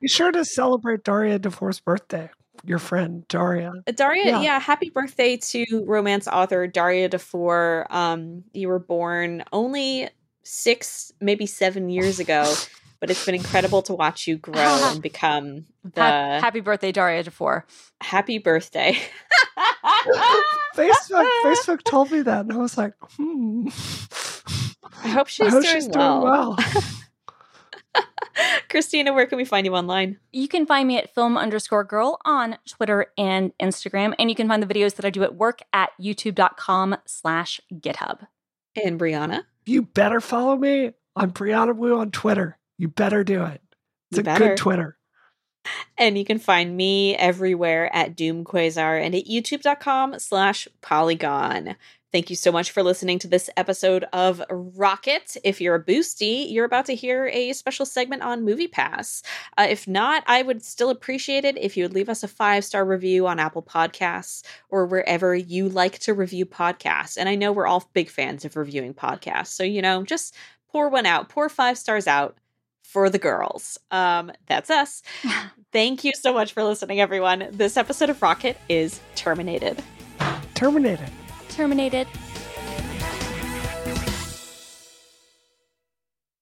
Be 0.00 0.08
sure 0.08 0.32
to 0.32 0.44
celebrate 0.44 1.04
Daria 1.04 1.38
DeFore's 1.38 1.80
birthday. 1.80 2.30
Your 2.64 2.78
friend 2.78 3.26
Daria. 3.28 3.72
Uh, 3.86 3.92
Daria, 3.92 4.26
yeah. 4.26 4.40
yeah. 4.40 4.58
happy 4.58 4.90
birthday 4.90 5.38
to 5.38 5.84
romance 5.86 6.28
author 6.28 6.66
Daria 6.66 7.08
DeFore. 7.08 7.86
Um, 7.90 8.44
you 8.52 8.68
were 8.68 8.78
born 8.78 9.44
only 9.52 10.10
six, 10.42 11.12
maybe 11.20 11.46
seven 11.46 11.88
years 11.88 12.18
ago, 12.18 12.52
but 13.00 13.10
it's 13.10 13.24
been 13.24 13.34
incredible 13.34 13.80
to 13.82 13.94
watch 13.94 14.26
you 14.26 14.36
grow 14.36 14.54
and 14.92 15.00
become 15.00 15.64
the 15.84 16.02
happy 16.02 16.60
birthday, 16.60 16.92
Daria 16.92 17.24
DeFore. 17.24 17.62
Happy 18.00 18.38
birthday. 18.38 18.98
Facebook 20.74 21.28
Facebook 21.44 21.82
told 21.82 22.10
me 22.10 22.22
that, 22.22 22.40
and 22.40 22.52
I 22.52 22.56
was 22.56 22.76
like, 22.76 22.94
hmm. 23.16 23.68
I 25.02 25.08
hope 25.08 25.28
she's, 25.28 25.46
I 25.46 25.50
hope 25.50 25.62
doing, 25.62 25.74
she's 25.74 25.88
well. 25.88 26.20
doing 26.20 26.30
well. 26.30 26.84
Christina, 28.70 29.12
where 29.12 29.26
can 29.26 29.36
we 29.36 29.44
find 29.44 29.66
you 29.66 29.74
online? 29.74 30.18
You 30.32 30.46
can 30.46 30.64
find 30.64 30.86
me 30.86 30.96
at 30.96 31.12
film 31.12 31.36
underscore 31.36 31.82
girl 31.82 32.20
on 32.24 32.56
Twitter 32.68 33.06
and 33.18 33.52
Instagram. 33.58 34.14
And 34.18 34.30
you 34.30 34.36
can 34.36 34.46
find 34.48 34.62
the 34.62 34.72
videos 34.72 34.94
that 34.94 35.04
I 35.04 35.10
do 35.10 35.24
at 35.24 35.34
work 35.34 35.60
at 35.72 35.90
youtube.com 36.00 36.96
slash 37.04 37.60
GitHub. 37.74 38.28
And 38.82 38.98
Brianna? 38.98 39.42
You 39.66 39.82
better 39.82 40.20
follow 40.20 40.56
me. 40.56 40.92
I'm 41.16 41.32
Brianna 41.32 41.74
Wu 41.74 41.98
on 41.98 42.12
Twitter. 42.12 42.58
You 42.78 42.86
better 42.88 43.24
do 43.24 43.42
it. 43.44 43.60
It's 44.12 44.18
you 44.18 44.20
a 44.20 44.24
better. 44.24 44.48
good 44.48 44.56
Twitter. 44.56 44.96
And 45.98 46.16
you 46.16 46.24
can 46.24 46.38
find 46.38 46.76
me 46.76 47.16
everywhere 47.16 47.94
at 47.94 48.16
Doom 48.16 48.44
Quasar 48.44 49.04
and 49.04 49.14
at 49.14 49.26
youtube.com 49.26 50.18
slash 50.18 50.66
polygon. 50.80 51.76
Thank 52.12 52.28
you 52.28 52.34
so 52.34 52.50
much 52.50 52.72
for 52.72 52.82
listening 52.82 53.20
to 53.20 53.28
this 53.28 53.48
episode 53.56 54.04
of 54.12 54.42
Rocket. 54.50 55.36
If 55.44 55.60
you're 55.60 55.76
a 55.76 55.84
boosty, 55.84 56.50
you're 56.52 56.64
about 56.64 56.86
to 56.86 56.94
hear 56.96 57.30
a 57.32 57.52
special 57.52 57.86
segment 57.86 58.22
on 58.22 58.42
MoviePass. 58.42 59.22
Uh, 59.56 59.68
if 59.70 59.86
not, 59.86 60.24
I 60.26 60.42
would 60.42 60.64
still 60.64 60.90
appreciate 60.90 61.44
it 61.44 61.56
if 61.56 61.76
you 61.76 61.84
would 61.84 61.94
leave 61.94 62.08
us 62.08 62.24
a 62.24 62.28
five 62.28 62.64
star 62.64 62.84
review 62.84 63.28
on 63.28 63.38
Apple 63.38 63.62
Podcasts 63.62 64.42
or 64.70 64.86
wherever 64.86 65.36
you 65.36 65.68
like 65.68 66.00
to 66.00 66.12
review 66.12 66.46
podcasts. 66.46 67.16
And 67.16 67.28
I 67.28 67.36
know 67.36 67.52
we're 67.52 67.68
all 67.68 67.88
big 67.92 68.10
fans 68.10 68.44
of 68.44 68.56
reviewing 68.56 68.92
podcasts. 68.92 69.48
So, 69.48 69.62
you 69.62 69.80
know, 69.80 70.02
just 70.02 70.34
pour 70.72 70.88
one 70.88 71.06
out, 71.06 71.28
pour 71.28 71.48
five 71.48 71.78
stars 71.78 72.08
out 72.08 72.36
for 72.82 73.08
the 73.08 73.20
girls. 73.20 73.78
Um, 73.92 74.32
that's 74.46 74.68
us. 74.68 75.04
Thank 75.72 76.02
you 76.02 76.10
so 76.16 76.34
much 76.34 76.54
for 76.54 76.64
listening, 76.64 77.00
everyone. 77.00 77.46
This 77.52 77.76
episode 77.76 78.10
of 78.10 78.20
Rocket 78.20 78.58
is 78.68 78.98
terminated. 79.14 79.80
Terminated 80.56 81.08
terminated. 81.50 82.06